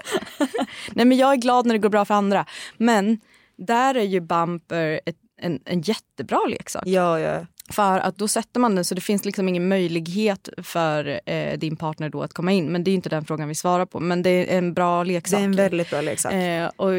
Nej 0.91 1.07
men 1.07 1.19
jag 1.19 1.33
är 1.33 1.37
glad 1.37 1.67
när 1.67 1.75
det 1.75 1.79
går 1.79 1.89
bra 1.89 2.05
för 2.05 2.15
andra. 2.15 2.47
Men 2.77 3.21
där 3.57 3.95
är 3.95 4.05
ju 4.05 4.21
bumper 4.21 5.01
ett, 5.07 5.17
en, 5.41 5.61
en 5.65 5.81
jättebra 5.81 6.41
leksak. 6.49 6.83
Ja, 6.87 7.21
ja. 7.21 7.47
För 7.73 7.99
att 7.99 8.19
då 8.19 8.29
sätter 8.29 8.61
man 8.61 8.75
den 8.75 8.85
så 8.85 8.95
det 8.95 9.01
finns 9.01 9.25
liksom 9.25 9.49
ingen 9.49 9.69
möjlighet 9.69 10.49
för 10.63 11.21
eh, 11.27 11.59
din 11.59 11.77
partner 11.77 12.09
då 12.09 12.23
att 12.23 12.33
komma 12.33 12.53
in. 12.53 12.73
Men 12.73 12.85
det 12.85 12.91
är 12.91 12.95
inte 12.95 13.09
den 13.09 13.25
frågan 13.25 13.49
vi 13.49 13.55
svarar 13.55 13.87
på. 13.87 14.01
Men 14.01 14.23
det 14.23 14.31
är 14.31 14.59
en 14.59 14.75
bra 14.75 15.05
Det 15.05 15.09
leksak. 15.13 15.41
är 15.41 15.45
en 15.45 15.57
väldigt 15.57 15.91
bra 15.91 16.01
leksak. 16.01 16.33
Eh, 16.33 16.71
och, 16.77 16.91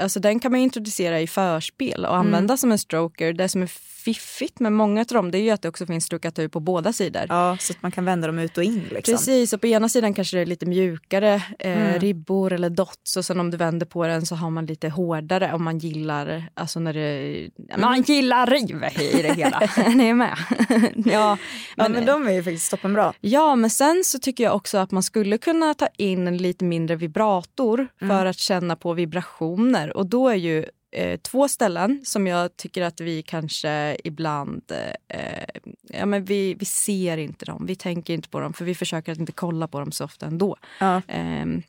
alltså, 0.00 0.20
den 0.20 0.40
kan 0.40 0.52
man 0.52 0.60
introducera 0.60 1.20
i 1.20 1.26
förspel 1.26 2.04
och 2.04 2.14
Mm. 2.14 2.26
använda 2.26 2.56
som 2.56 2.72
en 2.72 2.78
stroker. 2.78 3.32
Det 3.32 3.48
som 3.48 3.62
är 3.62 3.66
fiffigt 4.04 4.60
med 4.60 4.72
många 4.72 5.00
av 5.00 5.06
dem 5.06 5.30
det 5.30 5.38
är 5.38 5.42
ju 5.42 5.50
att 5.50 5.62
det 5.62 5.68
också 5.68 5.86
finns 5.86 6.04
struckatur 6.04 6.48
på 6.48 6.60
båda 6.60 6.92
sidor. 6.92 7.22
Ja, 7.28 7.56
så 7.60 7.72
att 7.72 7.82
man 7.82 7.92
kan 7.92 8.04
vända 8.04 8.26
dem 8.26 8.38
ut 8.38 8.58
och 8.58 8.64
in. 8.64 8.82
Liksom. 8.90 9.14
Precis, 9.14 9.52
och 9.52 9.60
på 9.60 9.66
ena 9.66 9.88
sidan 9.88 10.14
kanske 10.14 10.36
det 10.36 10.40
är 10.40 10.46
lite 10.46 10.66
mjukare 10.66 11.34
eh, 11.58 11.76
Mm. 11.86 12.00
ribbor 12.00 12.52
eller 12.52 12.70
dots 12.70 13.16
och 13.16 13.24
sen 13.24 13.40
om 13.40 13.50
du 13.50 13.56
vänder 13.56 13.86
på 13.86 14.06
den 14.06 14.26
så 14.26 14.34
har 14.34 14.50
man 14.50 14.66
lite 14.66 14.88
hårdare 14.88 15.52
om 15.52 15.64
man 15.64 15.78
gillar, 15.78 16.44
alltså 16.54 16.80
när 16.80 16.92
det, 16.94 17.48
man 17.78 18.02
gillar 18.02 18.46
riv 18.46 18.84
i 19.18 19.22
det 19.22 19.32
hela. 19.34 19.62
Är 20.06 20.14
med? 20.14 20.36
ja, 20.96 21.38
ja, 21.76 21.88
men 21.88 22.06
de 22.06 22.26
är 22.28 22.32
ju 22.32 22.42
faktiskt 22.42 22.70
toppenbra. 22.70 23.12
Ja, 23.20 23.56
men 23.56 23.70
sen 23.70 24.02
så 24.04 24.18
tycker 24.18 24.44
jag 24.44 24.56
också 24.56 24.78
att 24.78 24.90
man 24.90 25.02
skulle 25.02 25.38
kunna 25.38 25.74
ta 25.74 25.86
in 25.96 26.26
en 26.28 26.36
lite 26.36 26.64
mindre 26.64 26.96
vibrator 26.96 27.88
för 27.98 28.04
Mm. 28.06 28.26
att 28.26 28.38
känna 28.38 28.76
på 28.76 28.92
vibrationer. 28.92 29.96
Och 29.96 30.06
då 30.06 30.28
är 30.28 30.34
ju 30.34 30.66
eh, 30.92 31.20
två 31.20 31.48
ställen 31.48 32.00
som 32.04 32.26
jag 32.26 32.56
tycker 32.56 32.82
att 32.82 33.00
vi 33.00 33.22
kanske 33.22 33.96
ibland, 34.04 34.62
eh, 35.08 35.44
ja 35.82 36.06
men 36.06 36.24
vi, 36.24 36.54
vi 36.54 36.64
ser 36.64 37.16
inte 37.16 37.44
dem, 37.44 37.66
vi 37.66 37.76
tänker 37.76 38.14
inte 38.14 38.28
på 38.28 38.40
dem 38.40 38.52
för 38.52 38.64
vi 38.64 38.74
försöker 38.74 39.12
att 39.12 39.18
inte 39.18 39.32
kolla 39.32 39.68
på 39.68 39.80
dem 39.80 39.92
så 39.92 40.04
ofta 40.04 40.26
ändå. 40.26 40.56
Ja. 40.80 41.02
Ehm, 41.08 41.62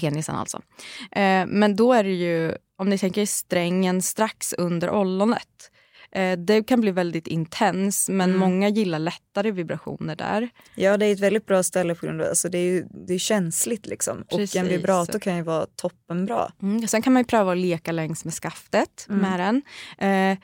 Penisen 0.00 0.34
alltså. 0.34 0.62
Eh, 1.12 1.46
men 1.46 1.76
då 1.76 1.92
är 1.92 2.04
det 2.04 2.12
ju, 2.14 2.54
om 2.76 2.88
ni 2.90 2.98
tänker 2.98 3.26
strängen 3.26 4.02
strax 4.02 4.52
under 4.52 4.90
ollonet. 4.90 5.70
Eh, 6.14 6.38
det 6.38 6.62
kan 6.62 6.80
bli 6.80 6.90
väldigt 6.90 7.26
intens 7.26 8.08
men 8.08 8.30
Mm. 8.30 8.40
många 8.40 8.68
gillar 8.68 8.98
lättare 8.98 9.50
vibrationer 9.50 10.16
där. 10.16 10.48
Ja, 10.74 10.96
det 10.96 11.06
är 11.06 11.12
ett 11.12 11.20
väldigt 11.20 11.46
bra 11.46 11.62
ställe 11.62 11.94
på 11.94 12.06
grund 12.06 12.20
av 12.22 12.28
alltså 12.28 12.48
det 12.48 12.58
är 12.58 12.62
ju 12.72 12.84
det 13.06 13.14
är 13.14 13.18
känsligt 13.18 13.86
liksom. 13.86 14.20
Och 14.22 14.28
Precis. 14.38 14.56
en 14.56 14.68
vibrator 14.68 15.18
kan 15.18 15.36
ju 15.36 15.42
vara 15.42 15.66
toppenbra. 15.76 16.52
Mm. 16.62 16.88
Sen 16.88 17.02
kan 17.02 17.12
man 17.12 17.20
ju 17.20 17.24
pröva 17.26 17.52
att 17.52 17.58
leka 17.58 17.92
längs 17.92 18.24
med 18.24 18.34
skaftet 18.34 19.06
Mm. 19.08 19.20
med 19.30 19.40
den. 19.40 19.62
Eh, 19.98 20.38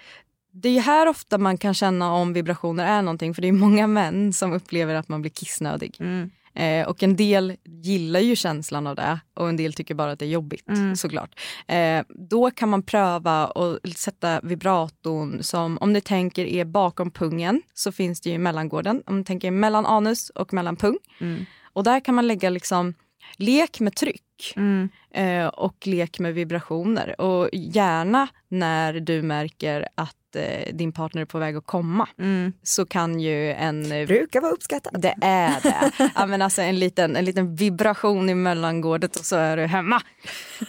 det 0.52 0.68
är 0.68 0.72
ju 0.72 0.80
här 0.80 1.06
ofta 1.06 1.38
man 1.38 1.58
kan 1.58 1.74
känna 1.74 2.12
om 2.12 2.32
vibrationer 2.32 2.84
är 2.86 3.02
någonting 3.02 3.34
för 3.34 3.42
det 3.42 3.48
är 3.48 3.52
många 3.52 3.86
män 3.86 4.32
som 4.32 4.52
upplever 4.52 4.94
att 4.94 5.08
man 5.08 5.20
blir 5.22 5.30
kissnödig. 5.30 5.96
Mm. 6.00 6.30
Eh, 6.54 6.88
och 6.88 7.02
en 7.02 7.16
del 7.16 7.56
gillar 7.64 8.20
ju 8.20 8.36
känslan 8.36 8.86
av 8.86 8.96
det 8.96 9.20
och 9.34 9.48
en 9.48 9.56
del 9.56 9.72
tycker 9.72 9.94
bara 9.94 10.12
att 10.12 10.18
det 10.18 10.24
är 10.24 10.28
jobbigt 10.30 10.68
Mm. 10.68 10.96
såklart. 10.96 11.40
Eh, 11.68 12.02
då 12.08 12.50
kan 12.50 12.68
man 12.68 12.82
pröva 12.82 13.44
att 13.46 13.96
sätta 13.98 14.40
vibratorn 14.40 15.42
som, 15.42 15.78
om 15.80 15.92
ni 15.92 16.00
tänker 16.00 16.44
är 16.44 16.64
bakom 16.64 17.10
pungen 17.10 17.62
så 17.74 17.92
finns 17.92 18.20
det 18.20 18.30
ju 18.30 18.38
mellangården. 18.38 19.02
Om 19.06 19.18
ni 19.18 19.24
tänker 19.24 19.50
mellan 19.50 19.86
anus 19.86 20.30
och 20.30 20.52
mellan 20.52 20.76
pung. 20.76 20.98
Mm. 21.20 21.46
Och 21.72 21.84
där 21.84 22.00
kan 22.00 22.14
man 22.14 22.26
lägga 22.26 22.50
liksom 22.50 22.94
lek 23.36 23.80
med 23.80 23.96
tryck 23.96 24.22
Mm. 24.56 24.88
eh, 25.10 25.46
och 25.46 25.86
lek 25.86 26.18
med 26.18 26.34
vibrationer. 26.34 27.20
Och 27.20 27.48
gärna 27.52 28.28
när 28.48 28.92
du 29.00 29.22
märker 29.22 29.88
att 29.94 30.16
eh, 30.36 30.74
din 30.74 30.92
partner 30.92 31.22
är 31.22 31.26
på 31.26 31.38
väg 31.38 31.56
att 31.56 31.66
komma 31.66 32.08
Mm. 32.18 32.52
så 32.62 32.86
kan 32.86 33.20
ju 33.20 33.52
en... 33.52 33.92
eh, 33.92 34.06
Brukar 34.06 34.40
vara 34.40 34.52
uppskattat. 34.52 34.92
Det 35.02 35.14
är 35.22 35.60
det. 35.62 36.10
ja, 36.14 36.26
men 36.26 36.42
alltså 36.42 36.62
en, 36.62 36.78
liten, 36.78 37.16
en 37.16 37.24
liten 37.24 37.54
vibration 37.56 38.28
i 38.30 38.34
mellangårdet 38.34 39.16
och 39.16 39.24
så 39.24 39.36
är 39.36 39.56
du 39.56 39.66
hemma. 39.66 40.02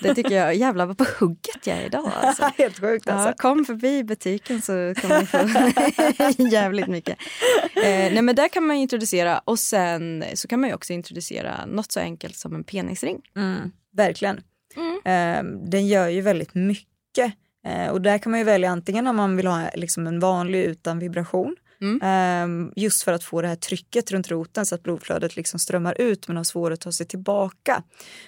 Det 0.01 0.16
tycker 0.16 0.36
jag, 0.36 0.55
jävlar 0.55 0.86
vad 0.86 0.97
på 0.97 1.05
hugget 1.20 1.68
jag 1.68 1.78
är 1.78 1.86
idag. 1.86 2.12
Alltså. 2.22 2.43
Helt 2.57 2.80
sjukt 2.80 3.09
alltså. 3.09 3.28
Ja, 3.30 3.34
kom 3.38 3.66
förbi 3.66 4.03
butiken 4.03 4.62
så 4.62 4.72
kommer 5.01 5.20
ni 5.20 5.26
få 6.38 6.43
jävligt 6.51 6.88
mycket. 6.88 7.18
Eh, 7.76 7.84
nej 7.84 8.22
men 8.22 8.36
där 8.36 8.47
kan 8.47 8.64
man 8.68 8.76
introducera 8.76 9.39
och 9.45 9.59
sen 9.59 10.24
så 10.34 10.47
kan 10.47 10.59
man 10.59 10.70
ju 10.70 10.76
också 10.76 10.93
introducera 10.93 11.66
något 11.66 11.91
så 11.91 11.99
enkelt 11.99 12.36
som 12.36 12.55
en 12.55 12.64
penisring. 12.64 13.22
Mm, 13.36 13.72
verkligen. 13.93 14.41
Mm. 14.76 14.95
Eh, 15.05 15.43
den 15.70 15.88
gör 15.88 16.07
ju 16.07 16.22
väldigt 16.22 16.53
mycket. 16.55 17.34
Eh, 17.66 17.88
och 17.88 18.01
där 18.01 18.18
kan 18.18 18.32
man 18.32 18.39
ju 18.39 18.45
välja 18.45 18.70
antingen 18.70 19.07
om 19.07 19.16
man 19.16 19.38
vill 19.38 19.47
ha 19.47 19.70
liksom 19.76 20.07
en 20.07 20.20
vanlig 20.20 20.64
utan 20.64 20.99
vibration. 20.99 21.55
Mm. 21.82 22.01
Eh, 22.01 22.72
just 22.76 23.03
för 23.03 23.14
att 23.14 23.24
få 23.24 23.41
det 23.41 23.47
här 23.47 23.55
trycket 23.55 24.12
runt 24.12 24.32
roten 24.32 24.66
så 24.66 24.76
att 24.76 24.84
blodflödet 24.84 25.36
liksom 25.36 25.59
strömmar 25.59 26.01
ut 26.01 26.28
men 26.28 26.38
har 26.38 26.43
svårt 26.43 26.74
att 26.74 26.82
ta 26.82 26.91
sig 26.91 27.05
tillbaka. 27.05 27.84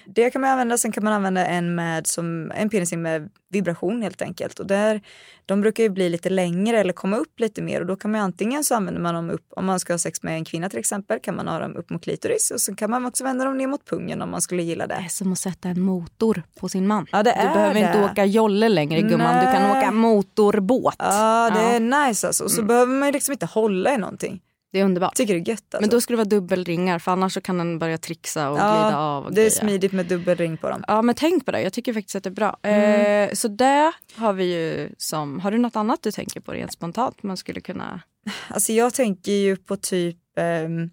Det 0.06 0.30
kan 0.30 0.40
man 0.40 0.50
använda. 0.50 0.78
Sen 0.78 0.92
kan 0.92 1.04
man 1.04 1.12
använda 1.12 1.46
en 1.46 1.74
med 1.74 2.06
som 2.06 2.52
en 2.54 2.70
penisring 2.70 3.02
med 3.02 3.30
vibration 3.54 4.02
helt 4.02 4.22
enkelt. 4.22 4.58
Och 4.58 4.66
där, 4.66 5.00
de 5.46 5.60
brukar 5.60 5.82
ju 5.82 5.88
bli 5.90 6.08
lite 6.08 6.30
längre 6.30 6.78
eller 6.80 6.92
komma 6.92 7.16
upp 7.16 7.40
lite 7.40 7.62
mer 7.62 7.80
och 7.80 7.86
då 7.86 7.96
kan 7.96 8.10
man 8.10 8.20
antingen 8.20 8.64
så 8.64 8.74
använder 8.74 9.00
man 9.00 9.14
dem 9.14 9.30
upp 9.30 9.46
om 9.56 9.64
man 9.66 9.80
ska 9.80 9.92
ha 9.92 9.98
sex 9.98 10.22
med 10.22 10.34
en 10.34 10.44
kvinna 10.44 10.68
till 10.70 10.78
exempel 10.78 11.18
kan 11.20 11.36
man 11.36 11.48
ha 11.48 11.58
dem 11.58 11.76
upp 11.76 11.90
mot 11.90 12.02
klitoris 12.04 12.50
och 12.50 12.60
så 12.60 12.74
kan 12.74 12.90
man 12.90 13.06
också 13.06 13.24
vända 13.24 13.44
dem 13.44 13.56
ner 13.58 13.66
mot 13.66 13.84
pungen 13.84 14.22
om 14.22 14.30
man 14.30 14.40
skulle 14.40 14.62
gilla 14.62 14.86
det. 14.86 14.94
Det 14.94 15.00
är 15.04 15.08
som 15.08 15.32
att 15.32 15.38
sätta 15.38 15.68
en 15.68 15.80
motor 15.80 16.42
på 16.60 16.68
sin 16.68 16.86
man. 16.86 17.06
Ja, 17.12 17.22
det 17.22 17.30
du 17.30 17.48
är 17.48 17.54
behöver 17.54 17.76
inte 17.80 17.98
det. 17.98 18.04
åka 18.04 18.24
jolle 18.24 18.68
längre 18.68 19.00
gumman, 19.00 19.46
du 19.46 19.52
kan 19.52 19.62
Nej. 19.62 19.78
åka 19.78 19.90
motorbåt. 19.90 20.94
Ja, 20.98 21.50
det 21.54 21.60
Ja. 21.62 21.68
är 21.68 22.06
nice 22.08 22.26
alltså. 22.26 22.44
Och 22.44 22.50
så 22.50 22.62
behöver 22.62 22.92
man 22.94 23.08
ju 23.08 23.12
liksom 23.12 23.32
inte 23.32 23.46
hålla 23.46 23.94
i 23.94 23.98
någonting. 23.98 24.40
Det 24.74 24.80
är 24.80 24.84
underbart. 24.84 25.14
Tycker 25.14 25.34
det 25.34 25.40
är 25.40 25.48
gött 25.48 25.62
alltså. 25.62 25.80
Men 25.80 25.90
då 25.90 26.00
ska 26.00 26.12
det 26.12 26.16
vara 26.16 26.24
dubbelringar 26.24 26.98
för 26.98 27.12
annars 27.12 27.34
så 27.34 27.40
kan 27.40 27.58
den 27.58 27.78
börja 27.78 27.98
trixa 27.98 28.50
och 28.50 28.56
glida 28.56 28.98
av. 28.98 29.24
Och 29.24 29.34
det 29.34 29.40
är 29.40 29.42
grejer. 29.42 29.50
smidigt 29.50 29.92
med 29.92 30.06
dubbelring 30.06 30.56
på 30.56 30.68
dem. 30.68 30.84
Ja 30.88 31.02
men 31.02 31.14
tänk 31.14 31.46
på 31.46 31.52
det, 31.52 31.62
jag 31.62 31.72
tycker 31.72 31.92
faktiskt 31.92 32.16
att 32.16 32.22
det 32.22 32.28
är 32.28 32.34
bra. 32.34 32.56
Mm. 32.62 33.28
Eh, 33.28 33.34
så 33.34 33.48
det 33.48 33.92
har 34.14 34.32
vi 34.32 34.44
ju 34.44 34.94
som, 34.98 35.40
har 35.40 35.50
du 35.50 35.58
något 35.58 35.76
annat 35.76 36.02
du 36.02 36.12
tänker 36.12 36.40
på 36.40 36.52
rent 36.52 36.72
spontant 36.72 37.22
man 37.22 37.36
skulle 37.36 37.60
kunna? 37.60 38.00
Alltså 38.48 38.72
jag 38.72 38.94
tänker 38.94 39.32
ju 39.32 39.56
på 39.56 39.76
typ 39.76 40.18
ehm, 40.38 40.90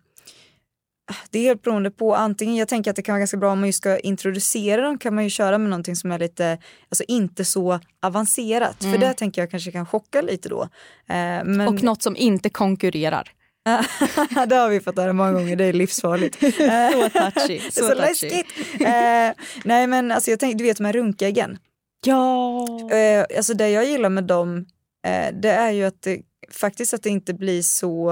det 1.29 1.39
är 1.39 1.43
helt 1.43 1.61
beroende 1.61 1.91
på 1.91 2.15
antingen, 2.15 2.55
jag 2.55 2.67
tänker 2.67 2.89
att 2.89 2.95
det 2.95 3.01
kan 3.01 3.13
vara 3.13 3.19
ganska 3.19 3.37
bra 3.37 3.51
om 3.51 3.59
man 3.59 3.67
just 3.67 3.77
ska 3.77 3.99
introducera 3.99 4.81
dem 4.81 4.97
kan 4.97 5.15
man 5.15 5.23
ju 5.23 5.29
köra 5.29 5.57
med 5.57 5.69
någonting 5.69 5.95
som 5.95 6.11
är 6.11 6.19
lite, 6.19 6.57
alltså 6.89 7.03
inte 7.07 7.45
så 7.45 7.79
avancerat. 8.01 8.83
Mm. 8.83 8.93
För 8.93 9.07
det 9.07 9.13
tänker 9.13 9.41
jag 9.41 9.51
kanske 9.51 9.71
kan 9.71 9.85
chocka 9.85 10.21
lite 10.21 10.49
då. 10.49 10.61
Eh, 10.61 11.43
men... 11.45 11.67
Och 11.67 11.83
något 11.83 12.03
som 12.03 12.15
inte 12.15 12.49
konkurrerar. 12.49 13.31
det 14.47 14.55
har 14.55 14.69
vi 14.69 14.79
fått 14.79 14.97
höra 14.97 15.13
många 15.13 15.31
gånger, 15.31 15.55
det 15.55 15.65
är 15.65 15.73
livsfarligt. 15.73 16.35
så 16.39 17.09
touchy. 17.09 17.59
Så 17.71 17.71
så 17.71 17.87
touchy. 17.87 18.01
läskigt. 18.01 18.47
Eh, 18.81 19.43
nej 19.63 19.87
men 19.87 20.11
alltså 20.11 20.31
jag 20.31 20.39
tänkte, 20.39 20.57
du 20.57 20.63
vet 20.63 20.77
de 20.77 20.85
här 20.85 20.93
runkäggen. 20.93 21.57
Ja. 22.05 22.65
Eh, 22.91 23.25
alltså 23.37 23.53
det 23.53 23.69
jag 23.69 23.85
gillar 23.85 24.09
med 24.09 24.23
dem, 24.23 24.65
eh, 25.07 25.35
det 25.41 25.51
är 25.51 25.71
ju 25.71 25.83
att 25.83 26.01
det 26.01 26.21
faktiskt 26.51 26.93
att 26.93 27.03
det 27.03 27.09
inte 27.09 27.33
blir 27.33 27.61
så, 27.61 28.11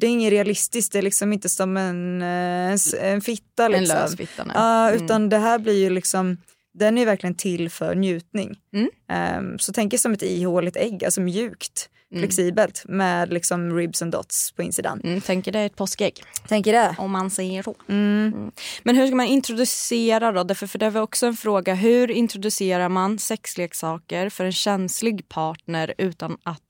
det 0.00 0.06
är 0.06 0.10
inget 0.10 0.30
realistiskt, 0.30 0.92
det 0.92 0.98
är 0.98 1.02
liksom 1.02 1.32
inte 1.32 1.48
som 1.48 1.76
en, 1.76 2.22
en, 2.22 2.78
en 3.00 3.20
fitta 3.20 3.68
liksom. 3.68 3.96
En 3.96 4.02
lös 4.02 4.16
fitta, 4.16 4.44
nej. 4.44 4.56
Mm. 4.56 5.04
utan 5.04 5.28
det 5.28 5.38
här 5.38 5.58
blir 5.58 5.78
ju 5.78 5.90
liksom, 5.90 6.36
den 6.74 6.98
är 6.98 7.06
verkligen 7.06 7.34
till 7.34 7.70
för 7.70 7.94
njutning. 7.94 8.58
Mm. 8.74 8.90
Ehm, 9.08 9.58
så 9.58 9.72
tänk 9.72 9.94
er 9.94 9.98
som 9.98 10.12
ett 10.12 10.22
ihåligt 10.22 10.76
ägg, 10.76 11.04
alltså 11.04 11.20
mjukt, 11.20 11.88
Mm. 12.12 12.22
flexibelt 12.22 12.82
med 12.88 13.32
liksom 13.32 13.76
ribs 13.76 14.02
and 14.02 14.12
dots 14.12 14.52
på 14.52 14.62
insidan. 14.62 15.00
Mm, 15.04 15.20
tänker 15.20 15.52
det 15.52 15.58
är 15.58 15.66
ett 15.66 15.76
påskägg. 15.76 16.22
Tänker 16.48 16.72
det. 16.72 16.94
Om 16.98 17.10
man 17.10 17.30
säger 17.30 17.62
så. 17.62 17.74
Mm. 17.88 18.32
Mm. 18.34 18.52
Men 18.82 18.96
hur 18.96 19.06
ska 19.06 19.16
man 19.16 19.26
introducera 19.26 20.32
då? 20.32 20.44
Därför, 20.44 20.66
för 20.66 20.78
det 20.78 20.90
var 20.90 21.00
också 21.00 21.26
en 21.26 21.36
fråga. 21.36 21.74
Hur 21.74 22.10
introducerar 22.10 22.88
man 22.88 23.18
sexleksaker 23.18 24.28
för 24.28 24.44
en 24.44 24.52
känslig 24.52 25.28
partner 25.28 25.94
utan 25.98 26.38
att 26.42 26.62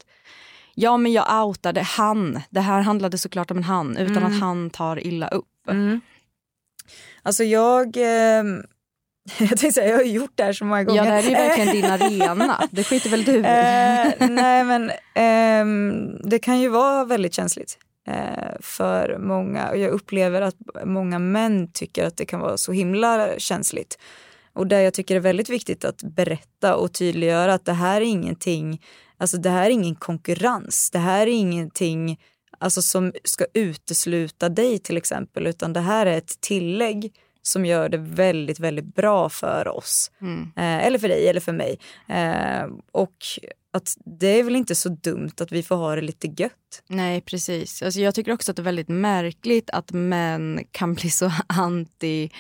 Ja 0.75 0.97
men 0.97 1.13
jag 1.13 1.45
outade 1.47 1.83
han. 1.83 2.41
Det 2.51 2.61
här 2.61 2.81
handlade 2.81 3.19
såklart 3.19 3.51
om 3.51 3.57
en 3.57 3.65
han 3.65 3.97
utan 3.97 4.17
Mm. 4.17 4.33
att 4.33 4.41
han 4.41 4.71
tar 4.71 5.07
illa 5.07 5.29
upp. 5.29 5.69
Mm. 5.71 6.01
Alltså 7.23 7.45
jag, 7.45 7.97
ehm, 7.97 8.63
jag 9.39 9.49
tänkte 9.49 9.73
säga, 9.73 9.89
jag 9.89 9.97
har 9.97 10.05
gjort 10.05 10.33
det 10.35 10.45
här 10.45 10.53
så 10.53 10.65
många 10.65 10.85
gånger. 10.85 11.05
Ja 11.05 11.05
det 11.05 11.11
här 11.11 11.23
är 11.23 11.29
ju 11.29 11.35
verkligen 11.35 11.73
din 11.73 11.85
arena. 11.85 12.69
Det 12.71 12.85
skiter 12.85 13.11
väl 13.11 13.25
du 13.25 13.33
i? 13.33 13.39
Eh, 13.39 14.29
nej 14.31 14.65
men 14.65 14.93
ehm, 15.15 16.17
det 16.25 16.39
kan 16.39 16.61
ju 16.61 16.69
vara 16.69 17.05
väldigt 17.05 17.35
känsligt 17.35 17.79
eh, 18.09 18.61
för 18.61 19.19
många. 19.19 19.71
Och 19.71 19.77
jag 19.77 19.91
upplever 19.91 20.43
att 20.43 20.57
många 20.85 21.19
män 21.19 21.73
tycker 21.73 22.05
att 22.05 22.17
det 22.17 22.25
kan 22.27 22.41
vara 22.41 22.57
så 22.57 22.73
himla 22.73 23.39
känsligt. 23.39 23.99
Och 24.53 24.67
där 24.67 24.81
jag 24.81 24.95
tycker 24.95 25.15
det 25.15 25.19
är 25.19 25.23
väldigt 25.23 25.51
viktigt 25.51 25.85
att 25.85 26.03
berätta 26.03 26.77
och 26.77 26.93
tydliggöra 26.93 27.55
att 27.55 27.65
det 27.65 27.73
här 27.73 28.01
är 28.01 28.05
ingenting, 28.05 28.83
alltså 29.19 29.37
det 29.37 29.51
här 29.51 29.67
är 29.67 29.71
ingen 29.71 29.95
konkurrens. 29.95 30.91
Det 30.91 30.99
här 30.99 31.27
är 31.27 31.33
ingenting 31.33 32.19
alltså, 32.59 32.83
som 32.83 33.13
ska 33.25 33.45
utesluta 33.55 34.49
dig 34.49 34.79
till 34.79 34.97
exempel, 34.97 35.47
utan 35.47 35.73
det 35.73 35.81
här 35.81 36.07
är 36.07 36.19
ett 36.19 36.41
tillägg 36.41 37.13
som 37.47 37.65
gör 37.67 37.89
det 37.89 37.99
väldigt, 37.99 38.61
väldigt 38.61 38.95
bra 38.95 39.29
för 39.29 39.69
oss. 39.69 40.11
Mm. 40.21 40.43
Eh, 40.57 40.87
eller 40.87 40.99
för 40.99 41.09
dig 41.09 41.29
eller 41.29 41.41
för 41.41 41.53
mig. 41.53 41.79
Eh, 42.09 42.67
och 42.93 43.17
att 43.73 43.97
det 44.05 44.27
är 44.39 44.43
väl 44.43 44.57
inte 44.57 44.75
så 44.75 44.89
dumt 44.89 45.31
att 45.41 45.53
vi 45.53 45.63
får 45.63 45.77
ha 45.77 45.95
det 45.95 46.01
lite 46.03 46.27
gött. 46.43 46.83
Nej 46.89 47.21
precis. 47.21 47.83
Alltså, 47.83 48.01
jag 48.01 48.15
tycker 48.15 48.33
också 48.33 48.51
att 48.51 48.57
det 48.57 48.63
är 48.63 48.65
väldigt 48.65 48.89
märkligt 48.89 49.71
att 49.71 49.93
män 49.93 50.65
kan 50.71 50.95
bli 50.95 51.11
så 51.11 51.33
anti, 51.47 52.31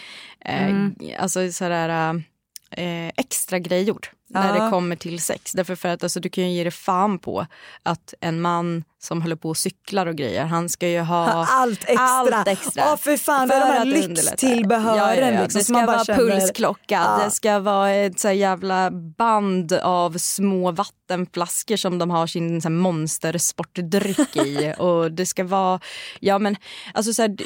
eh, 0.40 0.66
Mm. 0.66 0.94
alltså 1.18 1.52
sådär 1.52 2.22
eh, 2.70 3.08
extra 3.16 3.58
grejor 3.58 4.00
när 4.28 4.56
Ja. 4.58 4.64
det 4.64 4.70
kommer 4.70 4.96
till 4.96 5.20
sex. 5.20 5.52
Därför 5.52 5.74
för 5.74 5.88
att 5.88 6.02
alltså, 6.02 6.20
du 6.20 6.28
kan 6.28 6.44
ju 6.50 6.56
ge 6.56 6.62
dig 6.62 6.72
fan 6.72 7.18
på 7.18 7.46
att 7.82 8.14
en 8.20 8.40
man 8.40 8.84
som 8.98 9.22
håller 9.22 9.36
på 9.36 9.48
och 9.48 9.56
cyklar 9.56 10.06
och 10.06 10.16
grejer, 10.16 10.44
han 10.44 10.68
ska 10.68 10.88
ju 10.88 11.00
ha 11.00 11.46
Allt 11.46 11.80
extra. 11.80 11.98
Allt 12.04 12.48
extra. 12.48 12.82
Ja, 12.86 12.96
för 12.96 13.16
fan, 13.16 13.48
det 13.48 13.54
är 13.54 13.60
de 13.60 13.66
här 13.72 13.84
lyxtillbehören. 13.84 14.96
Ja, 14.96 15.14
ja, 15.14 15.30
ja. 15.32 15.42
Liksom, 15.42 15.58
det 15.58 15.64
ska 15.64 15.86
vara 15.86 16.04
känner- 16.04 16.18
pulsklocka, 16.18 16.94
Ja. 17.18 17.24
det 17.24 17.30
ska 17.30 17.58
vara 17.58 17.90
ett 17.90 18.20
så 18.20 18.30
jävla 18.30 18.90
band 18.90 19.72
av 19.72 20.18
små 20.18 20.70
vattenflaskor 20.72 21.76
som 21.76 21.98
de 21.98 22.10
har 22.10 22.26
sin 22.26 22.62
så 22.62 22.68
här 22.68 22.74
monstersportdryck 22.76 24.36
i. 24.36 24.74
och 24.78 25.12
det 25.12 25.26
ska 25.26 25.44
vara, 25.44 25.80
ja 26.20 26.38
men 26.38 26.56
alltså 26.94 27.14
så 27.14 27.22
här, 27.22 27.36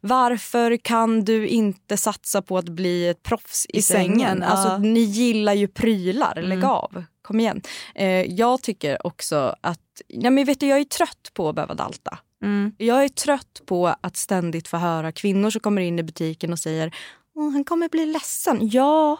varför 0.00 0.76
kan 0.76 1.24
du 1.24 1.46
inte 1.48 1.96
satsa 1.96 2.42
på 2.42 2.58
att 2.58 2.68
bli 2.68 3.08
ett 3.08 3.22
proffs 3.22 3.66
i, 3.68 3.78
I 3.78 3.82
sängen, 3.82 4.18
sängen? 4.20 4.42
Alltså 4.42 4.78
ni 4.78 5.00
gillar 5.00 5.54
ju 5.54 5.68
prylar, 5.68 6.09
lägg 6.12 6.58
Mm. 6.58 6.70
av. 6.70 7.04
Kom 7.22 7.40
igen. 7.40 7.60
Eh, 7.94 8.08
jag 8.08 8.62
tycker 8.62 9.06
också 9.06 9.54
att, 9.60 10.02
ja 10.08 10.30
men 10.30 10.44
vet 10.44 10.60
du 10.60 10.66
jag 10.66 10.78
är 10.80 10.84
trött 10.84 11.30
på 11.34 11.48
att 11.48 11.54
behöva 11.54 11.74
dalta. 11.74 12.18
Mm. 12.42 12.72
Jag 12.78 13.04
är 13.04 13.08
trött 13.08 13.60
på 13.66 13.94
att 14.00 14.16
ständigt 14.16 14.68
få 14.68 14.76
höra 14.76 15.12
kvinnor 15.12 15.50
som 15.50 15.60
kommer 15.60 15.82
in 15.82 15.98
i 15.98 16.02
butiken 16.02 16.52
och 16.52 16.58
säger 16.58 16.94
han 17.34 17.64
kommer 17.64 17.88
bli 17.88 18.06
ledsen. 18.06 18.58
Ja, 18.72 19.18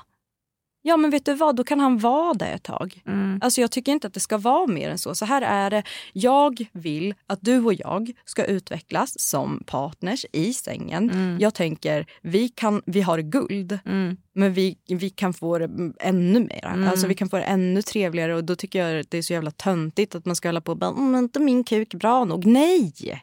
Ja 0.83 0.97
men 0.97 1.11
vet 1.11 1.25
du 1.25 1.35
vad, 1.35 1.57
då 1.57 1.65
kan 1.65 1.81
han 1.81 1.99
vara 1.99 2.35
det 2.35 2.47
ett 2.47 2.63
tag. 2.63 3.03
Mm. 3.07 3.39
Alltså 3.43 3.61
jag 3.61 3.71
tycker 3.71 3.93
inte 3.93 4.07
att 4.07 4.15
det 4.15 4.21
ska 4.21 4.39
vara 4.39 4.67
mer 4.67 4.91
än 4.91 4.99
så. 4.99 5.15
Så 5.15 5.25
här 5.25 5.43
är 5.43 5.71
det. 5.71 5.83
Jag 6.13 6.67
vill 6.73 7.15
att 7.27 7.39
du 7.43 7.61
och 7.65 7.75
jag 7.75 8.13
ska 8.25 8.45
utvecklas 8.45 9.21
som 9.21 9.63
partners 9.67 10.27
i 10.33 10.53
sängen. 10.55 11.11
Mm. 11.11 11.37
Jag 11.41 11.55
tänker, 11.55 12.07
vi, 12.23 12.49
kan, 12.49 12.83
vi 12.87 13.01
har 13.01 13.19
guld. 13.19 13.79
Mm. 13.87 14.17
Men 14.33 14.53
vi, 14.53 14.77
vi 14.89 15.11
kan 15.11 15.35
få 15.35 15.59
det 15.59 15.71
ännu 16.01 16.41
mer. 16.41 16.67
Mm. 16.67 16.89
Alltså 16.89 17.07
vi 17.07 17.15
kan 17.15 17.29
få 17.29 17.37
det 17.37 17.43
ännu 17.43 17.83
trevligare 17.83 18.35
och 18.37 18.45
då 18.45 18.57
tycker 18.57 18.87
jag 18.87 19.05
det 19.09 19.19
är 19.19 19.23
så 19.23 19.33
jävla 19.33 19.51
töntigt 19.51 20.15
att 20.15 20.25
man 20.27 20.37
ska 20.37 20.49
hålla 20.49 20.61
på 20.61 20.73
och 20.73 20.79
bara, 20.79 20.91
mm, 20.91 21.15
inte 21.15 21.41
min 21.41 21.65
kuk 21.65 21.95
bra 21.95 22.25
nog. 22.25 22.47
Nej! 22.47 22.93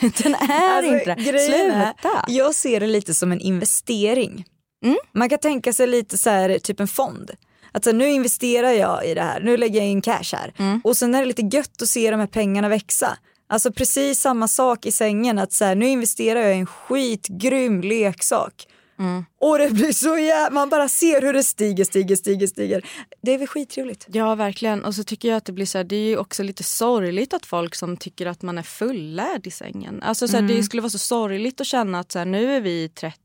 Den 0.00 0.34
är 0.34 0.76
Alltså, 0.76 0.94
inte 0.94 1.14
det. 1.14 1.22
grejen 1.22 1.70
är, 1.70 1.84
Sluta! 1.84 2.24
Jag 2.28 2.54
ser 2.54 2.80
det 2.80 2.86
lite 2.86 3.14
som 3.14 3.32
en 3.32 3.40
investering. 3.40 4.44
Mm. 4.82 4.96
Man 5.12 5.28
kan 5.28 5.38
tänka 5.38 5.72
sig 5.72 5.86
lite 5.86 6.18
så 6.18 6.30
här, 6.30 6.58
typ 6.58 6.80
en 6.80 6.88
fond. 6.88 7.30
Att 7.72 7.84
så 7.84 7.90
här, 7.90 7.96
nu 7.96 8.08
investerar 8.08 8.70
jag 8.70 9.06
i 9.06 9.14
det 9.14 9.22
här, 9.22 9.40
nu 9.40 9.56
lägger 9.56 9.80
jag 9.80 9.88
in 9.88 10.02
cash 10.02 10.32
här. 10.32 10.52
Mm. 10.58 10.80
Och 10.84 10.96
sen 10.96 11.14
är 11.14 11.20
det 11.20 11.26
lite 11.26 11.56
gött 11.56 11.82
att 11.82 11.88
se 11.88 12.10
de 12.10 12.20
här 12.20 12.26
pengarna 12.26 12.68
växa. 12.68 13.18
Alltså 13.48 13.72
precis 13.72 14.20
samma 14.20 14.48
sak 14.48 14.86
i 14.86 14.92
sängen, 14.92 15.38
att 15.38 15.52
så 15.52 15.64
här, 15.64 15.74
nu 15.74 15.86
investerar 15.86 16.40
jag 16.40 16.54
i 16.56 16.58
en 16.58 16.66
skitgrym 16.66 17.80
leksak. 17.80 18.66
Mm. 18.98 19.24
Och 19.40 19.58
det 19.58 19.70
blir 19.70 19.92
så 19.92 20.18
jävla, 20.18 20.50
man 20.54 20.68
bara 20.68 20.88
ser 20.88 21.22
hur 21.22 21.32
det 21.32 21.42
stiger, 21.42 21.84
stiger, 21.84 22.16
stiger, 22.16 22.46
stiger. 22.46 22.86
Det 23.22 23.34
är 23.34 23.38
väl 23.38 23.46
skittrevligt. 23.48 24.06
Ja, 24.08 24.34
verkligen. 24.34 24.84
Och 24.84 24.94
så 24.94 25.04
tycker 25.04 25.28
jag 25.28 25.36
att 25.36 25.44
det 25.44 25.52
blir 25.52 25.66
så 25.66 25.78
här, 25.78 25.84
det 25.84 25.96
är 25.96 26.08
ju 26.08 26.16
också 26.16 26.42
lite 26.42 26.64
sorgligt 26.64 27.34
att 27.34 27.46
folk 27.46 27.74
som 27.74 27.96
tycker 27.96 28.26
att 28.26 28.42
man 28.42 28.58
är 28.58 28.62
fullärd 28.62 29.46
i 29.46 29.50
sängen. 29.50 30.02
Alltså 30.02 30.28
så 30.28 30.32
här, 30.32 30.42
Mm. 30.42 30.56
det 30.56 30.62
skulle 30.62 30.82
vara 30.82 30.90
så 30.90 30.98
sorgligt 30.98 31.60
att 31.60 31.66
känna 31.66 31.98
att 32.00 32.12
så 32.12 32.18
här, 32.18 32.26
nu 32.26 32.56
är 32.56 32.60
vi 32.60 32.88
30, 32.88 33.18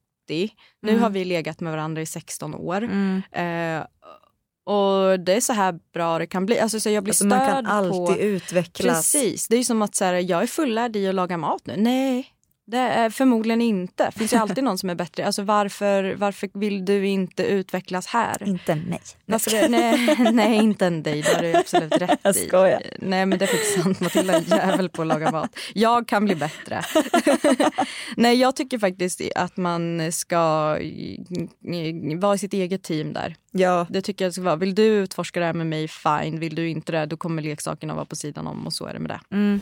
nu 0.82 0.90
Mm. 0.92 1.04
har 1.04 1.10
vi 1.10 1.26
legat 1.26 1.60
med 1.60 1.72
varandra 1.74 2.02
i 2.02 2.06
16 2.06 2.56
år. 2.56 2.82
Mm. 2.84 3.22
Eh, 3.32 3.86
och 4.74 5.20
det 5.20 5.34
är 5.34 5.42
så 5.42 5.54
här 5.54 5.80
bra 5.94 6.20
det 6.20 6.28
kan 6.28 6.46
bli. 6.46 6.60
Alltså, 6.60 6.80
så 6.80 6.90
jag 6.90 7.04
blir 7.04 7.12
Alltså, 7.12 7.26
man 7.26 7.40
störd 7.40 7.56
kan 7.56 7.66
alltid 7.66 8.16
på... 8.18 8.18
utvecklas. 8.22 9.12
Precis. 9.14 9.48
Det 9.48 9.58
är 9.58 9.64
som 9.64 9.82
att 9.82 9.96
så 9.96 10.06
här, 10.06 10.14
jag 10.14 10.44
är 10.44 10.48
fullärd 10.48 10.96
i 10.96 11.08
att 11.08 11.16
laga 11.16 11.38
mat 11.38 11.62
nu. 11.66 11.74
Nej, 11.78 12.28
det 12.68 12.78
är 12.78 13.09
förmodligen 13.09 13.61
inte. 13.61 14.05
Det 14.05 14.11
finns 14.20 14.34
ju 14.34 14.38
alltid 14.38 14.63
någon 14.63 14.78
som 14.78 14.89
är 14.89 14.95
bättre. 14.95 15.26
Alltså, 15.26 15.43
varför, 15.43 16.15
varför 16.15 16.49
vill 16.53 16.86
du 16.86 17.07
inte 17.07 17.43
utvecklas 17.43 18.07
här? 18.07 18.43
Inte 18.47 18.76
nej. 18.76 18.99
Varför 19.26 19.51
det? 19.51 19.68
Nej, 19.68 20.32
nej, 20.34 20.55
inte 20.55 20.86
en 20.86 21.03
dig. 21.03 21.22
Det 21.22 21.36
har 21.36 21.41
du 21.41 21.55
absolut 21.55 21.97
rätt 22.01 22.20
Jag 22.22 22.36
i. 22.36 22.47
skojar. 22.47 22.82
Nej, 22.99 23.26
men 23.26 23.39
det 23.39 23.45
är 23.45 23.47
faktiskt 23.47 23.84
sant. 23.84 23.99
Matilda 23.99 24.34
är 24.34 24.57
jävel 24.57 24.89
på 24.89 25.01
att 25.01 25.07
laga 25.07 25.32
mat. 25.32 25.57
Jag 25.74 26.07
kan 26.07 26.26
bli 26.26 26.36
bättre. 26.36 26.82
nej, 28.18 28.39
jag 28.39 28.55
tycker 28.55 28.80
faktiskt 28.80 29.22
att 29.36 29.57
man 29.57 30.11
ska 30.11 30.38
vara 32.20 32.36
i 32.36 32.38
sitt 32.38 32.53
eget 32.53 32.84
team 32.84 33.13
där. 33.13 33.36
Ja. 33.51 33.88
Det 33.89 34.01
tycker 34.01 34.26
jag 34.26 34.34
ska 34.34 34.41
vara. 34.41 34.55
Vill 34.55 34.76
du 34.76 34.84
utforska 34.84 35.39
det 35.39 35.45
här 35.45 35.53
med 35.53 35.68
mig, 35.68 35.88
fine. 35.88 36.39
Vill 36.39 36.55
du 36.55 36.70
inte 36.70 36.91
det, 36.91 37.05
då 37.05 37.18
kommer 37.18 37.41
leksakerna 37.41 37.95
vara 37.95 38.05
på 38.05 38.15
sidan 38.15 38.47
om 38.47 38.65
och 38.65 38.74
så 38.74 38.86
är 38.86 38.93
det 38.93 38.99
med 38.99 39.09
det. 39.09 39.36
Mm. 39.36 39.61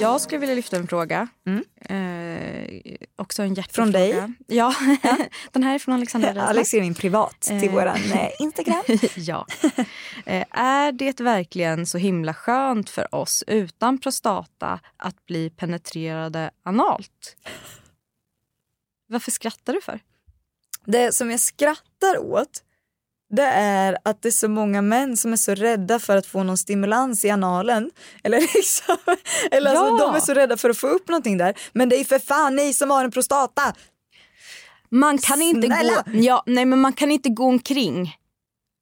Jag 0.00 0.20
skulle 0.20 0.38
vilja 0.38 0.54
lyfta 0.54 0.76
en 0.76 0.86
fråga. 0.86 1.28
Eh, 1.84 2.96
också 3.16 3.42
en 3.42 3.54
hjärtefråga. 3.54 3.84
Från 3.84 3.92
dig? 3.92 4.32
Ja, 4.46 4.74
den 5.52 5.62
här 5.62 5.74
är 5.74 5.78
från 5.78 5.94
Alexandra 5.94 6.28
Reisman. 6.34 6.46
Alex 6.48 6.68
skrev 6.68 6.84
in 6.84 6.94
privat 6.94 7.40
till 7.40 7.64
Eh. 7.68 7.72
våran 7.72 7.96
eh, 7.96 8.28
Instagram. 8.38 8.82
ja. 9.16 9.46
Eh, 10.26 10.44
är 10.50 10.92
det 10.92 11.20
verkligen 11.20 11.86
så 11.86 11.98
himla 11.98 12.34
skönt 12.34 12.90
för 12.90 13.14
oss 13.14 13.44
utan 13.46 13.98
prostata 13.98 14.80
att 14.96 15.26
bli 15.26 15.50
penetrerade 15.50 16.50
analt? 16.62 17.36
Varför 19.06 19.30
skrattar 19.30 19.72
du 19.72 19.80
för? 19.80 20.00
Det 20.84 21.14
som 21.14 21.30
jag 21.30 21.40
skrattar 21.40 22.18
åt 22.18 22.62
det 23.30 23.42
är 23.52 23.98
att 24.04 24.22
det 24.22 24.28
är 24.28 24.32
så 24.32 24.48
många 24.48 24.82
män 24.82 25.16
som 25.16 25.32
är 25.32 25.36
så 25.36 25.54
rädda 25.54 25.98
för 25.98 26.16
att 26.16 26.26
få 26.26 26.42
någon 26.42 26.58
stimulans 26.58 27.24
i 27.24 27.30
analen. 27.30 27.90
Eller 28.24 28.40
liksom, 28.40 28.96
eller 29.50 29.74
Ja. 29.74 29.80
alltså, 29.90 30.06
de 30.06 30.14
är 30.16 30.20
så 30.20 30.34
rädda 30.34 30.56
för 30.56 30.70
att 30.70 30.78
få 30.78 30.86
upp 30.86 31.08
någonting 31.08 31.38
där. 31.38 31.54
Men 31.72 31.88
det 31.88 31.96
är 31.96 32.04
för 32.04 32.18
fan 32.18 32.56
ni 32.56 32.72
som 32.74 32.90
har 32.90 33.04
en 33.04 33.10
prostata. 33.10 33.62
Man 34.88 35.18
kan 35.18 35.42
inte 35.42 35.66
Snälla! 35.66 36.02
gå, 36.06 36.12
ja, 36.12 36.42
nej, 36.46 36.64
men 36.64 36.80
man 36.80 36.92
kan 36.92 37.10
inte 37.10 37.28
gå 37.28 37.44
omkring 37.44 38.16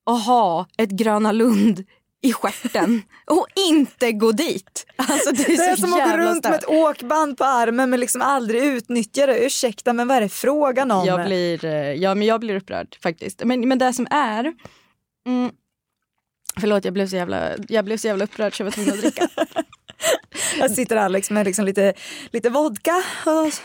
och 0.06 0.18
ha 0.18 0.66
ett 0.78 0.90
Gröna 0.90 1.32
Lund 1.32 1.84
i 2.22 2.32
stjärten 2.32 3.02
och 3.26 3.46
inte 3.70 4.12
gå 4.12 4.32
dit. 4.32 4.86
Alltså, 4.96 5.32
det 5.32 5.42
är, 5.42 5.56
Det 5.56 5.64
är 5.64 5.76
som 5.76 5.92
att 5.94 6.10
gå 6.10 6.16
runt 6.16 6.44
med 6.44 6.54
ett 6.54 6.68
åkband 6.68 7.38
på 7.38 7.44
armen 7.44 7.90
men 7.90 8.00
liksom 8.00 8.22
aldrig 8.22 8.62
utnyttja 8.64 9.26
det. 9.26 9.46
Ursäkta 9.46 9.92
men 9.92 10.08
vad 10.08 10.16
är 10.16 10.20
det 10.20 10.28
frågan 10.28 10.90
om? 10.90 11.06
Jag 11.06 11.26
blir, 11.26 11.64
eh, 11.64 11.92
ja, 11.92 12.14
men 12.14 12.26
jag 12.26 12.40
blir 12.40 12.56
upprörd 12.56 12.96
faktiskt. 13.02 13.44
Men, 13.44 13.68
men 13.68 13.78
det 13.78 13.92
som 13.92 14.06
är... 14.10 14.52
Mm, 15.26 15.50
förlåt, 16.60 16.84
jag 16.84 16.94
blev, 16.94 17.06
så 17.06 17.16
jävla, 17.16 17.50
jag 17.68 17.84
blev 17.84 17.96
så 17.96 18.06
jävla 18.06 18.24
upprörd 18.24 18.56
så 18.56 18.60
jag 18.60 18.64
var 18.64 18.72
tvungen 18.72 18.94
att 18.94 19.00
dricka. 19.00 19.28
Jag 20.58 20.70
sitter 20.70 20.96
Alex 20.96 21.30
med 21.30 21.46
liksom 21.46 21.64
lite, 21.64 21.92
lite 22.30 22.50
vodka. 22.50 23.02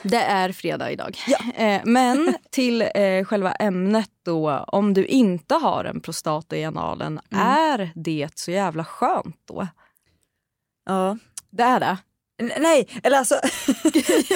Det 0.03 0.21
är 0.21 0.51
fredag 0.51 0.91
idag. 0.91 1.17
Eh, 1.55 1.81
men 1.85 2.35
till 2.51 2.81
eh, 2.81 3.23
själva 3.25 3.51
ämnet 3.51 4.09
då. 4.25 4.65
Om 4.67 4.93
du 4.93 5.05
inte 5.05 5.55
har 5.55 5.85
en 5.85 5.99
prostata 6.01 6.57
i 6.57 6.65
analen, 6.65 7.19
Mm. 7.31 7.47
är 7.47 7.91
det 7.95 8.29
så 8.35 8.51
jävla 8.51 8.85
skönt 8.85 9.41
då? 9.45 9.67
Ja. 10.85 11.17
Det 11.49 11.63
är 11.63 11.79
det. 11.79 11.97
Nej, 12.39 12.87
eller 13.03 13.17
alltså 13.17 13.35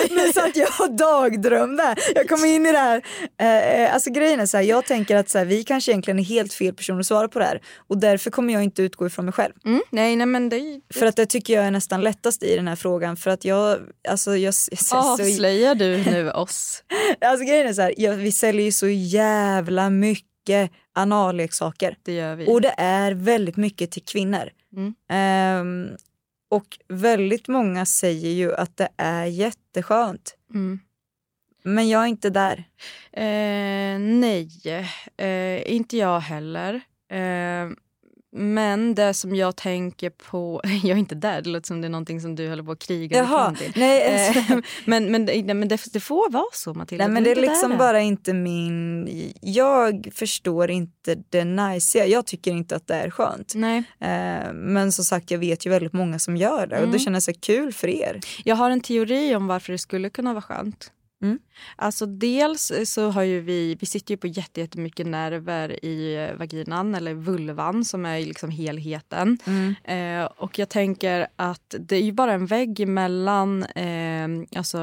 nu 0.09 0.33
satt 0.33 0.55
jag 0.55 0.69
och 0.79 0.95
dagdrömde. 0.95 1.95
Jag 2.15 2.29
kom 2.29 2.45
in 2.45 2.65
i 2.65 2.71
det 2.71 2.77
här. 2.77 3.01
Eh, 3.39 3.81
eh, 3.81 3.93
alltså 3.93 4.11
grejen 4.11 4.39
är 4.39 4.45
så 4.45 4.57
här, 4.57 4.63
jag 4.63 4.85
tänker 4.85 5.15
att 5.15 5.29
så 5.29 5.37
här, 5.37 5.45
vi 5.45 5.63
kanske 5.63 5.91
egentligen 5.91 6.19
är 6.19 6.23
helt 6.23 6.53
fel 6.53 6.73
personer 6.73 6.99
att 6.99 7.05
svara 7.05 7.27
på 7.27 7.39
det 7.39 7.45
här 7.45 7.61
och 7.77 7.97
därför 7.97 8.31
kommer 8.31 8.53
jag 8.53 8.63
inte 8.63 8.81
utgå 8.81 9.07
ifrån 9.07 9.25
mig 9.25 9.33
själv. 9.33 9.53
Mm, 9.65 9.81
nej, 9.89 10.15
nej, 10.15 10.25
men 10.25 10.49
det 10.49 10.81
För 10.93 11.05
att 11.05 11.15
det 11.15 11.25
tycker 11.25 11.53
jag 11.53 11.65
är 11.65 11.71
nästan 11.71 12.01
lättast 12.01 12.43
i 12.43 12.55
den 12.55 12.67
här 12.67 12.75
frågan 12.75 13.17
för 13.17 13.31
att 13.31 13.45
jag, 13.45 13.79
alltså 14.09 14.31
jag, 14.31 14.39
jag, 14.39 14.53
jag 14.71 14.79
så, 14.79 14.95
avslöjar 14.97 15.75
du 15.75 15.97
nu 15.97 16.31
oss. 16.31 16.83
alltså 17.21 17.45
grejen 17.45 17.67
är 17.67 17.73
så 17.73 17.81
här, 17.81 17.93
jag, 17.97 18.13
vi 18.13 18.31
säljer 18.31 18.65
ju 18.65 18.71
så 18.71 18.87
jävla 18.87 19.89
mycket 19.89 20.71
analleksaker. 20.95 21.97
Det 22.03 22.13
gör 22.13 22.35
vi. 22.35 22.47
Och 22.47 22.61
det 22.61 22.73
är 22.77 23.11
väldigt 23.11 23.57
mycket 23.57 23.91
till 23.91 24.03
kvinnor. 24.03 24.49
Mm. 24.75 24.93
Ehm, 25.09 25.97
och 26.49 26.79
väldigt 26.87 27.47
många 27.47 27.85
säger 27.85 28.29
ju 28.29 28.55
att 28.55 28.77
det 28.77 28.89
är 28.97 29.25
jätteskönt. 29.25 30.35
Mm. 30.53 30.79
Men 31.63 31.89
jag 31.89 32.03
är 32.03 32.07
inte 32.07 32.29
där. 32.29 32.63
Eh, 33.11 33.99
nej, 33.99 34.49
eh, 35.17 35.71
inte 35.73 35.97
jag 35.97 36.19
heller. 36.19 36.73
Eh, 37.09 37.69
men 38.37 38.95
det 38.95 39.13
som 39.13 39.35
jag 39.35 39.55
tänker 39.55 40.09
på... 40.09 40.61
Jag 40.83 40.85
är 40.85 40.95
inte 40.95 41.15
där, 41.15 41.41
det 41.41 41.49
låter 41.49 41.67
som 41.67 41.81
det 41.81 41.87
är 41.87 41.89
någonting 41.89 42.21
som 42.21 42.35
du 42.35 42.49
håller 42.49 42.63
på 42.63 42.71
att 42.71 42.79
kriga 42.79 43.17
dig 43.17 43.27
Jaha, 43.31 43.55
nej, 43.75 44.27
Eh, 44.29 44.57
men 44.85 45.11
men, 45.11 45.25
nej, 45.25 45.43
men 45.53 45.67
det, 45.67 45.79
det 45.93 45.99
får 45.99 46.31
vara 46.31 46.45
så, 46.53 46.73
Matilda. 46.73 47.03
Nej, 47.05 47.13
men 47.13 47.23
det 47.23 47.31
är 47.31 47.35
liksom 47.35 47.69
där. 47.71 47.77
bara 47.77 48.01
inte 48.01 48.33
min... 48.33 49.09
Jag 49.41 50.09
förstår 50.15 50.71
inte 50.71 51.15
det 51.29 51.43
nice. 51.43 52.05
Jag 52.05 52.25
tycker 52.25 52.51
inte 52.51 52.75
att 52.75 52.87
det 52.87 52.95
är 52.95 53.09
skönt. 53.09 53.53
Nej. 53.55 53.77
Eh, 53.99 54.53
men 54.53 54.91
som 54.91 55.05
sagt, 55.05 55.31
jag 55.31 55.39
vet 55.39 55.65
ju 55.65 55.69
väldigt 55.69 55.93
många 55.93 56.19
som 56.19 56.37
gör 56.37 56.67
det 56.67 56.75
och 56.75 56.81
det 56.81 56.87
Mm. 56.87 56.99
känns 56.99 57.25
så 57.25 57.33
kul 57.33 57.73
för 57.73 57.87
er. 57.87 58.19
Jag 58.43 58.55
har 58.55 58.69
en 58.69 58.81
teori 58.81 59.35
om 59.35 59.47
varför 59.47 59.71
det 59.71 59.77
skulle 59.77 60.09
kunna 60.09 60.33
vara 60.33 60.41
skönt. 60.41 60.91
Mm. 61.23 61.39
Alltså 61.75 62.05
dels 62.05 62.71
så 62.85 63.09
har 63.09 63.23
ju 63.23 63.39
vi, 63.41 63.75
vi 63.79 63.85
sitter 63.85 64.13
ju 64.13 64.17
på 64.17 64.27
jätte- 64.27 64.59
jättemycket 64.61 65.07
nerver 65.07 65.85
i 65.85 66.15
eh, 66.29 66.37
vaginan 66.37 66.95
eller 66.95 67.13
vulvan 67.13 67.85
som 67.85 68.05
är 68.05 68.19
liksom 68.19 68.49
helheten. 68.49 69.37
Mm. 69.45 69.75
Eh, 69.83 70.25
och 70.25 70.59
jag 70.59 70.69
tänker 70.69 71.27
att 71.35 71.75
det 71.79 71.95
är 71.95 72.01
ju 72.01 72.11
bara 72.11 72.33
en 72.33 72.45
vägg 72.45 72.87
mellan 72.87 73.63
eh, 73.63 74.27
alltså, 74.59 74.77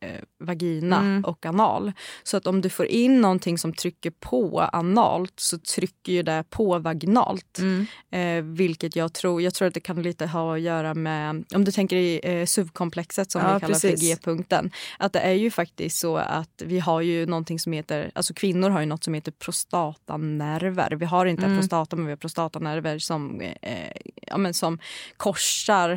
eh, 0.00 0.20
vagina 0.40 0.98
Mm. 1.00 1.24
och 1.24 1.46
anal. 1.46 1.92
Så 2.22 2.36
att 2.36 2.46
om 2.46 2.60
du 2.60 2.68
får 2.68 2.86
in 2.86 3.20
någonting 3.20 3.58
som 3.58 3.72
trycker 3.72 4.10
på 4.10 4.60
analt 4.60 5.40
så 5.40 5.58
trycker 5.58 6.12
ju 6.12 6.22
det 6.22 6.44
på 6.50 6.78
vaginalt. 6.78 7.58
Mm. 7.58 7.86
Eh, 8.10 8.54
vilket 8.56 8.96
jag 8.96 9.12
tror, 9.12 9.42
jag 9.42 9.54
tror 9.54 9.68
att 9.68 9.74
det 9.74 9.80
kan 9.80 10.02
lite 10.02 10.26
ha 10.26 10.54
att 10.54 10.60
göra 10.60 10.94
med, 10.94 11.44
om 11.54 11.64
du 11.64 11.72
tänker 11.72 11.96
i 11.96 12.20
eh, 12.22 12.46
SUV-komplexet 12.46 13.30
som 13.30 13.42
Ja, 13.42 13.54
vi 13.54 13.60
kallar 13.60 13.74
för 13.78 13.88
precis. 13.90 14.08
G-punkten. 14.18 14.70
Att 14.98 15.12
det 15.12 15.20
är 15.20 15.32
ju 15.32 15.50
faktiskt 15.50 15.65
så 15.90 16.16
att 16.16 16.62
vi 16.64 16.78
har 16.78 17.00
ju 17.00 17.26
någonting 17.26 17.58
som 17.58 17.72
heter, 17.72 18.10
alltså 18.14 18.34
kvinnor 18.34 18.70
har 18.70 18.80
ju 18.80 18.86
något 18.86 19.04
som 19.04 19.14
heter 19.14 19.32
prostatanerver. 19.32 20.90
Vi 20.90 21.04
har 21.04 21.26
inte 21.26 21.44
Mm. 21.46 21.58
prostata 21.58 21.96
men 21.96 22.06
vi 22.06 22.12
har 22.12 22.16
prostatanerver 22.16 22.98
som, 22.98 23.40
eh, 23.40 23.90
ja, 24.26 24.36
men 24.36 24.54
som 24.54 24.78
korsar 25.16 25.90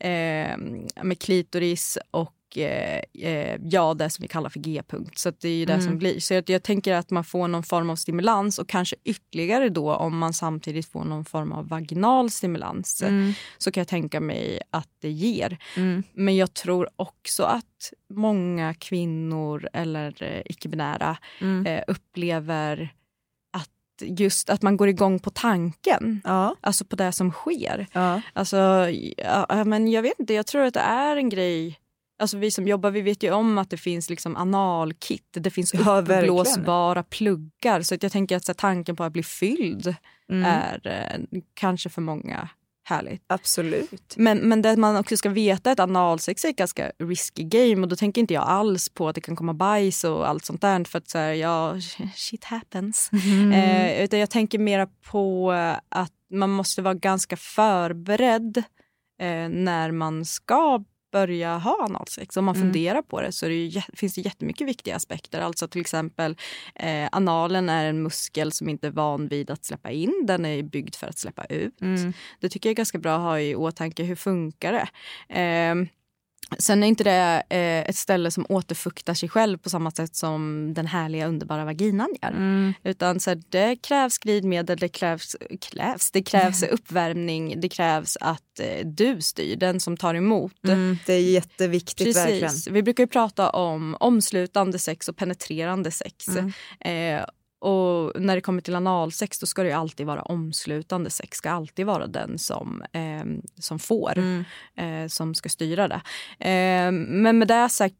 eh, 0.00 0.56
med 1.02 1.18
klitoris 1.20 1.98
och 2.10 2.34
eh, 2.58 3.00
eh, 3.28 3.58
ja, 3.64 3.94
det 3.94 4.10
som 4.10 4.22
vi 4.22 4.28
kallar 4.28 4.50
för 4.50 4.60
G-punkt. 4.60 5.18
Så 5.18 5.30
det 5.40 5.48
är 5.48 5.54
ju 5.54 5.64
det 5.64 5.72
Mm. 5.72 5.86
som 5.86 5.98
blir. 5.98 6.20
Så 6.20 6.34
jag, 6.34 6.50
jag 6.50 6.62
tänker 6.62 6.94
att 6.94 7.10
man 7.10 7.24
får 7.24 7.48
någon 7.48 7.62
form 7.62 7.90
av 7.90 7.96
stimulans 7.96 8.58
och 8.58 8.68
kanske 8.68 8.96
ytterligare 9.04 9.68
då 9.68 9.94
om 9.94 10.18
man 10.18 10.32
samtidigt 10.32 10.86
får 10.86 11.04
någon 11.04 11.24
form 11.24 11.52
av 11.52 11.68
vaginal 11.68 12.30
stimulans 12.30 13.02
Mm. 13.02 13.32
så 13.58 13.72
kan 13.72 13.80
jag 13.80 13.88
tänka 13.88 14.20
mig 14.20 14.60
att 14.70 14.88
det 15.00 15.10
ger. 15.10 15.58
Mm. 15.76 16.02
Men 16.12 16.36
jag 16.36 16.54
tror 16.54 16.88
också 16.96 17.42
att 17.42 17.92
många 18.14 18.74
kvinnor 18.74 19.68
eller 19.72 20.22
eh, 20.22 20.42
icke-binära 20.44 21.16
Mm. 21.40 21.66
eh, 21.66 21.82
upplever 21.86 22.94
att 23.52 24.08
just 24.08 24.50
att 24.50 24.62
man 24.62 24.76
går 24.76 24.88
igång 24.88 25.18
på 25.18 25.30
tanken. 25.30 26.20
Ja. 26.24 26.56
Alltså 26.60 26.84
på 26.84 26.96
det 26.96 27.12
som 27.12 27.30
sker. 27.32 27.86
Ja. 27.92 28.20
Alltså, 28.32 28.56
ja, 29.16 29.64
men 29.66 29.88
jag 29.90 30.02
vet 30.02 30.20
inte, 30.20 30.34
jag 30.34 30.46
tror 30.46 30.62
att 30.64 30.74
det 30.74 30.80
är 30.80 31.16
en 31.16 31.28
grej 31.28 31.79
Alltså 32.20 32.36
vi 32.36 32.50
som 32.50 32.68
jobbar 32.68 32.90
vi 32.90 33.00
vet 33.00 33.22
ju 33.22 33.32
om 33.32 33.58
att 33.58 33.70
det 33.70 33.76
finns 33.76 34.10
liksom 34.10 34.36
analkit, 34.36 35.26
det 35.30 35.50
finns 35.50 35.74
Ja, 35.74 35.98
uppblåsbara 36.00 37.02
pluggar. 37.02 37.82
Så 37.82 37.94
att 37.94 38.02
jag 38.02 38.12
tänker 38.12 38.36
att 38.36 38.48
här, 38.48 38.54
tanken 38.54 38.96
på 38.96 39.04
att 39.04 39.12
bli 39.12 39.22
fylld 39.22 39.94
Mm. 40.30 40.44
är 40.44 40.80
eh, 40.86 41.40
kanske 41.54 41.88
för 41.88 42.02
många 42.02 42.48
härligt. 42.84 43.22
Absolut. 43.26 44.14
Men, 44.16 44.38
men 44.38 44.62
det 44.62 44.76
man 44.76 44.96
också 44.96 45.16
ska 45.16 45.28
veta 45.28 45.70
är 45.70 45.72
att 45.72 45.80
analsex 45.80 46.44
är 46.44 46.48
ett 46.48 46.56
ganska 46.56 46.92
risky 46.98 47.44
game 47.44 47.82
och 47.82 47.88
då 47.88 47.96
tänker 47.96 48.20
inte 48.20 48.34
jag 48.34 48.42
alls 48.42 48.88
på 48.88 49.08
att 49.08 49.14
det 49.14 49.20
kan 49.20 49.36
komma 49.36 49.54
bajs 49.54 50.04
och 50.04 50.28
allt 50.28 50.44
sånt 50.44 50.60
där 50.60 50.84
för 50.84 50.98
att 50.98 51.08
så 51.08 51.18
här, 51.18 51.32
ja, 51.32 51.76
shit 52.14 52.44
happens. 52.44 53.10
Mm. 53.12 53.52
Eh, 53.52 54.04
utan 54.04 54.18
jag 54.18 54.30
tänker 54.30 54.58
mera 54.58 54.86
på 54.86 55.52
att 55.88 56.12
man 56.30 56.50
måste 56.50 56.82
vara 56.82 56.94
ganska 56.94 57.36
förberedd 57.36 58.56
eh, 59.20 59.48
när 59.48 59.90
man 59.90 60.24
ska 60.24 60.84
börja 61.10 61.58
ha 61.58 61.84
analsex. 61.84 62.36
Om 62.36 62.44
man 62.44 62.56
Mm. 62.56 62.66
funderar 62.66 63.02
på 63.02 63.20
det 63.20 63.32
så 63.32 63.46
det 63.48 63.54
ju, 63.54 63.80
finns 63.94 64.14
det 64.14 64.20
jättemycket 64.20 64.68
viktiga 64.68 64.96
aspekter. 64.96 65.40
Alltså 65.40 65.68
till 65.68 65.80
exempel 65.80 66.36
eh, 66.74 67.08
analen 67.12 67.68
är 67.68 67.84
en 67.84 68.02
muskel 68.02 68.52
som 68.52 68.68
inte 68.68 68.86
är 68.86 68.90
van 68.90 69.28
vid 69.28 69.50
att 69.50 69.64
släppa 69.64 69.90
in. 69.90 70.22
Den 70.26 70.44
är 70.44 70.62
byggd 70.62 70.94
för 70.94 71.06
att 71.06 71.18
släppa 71.18 71.44
ut. 71.44 71.80
Mm. 71.80 72.12
Det 72.40 72.48
tycker 72.48 72.68
jag 72.68 72.72
är 72.72 72.76
ganska 72.76 72.98
bra 72.98 73.14
att 73.14 73.20
ha 73.22 73.40
i 73.40 73.54
åtanke. 73.54 74.02
Hur 74.02 74.16
funkar 74.16 74.72
det? 74.72 74.88
Eh, 75.40 75.74
Sen 76.58 76.82
är 76.82 76.86
inte 76.86 77.04
det 77.04 77.42
eh, 77.48 77.90
ett 77.90 77.96
ställe 77.96 78.30
som 78.30 78.46
återfuktar 78.48 79.14
sig 79.14 79.28
själv 79.28 79.58
på 79.58 79.70
samma 79.70 79.90
sätt 79.90 80.16
som 80.16 80.72
den 80.74 80.86
härliga 80.86 81.26
underbara 81.26 81.64
vaginan 81.64 82.08
gör. 82.22 82.28
Mm. 82.28 82.74
Utan 82.84 83.20
så 83.20 83.30
här, 83.30 83.42
det 83.48 83.76
krävs 83.76 84.18
glidmedel, 84.18 84.78
det 84.78 84.88
krävs, 84.88 85.36
krävs, 85.60 86.10
det 86.10 86.22
krävs 86.22 86.62
uppvärmning, 86.70 87.60
det 87.60 87.68
krävs 87.68 88.16
att 88.20 88.60
eh, 88.60 88.86
du 88.86 89.20
styr, 89.20 89.56
den 89.56 89.80
som 89.80 89.96
tar 89.96 90.14
emot. 90.14 90.64
Mm. 90.68 90.98
Det 91.06 91.14
är 91.14 91.22
jätteviktigt 91.22 92.16
verkligen. 92.16 92.40
Precis. 92.40 92.68
Vi 92.68 92.82
brukar 92.82 93.02
ju 93.02 93.08
prata 93.08 93.50
om 93.50 93.96
omslutande 94.00 94.78
sex 94.78 95.08
och 95.08 95.16
penetrerande 95.16 95.90
sex. 95.90 96.28
Mm. 96.28 96.52
Eh, 96.80 97.24
och 97.60 98.20
när 98.20 98.34
det 98.34 98.40
kommer 98.40 98.62
till 98.62 98.74
analsex 98.74 99.38
då 99.38 99.46
ska 99.46 99.62
det 99.62 99.72
alltid 99.72 100.06
vara 100.06 100.22
omslutande 100.22 101.10
sex. 101.10 101.38
ska 101.38 101.50
alltid 101.50 101.86
vara 101.86 102.06
den 102.06 102.38
som, 102.38 102.82
eh, 102.92 103.24
som 103.60 103.78
får, 103.78 104.12
Mm. 104.18 104.44
eh, 104.76 105.08
som 105.08 105.34
ska 105.34 105.48
styra 105.48 105.88
det. 105.88 106.00
Eh, 106.50 106.92
men 106.92 107.38
med 107.38 107.48
det 107.48 107.68
sagt, 107.68 107.94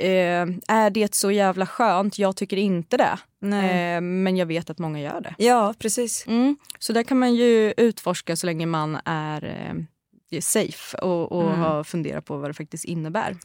eh, 0.00 0.46
är 0.68 0.90
det 0.90 1.14
så 1.14 1.30
jävla 1.30 1.66
skönt? 1.66 2.18
Jag 2.18 2.36
tycker 2.36 2.56
inte 2.56 2.96
det. 2.96 3.18
Nej. 3.40 3.94
Eh, 3.96 4.00
men 4.00 4.36
jag 4.36 4.46
vet 4.46 4.70
att 4.70 4.78
många 4.78 5.00
gör 5.00 5.20
det. 5.20 5.34
Ja, 5.38 5.74
precis. 5.78 6.26
Mm. 6.26 6.56
Så 6.78 6.92
där 6.92 7.02
kan 7.02 7.18
man 7.18 7.34
ju 7.34 7.74
utforska 7.76 8.36
så 8.36 8.46
länge 8.46 8.66
man 8.66 8.98
är, 9.04 9.44
eh, 9.44 10.40
safe 10.40 10.98
och, 10.98 11.32
och 11.32 11.42
Mm. 11.48 11.60
har 11.60 11.84
funderat 11.84 12.24
på 12.24 12.36
vad 12.36 12.50
det 12.50 12.54
faktiskt 12.54 12.84
innebär. 12.84 13.36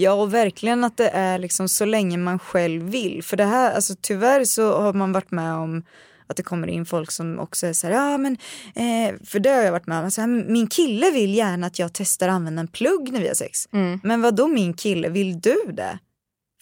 Ja 0.00 0.12
och 0.12 0.34
verkligen 0.34 0.84
att 0.84 0.96
det 0.96 1.08
är 1.08 1.38
liksom 1.38 1.68
så 1.68 1.84
länge 1.84 2.16
man 2.16 2.38
själv 2.38 2.82
vill. 2.82 3.22
För 3.24 3.36
det 3.36 3.44
här, 3.44 3.74
alltså 3.74 3.94
tyvärr 4.00 4.44
så 4.44 4.80
har 4.80 4.92
man 4.92 5.12
varit 5.12 5.30
med 5.30 5.54
om 5.54 5.82
att 6.26 6.36
det 6.36 6.42
kommer 6.42 6.68
in 6.68 6.86
folk 6.86 7.10
som 7.10 7.38
också 7.38 7.66
är 7.66 7.72
så 7.72 7.86
här, 7.86 7.94
ja 7.94 8.18
men, 8.18 8.36
eh, 8.74 9.14
för 9.24 9.40
det 9.40 9.50
har 9.50 9.62
jag 9.62 9.72
varit 9.72 9.86
med 9.86 10.04
om, 10.04 10.10
så 10.10 10.20
här, 10.20 10.28
min 10.28 10.66
kille 10.66 11.10
vill 11.10 11.34
gärna 11.34 11.66
att 11.66 11.78
jag 11.78 11.92
testar 11.92 12.28
att 12.28 12.34
använda 12.34 12.60
en 12.60 12.68
plugg 12.68 13.12
när 13.12 13.20
vi 13.20 13.28
har 13.28 13.34
sex. 13.34 13.68
Mm. 13.72 14.00
Men 14.02 14.22
vad 14.22 14.36
då 14.36 14.48
min 14.48 14.74
kille, 14.74 15.08
vill 15.08 15.40
du 15.40 15.56
det? 15.72 15.98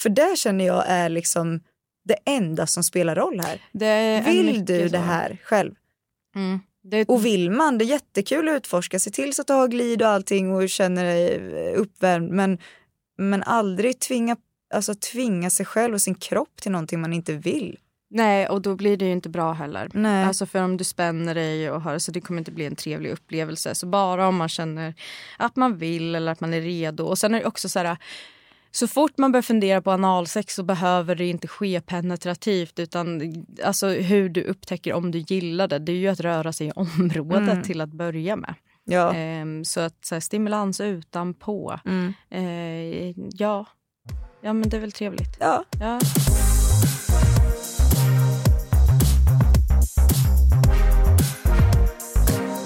För 0.00 0.10
det 0.10 0.38
känner 0.38 0.66
jag 0.66 0.84
är 0.88 1.08
liksom 1.08 1.60
det 2.04 2.16
enda 2.24 2.66
som 2.66 2.84
spelar 2.84 3.16
roll 3.16 3.40
här. 3.40 3.62
Vill 4.32 4.64
du 4.64 4.82
det 4.82 4.90
så. 4.90 4.96
här 4.96 5.38
själv? 5.44 5.74
Mm. 6.34 6.60
Det, 6.82 7.04
Och 7.04 7.26
vill 7.26 7.50
man, 7.50 7.78
det 7.78 7.84
är 7.84 7.86
jättekul 7.86 8.48
att 8.48 8.56
utforska, 8.56 8.98
se 8.98 9.10
till 9.10 9.34
så 9.34 9.42
att 9.42 9.46
du 9.46 9.52
har 9.52 9.68
glid 9.68 10.02
och 10.02 10.08
allting 10.08 10.52
och 10.52 10.68
känner 10.68 11.04
dig 11.04 11.74
uppvärmd. 11.74 12.30
Men, 12.30 12.58
men 13.18 13.42
aldrig 13.42 13.98
tvinga, 14.00 14.36
alltså, 14.74 14.94
tvinga 14.94 15.50
sig 15.50 15.66
själv 15.66 15.94
och 15.94 16.00
sin 16.00 16.14
kropp 16.14 16.56
till 16.62 16.72
någonting 16.72 17.00
man 17.00 17.12
inte 17.12 17.32
vill. 17.32 17.78
Nej, 18.10 18.48
och 18.48 18.62
då 18.62 18.74
blir 18.76 18.96
det 18.96 19.04
ju 19.04 19.12
inte 19.12 19.28
bra 19.28 19.52
heller. 19.52 19.90
Nej. 19.94 20.24
Alltså 20.24 20.46
för 20.46 20.62
om 20.62 20.76
du 20.76 20.84
spänner 20.84 21.34
dig 21.34 21.70
och 21.70 21.82
har 21.82 21.98
så 21.98 22.12
det 22.12 22.20
kommer 22.20 22.38
inte 22.38 22.50
bli 22.52 22.64
en 22.66 22.76
trevlig 22.76 23.10
upplevelse. 23.10 23.74
Så 23.74 23.86
bara 23.86 24.28
om 24.28 24.36
man 24.36 24.48
känner 24.48 24.94
att 25.36 25.56
man 25.56 25.78
vill 25.78 26.14
eller 26.14 26.32
att 26.32 26.40
man 26.40 26.54
är 26.54 26.60
redo. 26.60 27.04
Och 27.04 27.18
sen 27.18 27.34
är 27.34 27.40
det 27.40 27.46
också 27.46 27.68
så 27.68 27.78
här, 27.78 27.96
så 28.70 28.88
fort 28.88 29.18
man 29.18 29.32
börjar 29.32 29.42
fundera 29.42 29.82
på 29.82 29.90
analsex 29.90 30.54
så 30.54 30.62
behöver 30.62 31.14
det 31.14 31.26
inte 31.26 31.48
ske 31.48 31.80
penetrativt 31.80 32.78
utan 32.78 33.34
alltså 33.64 33.88
hur 33.88 34.28
du 34.28 34.42
upptäcker 34.42 34.92
om 34.92 35.10
du 35.10 35.18
gillar 35.18 35.68
det, 35.68 35.78
det 35.78 35.92
är 35.92 35.96
ju 35.96 36.08
att 36.08 36.20
röra 36.20 36.52
sig 36.52 36.66
i 36.66 36.70
området 36.70 37.48
Mm. 37.52 37.62
till 37.62 37.80
att 37.80 37.92
börja 37.92 38.36
med. 38.36 38.54
Ja. 38.90 39.14
Ehm, 39.14 39.64
så 39.64 39.80
att 39.80 40.04
så 40.04 40.14
här, 40.14 40.20
stimulans 40.20 40.80
utanpå, 40.80 41.78
Mm. 41.84 42.14
eh, 42.30 43.14
ja. 43.32 43.66
ja 44.40 44.52
men 44.52 44.68
det 44.68 44.76
är 44.76 44.80
väl 44.80 44.92
trevligt. 44.92 45.36
Ja. 45.40 45.64
Ja. 45.80 46.00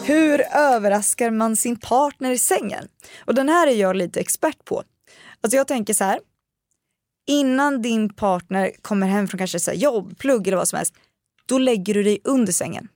Hur 0.04 0.40
överraskar 0.54 1.30
man 1.30 1.56
sin 1.56 1.76
partner 1.76 2.30
i 2.30 2.38
sängen? 2.38 2.88
Och 3.24 3.34
den 3.34 3.48
här 3.48 3.66
är 3.66 3.74
jag 3.74 3.96
lite 3.96 4.20
expert 4.20 4.64
på. 4.64 4.82
Alltså 5.40 5.56
jag 5.56 5.68
tänker 5.68 5.94
så 5.94 6.04
här. 6.04 6.20
Innan 7.26 7.82
din 7.82 8.14
partner 8.14 8.70
kommer 8.82 9.06
hem 9.06 9.28
från 9.28 9.38
kanske 9.38 9.60
så 9.60 9.72
jobb, 9.72 10.18
plugg 10.18 10.46
eller 10.48 10.56
vad 10.56 10.68
som 10.68 10.76
helst. 10.76 10.94
Då 11.46 11.58
lägger 11.58 11.94
du 11.94 12.02
dig 12.02 12.18
under 12.24 12.52
sängen. 12.52 12.88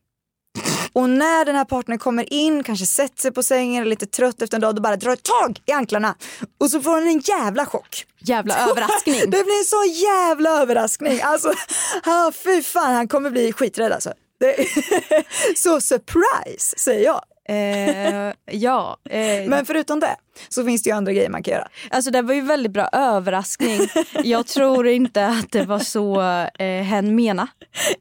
Och 0.97 1.11
när 1.11 1.45
den 1.45 1.57
här 1.57 1.65
partnern 1.65 1.99
kommer 1.99 2.33
in, 2.33 2.63
kanske 2.63 2.87
sätter 2.87 3.21
sig 3.21 3.33
på 3.33 3.43
sängen, 3.43 3.83
är 3.83 3.87
lite 3.87 4.07
trött 4.07 4.43
efter 4.43 4.57
en 4.57 4.61
dag, 4.61 4.75
då 4.75 4.83
bara 4.83 4.97
drar 4.97 5.17
tag 5.17 5.61
i 5.67 5.73
anklarna. 5.73 6.15
Och 6.61 6.71
så 6.71 6.81
får 6.81 6.91
han 6.91 7.07
en 7.07 7.19
jävla 7.19 7.67
chock. 7.67 8.07
Jävla 8.19 8.59
överraskning. 8.71 9.21
Det 9.21 9.45
blir 9.45 9.59
en 9.59 9.65
så 9.65 9.85
jävla 9.85 10.51
överraskning. 10.51 11.21
Alltså, 11.23 11.53
ah, 12.05 12.33
fy 12.33 12.63
fan, 12.63 12.95
han 12.95 13.09
kommer 13.09 13.31
bli 13.31 13.53
skiträdd 13.53 13.93
alltså. 13.93 14.13
Så 15.57 15.81
surprise, 15.81 16.79
säger 16.79 17.05
jag. 17.05 17.23
Eh, 17.49 18.33
ja. 18.57 18.97
Eh, 19.11 19.49
Men 19.49 19.67
förutom 19.67 20.01
det 20.01 20.17
så 20.49 20.65
finns 20.65 20.83
det 20.83 20.91
ju 20.91 20.97
andra 20.97 21.13
grejer 21.13 21.31
man 21.31 21.43
kan 21.43 21.55
göra. 21.55 21.69
Alltså 21.91 22.11
det 22.11 22.23
var 22.23 22.35
ju 22.35 22.41
väldigt 22.41 22.73
bra 22.73 22.89
överraskning. 22.93 23.81
Jag 24.25 24.47
tror 24.47 24.87
inte 24.87 25.27
att 25.27 25.53
det 25.53 25.65
var 25.65 25.79
så 25.79 26.21
eh, 26.59 26.83
hen 26.83 27.15
mena. 27.15 27.49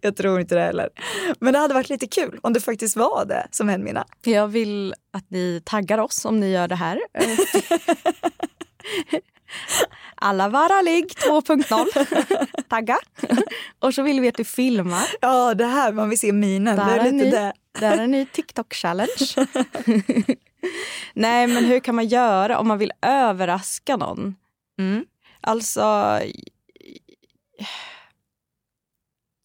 Jag 0.01 0.15
tror 0.15 0.41
inte 0.41 0.55
det 0.55 0.61
heller. 0.61 0.89
Men 1.39 1.53
det 1.53 1.59
hade 1.59 1.73
varit 1.73 1.89
lite 1.89 2.07
kul 2.07 2.39
om 2.43 2.53
det 2.53 2.61
faktiskt 2.61 2.97
var 2.97 3.25
det 3.25 3.47
som 3.51 3.69
hen 3.69 3.83
menade. 3.83 4.05
Jag 4.23 4.47
vill 4.47 4.93
att 5.13 5.29
ni 5.29 5.61
taggar 5.65 5.97
oss 5.97 6.25
om 6.25 6.39
ni 6.39 6.51
gör 6.51 6.67
det 6.67 6.75
här. 6.75 6.99
Alla 10.15 10.49
vara 10.49 10.81
ligg 10.81 11.05
2.0. 11.05 12.63
Tagga. 12.69 12.97
Och 13.79 13.93
så 13.93 14.03
vill 14.03 14.21
vi 14.21 14.27
att 14.27 14.35
du 14.35 14.43
filmar. 14.43 15.07
Ja, 15.21 15.53
det 15.53 15.65
här, 15.65 15.91
man 15.91 16.09
vill 16.09 16.19
se 16.19 16.33
minen. 16.33 16.75
Där 16.77 16.85
det 16.85 16.91
är 16.91 17.05
är 17.05 17.11
lite 17.11 17.53
det. 17.79 17.85
Är 17.85 17.97
en 17.97 18.11
ny 18.11 18.25
TikTok-challenge. 18.25 19.47
Nej, 21.13 21.47
men 21.47 21.65
hur 21.65 21.79
kan 21.79 21.95
man 21.95 22.07
göra 22.07 22.59
om 22.59 22.67
man 22.67 22.77
vill 22.77 22.91
överraska 23.01 23.97
någon? 23.97 24.35
Mm. 24.79 25.05
Alltså... 25.41 26.19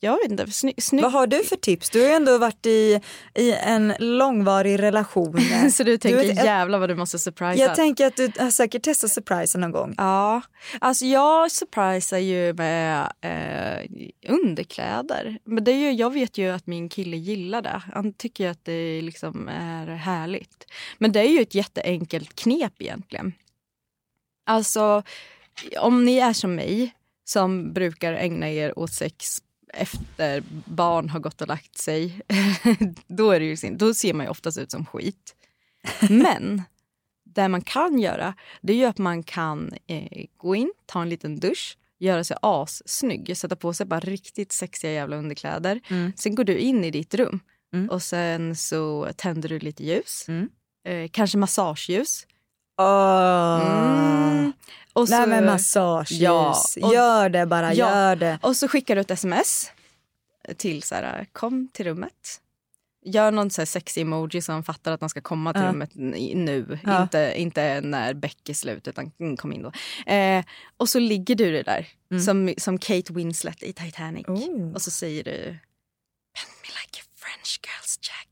Jag 0.02 0.12
vet 0.22 0.30
inte. 0.30 0.50
Sny, 0.50 0.74
snygg... 0.78 1.02
Vad 1.02 1.12
har 1.12 1.26
du 1.26 1.44
för 1.44 1.56
tips? 1.56 1.90
Du 1.90 2.00
har 2.00 2.08
ju 2.08 2.14
ändå 2.14 2.38
varit 2.38 2.66
i, 2.66 3.00
i 3.34 3.52
en 3.52 3.94
långvarig 3.98 4.82
relation. 4.82 5.40
Så 5.72 5.82
du 5.82 5.98
tänker 5.98 6.18
vet, 6.18 6.36
jag- 6.36 6.44
jävlar 6.44 6.78
vad 6.78 6.88
du 6.88 6.94
måste 6.94 7.18
surprisa. 7.18 7.62
Jag 7.62 7.74
tänker 7.76 8.06
att 8.06 8.16
du 8.16 8.32
har 8.38 8.50
säkert 8.50 8.82
testat 8.82 9.10
surprise 9.10 9.58
någon 9.58 9.72
gång. 9.72 9.94
Ja, 9.96 10.42
alltså 10.80 11.04
jag 11.04 11.50
surprisar 11.50 12.18
ju 12.18 12.52
med 12.52 13.12
eh, 13.20 13.90
underkläder. 14.32 15.38
Men 15.44 15.64
det 15.64 15.70
är 15.70 15.76
ju, 15.76 15.92
jag 15.92 16.12
vet 16.12 16.38
ju 16.38 16.50
att 16.50 16.66
min 16.66 16.88
kille 16.88 17.16
gillar 17.16 17.62
det. 17.62 17.82
Han 17.92 18.12
tycker 18.12 18.48
att 18.50 18.64
det 18.64 19.02
liksom 19.02 19.48
är 19.48 19.86
härligt. 19.86 20.66
Men 20.98 21.12
det 21.12 21.20
är 21.20 21.28
ju 21.28 21.40
ett 21.40 21.54
jätteenkelt 21.54 22.34
knep 22.34 22.72
egentligen. 22.82 23.32
Alltså, 24.46 25.02
om 25.80 26.04
ni 26.04 26.16
är 26.18 26.32
som 26.32 26.54
mig 26.54 26.94
som 27.24 27.72
brukar 27.72 28.12
ägna 28.12 28.50
er 28.50 28.78
åt 28.78 28.92
sex 28.92 29.38
efter 29.74 30.42
barn 30.64 31.08
har 31.08 31.20
gått 31.20 31.40
och 31.40 31.48
lagt 31.48 31.78
sig, 31.78 32.20
då, 33.06 33.30
är 33.30 33.40
det 33.40 33.46
ju, 33.46 33.56
sin- 33.56 33.78
då 33.78 33.94
ser 33.94 34.14
man 34.14 34.26
ju 34.26 34.30
oftast 34.30 34.58
ut 34.58 34.70
som 34.70 34.86
skit. 34.86 35.34
Men 36.10 36.62
det 37.24 37.48
man 37.48 37.62
kan 37.62 37.98
göra 37.98 38.34
det 38.60 38.72
är 38.72 38.76
ju 38.76 38.84
att 38.84 38.98
man 38.98 39.22
kan 39.22 39.72
eh, 39.86 40.24
gå 40.36 40.54
in, 40.54 40.72
ta 40.86 41.02
en 41.02 41.08
liten 41.08 41.40
dusch, 41.40 41.78
göra 41.98 42.24
sig 42.24 42.36
assnygg, 42.42 43.36
sätta 43.36 43.56
på 43.56 43.72
sig 43.72 43.86
bara 43.86 44.00
riktigt 44.00 44.52
sexiga 44.52 44.92
jävla 44.92 45.16
underkläder. 45.16 45.80
Mm. 45.88 46.12
Sen 46.16 46.34
går 46.34 46.44
du 46.44 46.58
in 46.58 46.84
i 46.84 46.90
ditt 46.90 47.14
rum 47.14 47.40
Mm. 47.72 47.90
och 47.90 48.02
sen 48.02 48.56
så 48.56 49.08
tänder 49.16 49.48
du 49.48 49.58
lite 49.58 49.84
ljus. 49.84 50.24
Mm. 50.28 50.48
Eh, 50.88 51.10
kanske 51.12 51.38
massageljus. 51.38 52.26
Åh. 52.78 53.60
Mm. 53.62 54.52
Och 54.92 55.08
Nej 55.10 55.26
men 55.26 55.44
massageljus, 55.46 56.20
Ja, 56.76 56.86
och- 56.88 56.94
gör 56.94 57.28
det 57.28 57.46
bara, 57.46 57.74
Ja. 57.74 57.90
gör 57.90 58.16
det. 58.16 58.38
Och 58.42 58.56
så 58.56 58.68
skickar 58.68 58.94
du 58.94 59.00
ett 59.00 59.10
sms 59.10 59.70
till 60.56 60.82
så 60.82 60.94
här, 60.94 61.26
kom 61.32 61.68
till 61.72 61.84
rummet. 61.86 62.40
Gör 63.04 63.30
någon 63.32 63.50
så 63.50 63.60
här 63.60 63.66
sexy 63.66 64.00
emoji 64.00 64.42
som 64.42 64.62
fattar 64.64 64.92
att 64.92 65.00
man 65.00 65.10
ska 65.10 65.20
komma 65.20 65.52
till 65.52 65.62
Ja. 65.62 65.68
rummet 65.68 65.90
nu. 65.94 66.78
Ja. 66.84 67.02
Inte, 67.02 67.32
inte 67.36 67.80
när 67.80 68.14
Beck 68.14 68.48
är 68.48 68.54
slut 68.54 68.88
utan 68.88 69.12
mm, 69.20 69.36
kom 69.36 69.52
in 69.52 69.62
då. 69.62 69.72
Eh, 70.12 70.44
och 70.76 70.88
så 70.88 70.98
ligger 70.98 71.34
du 71.34 71.62
där 71.62 71.88
Mm. 72.10 72.22
som, 72.22 72.54
som 72.58 72.78
Kate 72.78 73.12
Winslet 73.12 73.62
i 73.62 73.72
Titanic. 73.72 74.28
Oh. 74.28 74.72
Och 74.74 74.82
så 74.82 74.90
säger 74.90 75.24
du 75.24 75.30
Bend 76.34 76.52
me 76.62 76.68
like 76.68 77.00
a 77.00 77.04
French 77.16 77.60
girl's 77.62 77.98
jack. 78.02 78.28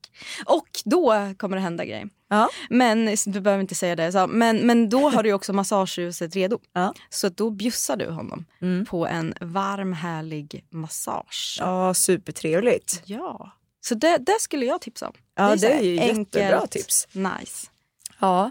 Och 0.47 0.69
då 0.85 1.35
kommer 1.39 1.57
det 1.57 1.63
hända 1.63 1.85
grejer. 1.85 2.09
Ja. 2.29 2.49
Men 2.71 3.17
du 3.27 3.41
behöver 3.41 3.61
inte 3.61 3.75
säga 3.75 3.97
det. 3.97 4.13
Så, 4.13 4.27
men, 4.27 4.67
men 4.67 4.89
då 4.89 5.09
har 5.09 5.23
du 5.23 5.33
också 5.33 5.53
massageljuset 5.53 6.37
redo. 6.37 6.59
Ja. 6.73 6.95
Så 7.11 7.29
då 7.29 7.51
bjussar 7.51 7.97
du 7.97 8.11
honom 8.11 8.45
Mm. 8.63 8.85
på 8.87 9.07
en 9.07 9.35
varm 9.41 9.93
härlig 9.93 10.65
massage. 10.71 11.57
Ja, 11.61 11.95
supertrevligt. 11.95 13.03
Ja. 13.05 13.51
Så 13.81 13.95
det, 13.95 14.19
det 14.19 14.37
skulle 14.41 14.67
jag 14.67 14.81
tipsa 14.81 15.07
om. 15.07 15.13
Ja, 15.37 15.57
det 15.57 15.67
är 15.67 15.75
här 15.75 15.83
ju 15.83 15.95
jättebra 15.95 16.67
tips. 16.67 17.09
Nice. 17.13 17.67
Ja. 18.21 18.51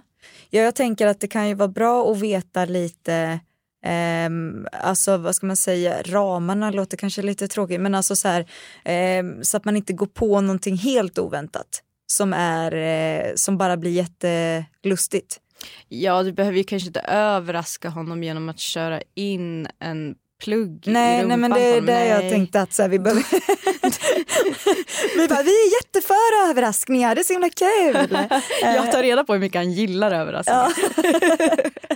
ja, 0.50 0.62
jag 0.62 0.76
tänker 0.76 1.08
att 1.08 1.20
det 1.20 1.28
kan 1.28 1.48
ju 1.48 1.54
vara 1.54 1.68
bra 1.68 2.12
att 2.12 2.20
veta 2.20 2.66
lite 2.66 3.40
ehm, 3.84 4.68
alltså 4.72 5.18
vad 5.18 5.36
ska 5.36 5.46
man 5.46 5.56
säga, 5.56 6.02
ramarna 6.06 6.72
låter 6.72 6.98
kanske 6.98 7.22
lite 7.22 7.48
tråkigt 7.48 7.82
men 7.82 7.96
alltså 7.96 8.16
så 8.16 8.28
här 8.28 8.46
ehm, 8.86 9.44
så 9.44 9.58
att 9.58 9.66
man 9.66 9.78
inte 9.78 9.94
går 9.94 10.06
på 10.08 10.42
någonting 10.42 10.78
helt 10.78 11.18
oväntat 11.20 11.84
som 12.08 12.34
är 12.34 12.72
eh, 12.74 13.36
som 13.36 13.58
bara 13.58 13.78
blir 13.78 13.92
jättelustigt. 13.92 15.40
Ja, 15.88 16.24
du 16.24 16.32
behöver 16.32 16.58
ju 16.58 16.64
kanske 16.64 16.88
inte 16.88 17.00
överraska 17.00 17.90
honom 17.90 18.24
genom 18.24 18.50
att 18.50 18.60
köra 18.60 19.02
in 19.16 19.68
en 19.80 20.16
plugg 20.44 20.88
i 20.88 20.92
Nej, 20.92 21.24
rumpan 21.24 21.40
nej 21.40 21.50
men 21.50 21.60
det 21.60 21.78
är 21.78 21.82
det 21.82 22.08
jag 22.08 22.20
tänkte 22.20 22.62
att 22.62 22.74
så 22.74 22.82
här, 22.82 22.90
vi 22.90 23.00
behöver 23.00 23.24
vi, 25.18 25.28
bara, 25.28 25.44
vi 25.44 25.52
är 25.52 25.84
jätteför 25.84 26.50
överraskningar, 26.50 27.16
det 27.16 27.22
är 27.22 27.24
så 27.24 27.34
himla 27.34 27.50
kul. 27.50 28.18
Jag 28.62 28.92
tar 28.92 29.04
reda 29.04 29.24
på 29.24 29.34
hur 29.34 29.40
mycket 29.40 29.60
han 29.60 29.72
gillar 29.72 30.12
överraskningar. 30.12 30.72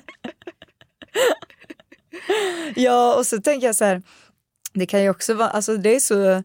Ja, 2.76 3.16
och 3.16 3.26
så 3.26 3.42
tänker 3.42 3.68
jag 3.68 3.76
så 3.76 3.86
här, 3.86 4.02
det 4.74 4.86
kan 4.86 5.04
ju 5.04 5.10
också 5.10 5.34
vara, 5.34 5.50
alltså 5.50 5.78
det 5.78 5.96
är 5.96 6.00
så, 6.00 6.44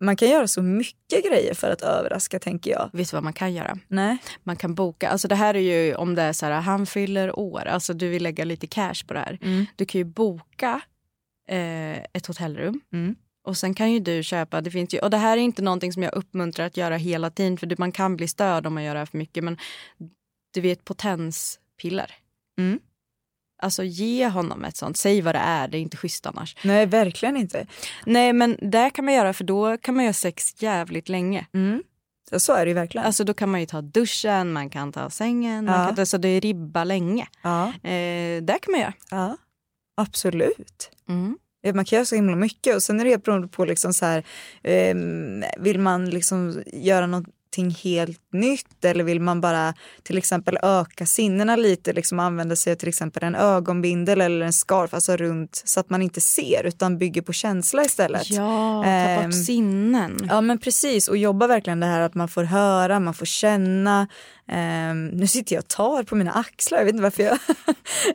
man 0.00 0.16
kan 0.16 0.28
göra 0.28 0.46
så 0.48 0.62
mycket 0.62 1.24
grejer 1.24 1.54
för 1.54 1.70
att 1.70 1.82
överraska 1.82 2.38
tänker 2.38 2.70
jag. 2.70 2.90
Vet 2.92 3.10
du 3.10 3.16
vad 3.16 3.24
man 3.24 3.32
kan 3.32 3.54
göra? 3.54 3.78
Nej. 3.88 4.18
Man 4.42 4.56
kan 4.56 4.74
boka, 4.74 5.08
alltså 5.08 5.28
det 5.28 5.34
här 5.34 5.54
är 5.56 5.60
ju 5.60 5.94
om 5.94 6.14
det 6.14 6.22
är 6.22 6.32
så 6.32 6.46
här, 6.46 6.52
han 6.52 6.86
fyller 6.86 7.38
år, 7.38 7.66
alltså 7.66 7.94
du 7.94 8.08
vill 8.08 8.22
lägga 8.22 8.44
lite 8.44 8.66
cash 8.66 9.06
på 9.06 9.14
det 9.14 9.20
här. 9.20 9.38
Mm. 9.42 9.66
Du 9.76 9.84
kan 9.84 9.98
ju 9.98 10.04
boka 10.04 10.80
eh, 11.48 11.98
ett 11.98 12.26
hotellrum 12.26 12.80
Mm. 12.92 13.14
och 13.44 13.56
sen 13.56 13.74
kan 13.74 13.92
ju 13.92 14.00
du 14.00 14.22
köpa, 14.22 14.60
det 14.60 14.70
finns 14.70 14.94
ju, 14.94 14.98
och 14.98 15.10
det 15.10 15.16
här 15.16 15.36
är 15.36 15.40
inte 15.42 15.62
någonting 15.62 15.92
som 15.92 16.02
jag 16.02 16.14
uppmuntrar 16.14 16.66
att 16.66 16.76
göra 16.76 16.96
hela 16.96 17.30
tiden 17.30 17.56
för 17.56 17.74
man 17.78 17.92
kan 17.92 18.16
bli 18.16 18.28
störd 18.28 18.66
om 18.66 18.74
man 18.74 18.84
gör 18.84 18.94
det 18.94 18.98
här 18.98 19.06
för 19.06 19.18
mycket 19.18 19.44
men 19.44 19.58
du 20.54 20.60
vet 20.60 20.84
potenspiller. 20.84 22.14
Mm. 22.58 22.80
Alltså 23.62 23.82
ge 23.84 24.28
honom 24.28 24.64
ett 24.64 24.76
sånt, 24.76 24.96
säg 24.96 25.20
vad 25.20 25.34
det 25.34 25.38
är, 25.38 25.68
det 25.68 25.78
är 25.78 25.80
inte 25.80 25.96
schysst 25.96 26.26
annars. 26.26 26.56
Nej, 26.64 26.86
verkligen 26.86 27.36
inte. 27.36 27.66
Nej 28.06 28.32
men 28.32 28.56
det 28.62 28.90
kan 28.90 29.04
man 29.04 29.14
göra 29.14 29.32
för 29.32 29.44
då 29.44 29.76
kan 29.78 29.94
man 29.94 30.04
göra 30.04 30.12
sex 30.12 30.62
jävligt 30.62 31.08
länge. 31.08 31.46
Mm. 31.54 31.82
Ja, 32.30 32.38
så 32.38 32.52
är 32.52 32.64
det 32.64 32.68
ju 32.68 32.74
verkligen. 32.74 33.06
Alltså 33.06 33.24
då 33.24 33.34
kan 33.34 33.50
man 33.50 33.60
ju 33.60 33.66
ta 33.66 33.80
duschen, 33.80 34.52
man 34.52 34.70
kan 34.70 34.92
ta 34.92 35.10
sängen, 35.10 35.64
man 35.64 35.80
Ja. 35.80 35.86
kan 35.86 35.96
ta, 35.96 36.06
så 36.06 36.16
det 36.18 36.28
är 36.28 36.40
ribba 36.40 36.84
länge. 36.84 37.26
ja, 37.42 37.66
Eh, 37.68 38.42
det 38.42 38.58
kan 38.62 38.72
man 38.72 38.80
göra. 38.80 38.92
ja, 39.10 39.36
absolut. 39.96 40.90
Mm. 41.08 41.38
Man 41.74 41.84
kan 41.84 41.96
göra 41.96 42.04
så 42.06 42.14
himla 42.14 42.36
mycket 42.36 42.74
och 42.74 42.82
sen 42.82 43.00
är 43.00 43.04
det 43.04 43.10
helt 43.10 43.24
beroende 43.24 43.48
på 43.48 43.64
liksom 43.64 43.92
så 43.94 44.04
här, 44.06 44.24
ehm, 44.62 45.44
vill 45.58 45.78
man 45.78 46.10
liksom 46.10 46.62
göra 46.72 47.06
någonting 47.46 47.90
helt 47.92 48.20
nytt 48.32 48.84
eller 48.84 49.04
vill 49.04 49.20
man 49.20 49.40
bara 49.40 49.74
till 50.02 50.18
exempel 50.18 50.58
öka 50.62 51.06
sinnena 51.06 51.56
lite, 51.56 51.92
liksom 51.92 52.20
använda 52.20 52.56
sig 52.56 52.72
av 52.72 52.76
till 52.76 52.88
exempel 52.88 53.22
en 53.22 53.34
ögonbindel 53.34 54.20
eller 54.20 54.46
en 54.46 54.52
scarf, 54.52 54.94
alltså 54.94 55.16
runt 55.16 55.62
så 55.64 55.80
att 55.80 55.90
man 55.90 56.02
inte 56.02 56.20
ser 56.20 56.66
utan 56.66 56.98
bygger 56.98 57.22
på 57.22 57.32
känsla 57.32 57.84
istället. 57.84 58.30
Ja, 58.30 58.82
ta 58.84 58.90
Ehm, 58.90 59.30
bort 59.30 59.44
sinnen. 59.46 60.16
Ja 60.28 60.40
men 60.40 60.58
precis 60.58 61.08
och 61.08 61.16
jobba 61.16 61.46
verkligen 61.46 61.80
det 61.80 61.86
här 61.86 62.00
att 62.00 62.14
man 62.14 62.28
får 62.28 62.44
höra, 62.44 63.00
man 63.00 63.14
får 63.14 63.26
känna. 63.26 64.08
Ehm, 64.48 65.08
nu 65.08 65.26
sitter 65.26 65.54
jag 65.54 65.62
och 65.62 65.68
tar 65.68 66.02
på 66.02 66.14
mina 66.16 66.32
axlar, 66.32 66.78
jag 66.78 66.84
vet 66.84 66.92
inte 66.92 67.02
varför 67.02 67.22
jag... 67.22 67.38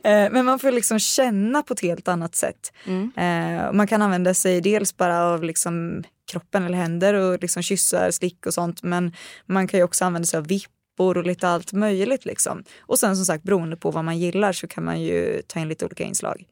Eh, 0.04 0.30
men 0.30 0.44
man 0.44 0.58
får 0.58 0.70
liksom 0.70 0.98
känna 0.98 1.62
på 1.62 1.74
ett 1.74 1.80
helt 1.80 2.08
annat 2.08 2.34
sätt. 2.34 2.72
Mm. 2.86 3.12
Eh, 3.16 3.66
och 3.68 3.74
man 3.74 3.86
kan 3.86 4.02
använda 4.02 4.34
sig 4.34 4.60
dels 4.60 4.96
bara 4.96 5.24
av 5.24 5.44
liksom 5.44 6.02
kroppen 6.32 6.64
eller 6.64 6.78
händer 6.78 7.14
och 7.14 7.40
liksom 7.42 7.62
kyssar, 7.62 8.10
slick 8.10 8.46
och 8.46 8.54
sånt. 8.54 8.82
Men 8.82 9.12
man 9.46 9.68
kan 9.68 9.80
ju 9.80 9.84
också 9.84 10.04
använda 10.04 10.26
sig 10.26 10.38
av 10.38 10.46
vippor 10.46 11.18
och 11.18 11.26
lite 11.26 11.48
allt 11.48 11.72
möjligt 11.72 12.24
liksom. 12.24 12.64
Och 12.80 12.98
sen 12.98 13.16
som 13.16 13.24
sagt 13.24 13.44
beroende 13.44 13.76
på 13.76 13.90
vad 13.90 14.04
man 14.04 14.18
gillar 14.18 14.52
så 14.52 14.66
kan 14.66 14.84
man 14.84 15.00
ju 15.00 15.42
ta 15.46 15.60
in 15.60 15.68
lite 15.68 15.84
olika 15.84 16.04
inslag. 16.04 16.44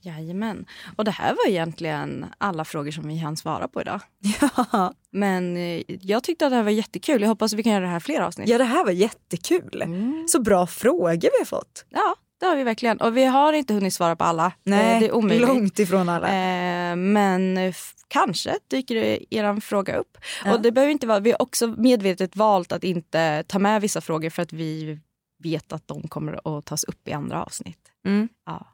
Jajamän. 0.00 0.66
Och 0.96 1.04
det 1.04 1.10
här 1.10 1.30
var 1.30 1.48
egentligen 1.48 2.26
alla 2.38 2.64
frågor 2.64 2.90
som 2.90 3.08
vi 3.08 3.18
hann 3.18 3.36
svara 3.36 3.68
på 3.68 3.80
idag. 3.80 4.00
Ja. 4.72 4.94
Men 5.10 5.56
eh, 5.56 5.82
jag 5.86 6.22
tyckte 6.22 6.46
att 6.46 6.52
det 6.52 6.56
här 6.56 6.62
var 6.62 6.70
jättekul. 6.70 7.20
Jag 7.22 7.28
hoppas 7.28 7.52
att 7.52 7.58
vi 7.58 7.62
kan 7.62 7.72
göra 7.72 7.84
det 7.84 7.90
här 7.90 8.00
fler 8.00 8.20
avsnitt. 8.20 8.48
ja, 8.48 8.58
det 8.58 8.64
här 8.64 8.84
var 8.84 8.92
jättekul. 8.92 9.82
Mm. 9.82 10.26
Så 10.28 10.40
bra 10.40 10.66
frågor 10.66 11.20
vi 11.20 11.38
har 11.38 11.44
fått. 11.44 11.84
Ja, 11.90 12.16
det 12.40 12.46
har 12.46 12.56
vi 12.56 12.62
verkligen. 12.64 13.00
Och 13.00 13.16
vi 13.16 13.24
har 13.24 13.52
inte 13.52 13.74
hunnit 13.74 13.94
svara 13.94 14.16
på 14.16 14.24
alla. 14.24 14.52
Nej, 14.64 14.94
Eh, 14.94 15.00
det 15.00 15.06
är 15.06 15.12
omöjligt. 15.12 15.48
långt 15.48 15.78
ifrån 15.78 16.08
alla. 16.08 16.28
Eh, 16.28 16.96
men 16.96 17.72
kanske 18.08 18.58
dyker 18.70 18.96
er 19.34 19.60
fråga 19.60 19.96
upp. 19.96 20.18
Ja. 20.44 20.54
Och 20.54 20.62
det 20.62 20.72
behöver 20.72 20.92
inte 20.92 21.06
vara, 21.06 21.20
vi 21.20 21.30
har 21.30 21.42
också 21.42 21.66
medvetet 21.66 22.36
valt 22.36 22.72
att 22.72 22.84
inte 22.84 23.44
ta 23.46 23.58
med 23.58 23.80
vissa 23.80 24.00
frågor 24.00 24.30
för 24.30 24.42
att 24.42 24.52
vi 24.52 24.98
vet 25.42 25.72
att 25.72 25.88
de 25.88 26.08
kommer 26.08 26.58
att 26.58 26.66
tas 26.66 26.84
upp 26.84 27.08
i 27.08 27.12
andra 27.12 27.42
avsnitt. 27.44 27.78
Mm. 28.06 28.28
Ja. 28.46 28.66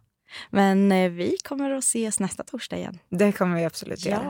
Men 0.50 0.92
eh, 0.92 1.10
vi 1.10 1.36
kommer 1.44 1.70
att 1.70 1.84
ses 1.84 2.20
nästa 2.20 2.42
torsdag 2.44 2.76
igen. 2.76 2.98
Det 3.10 3.32
kommer 3.32 3.56
vi 3.56 3.64
absolut 3.64 4.06
göra. 4.06 4.22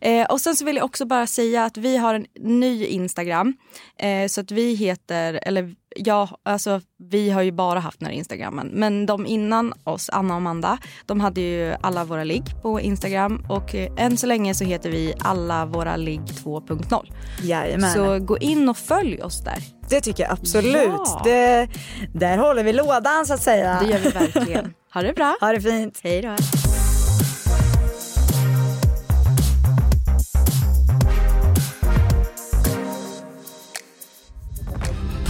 Ja. 0.00 0.08
Eh, 0.08 0.26
och 0.30 0.40
sen 0.40 0.56
så 0.56 0.64
vill 0.64 0.76
jag 0.76 0.84
också 0.84 1.04
bara 1.04 1.26
säga 1.26 1.64
att 1.64 1.76
vi 1.76 1.96
har 1.96 2.14
en 2.14 2.26
ny 2.40 2.84
Instagram. 2.86 3.56
Eh, 3.98 4.26
så 4.28 4.40
att 4.40 4.50
vi 4.50 4.74
heter, 4.74 5.40
eller 5.42 5.74
ja, 5.96 6.28
alltså 6.42 6.80
vi 7.10 7.30
har 7.30 7.42
ju 7.42 7.52
bara 7.52 7.78
haft 7.80 8.00
den 8.00 8.06
här 8.06 8.14
Instagrammen. 8.14 8.70
Men 8.72 9.06
de 9.06 9.26
innan 9.26 9.72
oss, 9.84 10.10
Anna 10.12 10.34
och 10.34 10.36
Amanda, 10.36 10.78
de 11.06 11.20
hade 11.20 11.40
ju 11.40 11.74
alla 11.80 12.04
våra 12.04 12.24
ligg 12.24 12.44
på 12.62 12.80
Instagram. 12.80 13.46
Och 13.48 13.74
eh, 13.74 13.92
än 13.96 14.16
så 14.16 14.26
länge 14.26 14.54
så 14.54 14.64
heter 14.64 14.90
vi 14.90 15.14
alla 15.20 15.66
våra 15.66 15.96
ligg 15.96 16.20
2.0. 16.20 17.12
Jajamän. 17.42 17.92
Så 17.92 18.18
gå 18.18 18.38
in 18.38 18.68
och 18.68 18.76
följ 18.76 19.22
oss 19.22 19.44
där. 19.44 19.58
Det 19.88 20.00
tycker 20.00 20.22
jag 20.22 20.32
absolut. 20.32 20.74
Ja. 20.86 21.20
Det, 21.24 21.68
där 22.14 22.38
håller 22.38 22.64
vi 22.64 22.72
lådan 22.72 23.26
så 23.26 23.34
att 23.34 23.42
säga. 23.42 23.80
Det 23.82 23.90
gör 23.90 23.98
vi 23.98 24.08
verkligen. 24.08 24.74
Ha 24.94 25.02
det 25.02 25.12
bra. 25.12 25.36
Ha 25.40 25.52
det 25.52 25.60
fint. 25.60 26.00
Hej 26.02 26.22
då. 26.22 26.36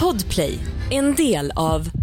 Podplay, 0.01 0.59
en 0.89 1.15
del 1.15 1.51
av 1.55 2.00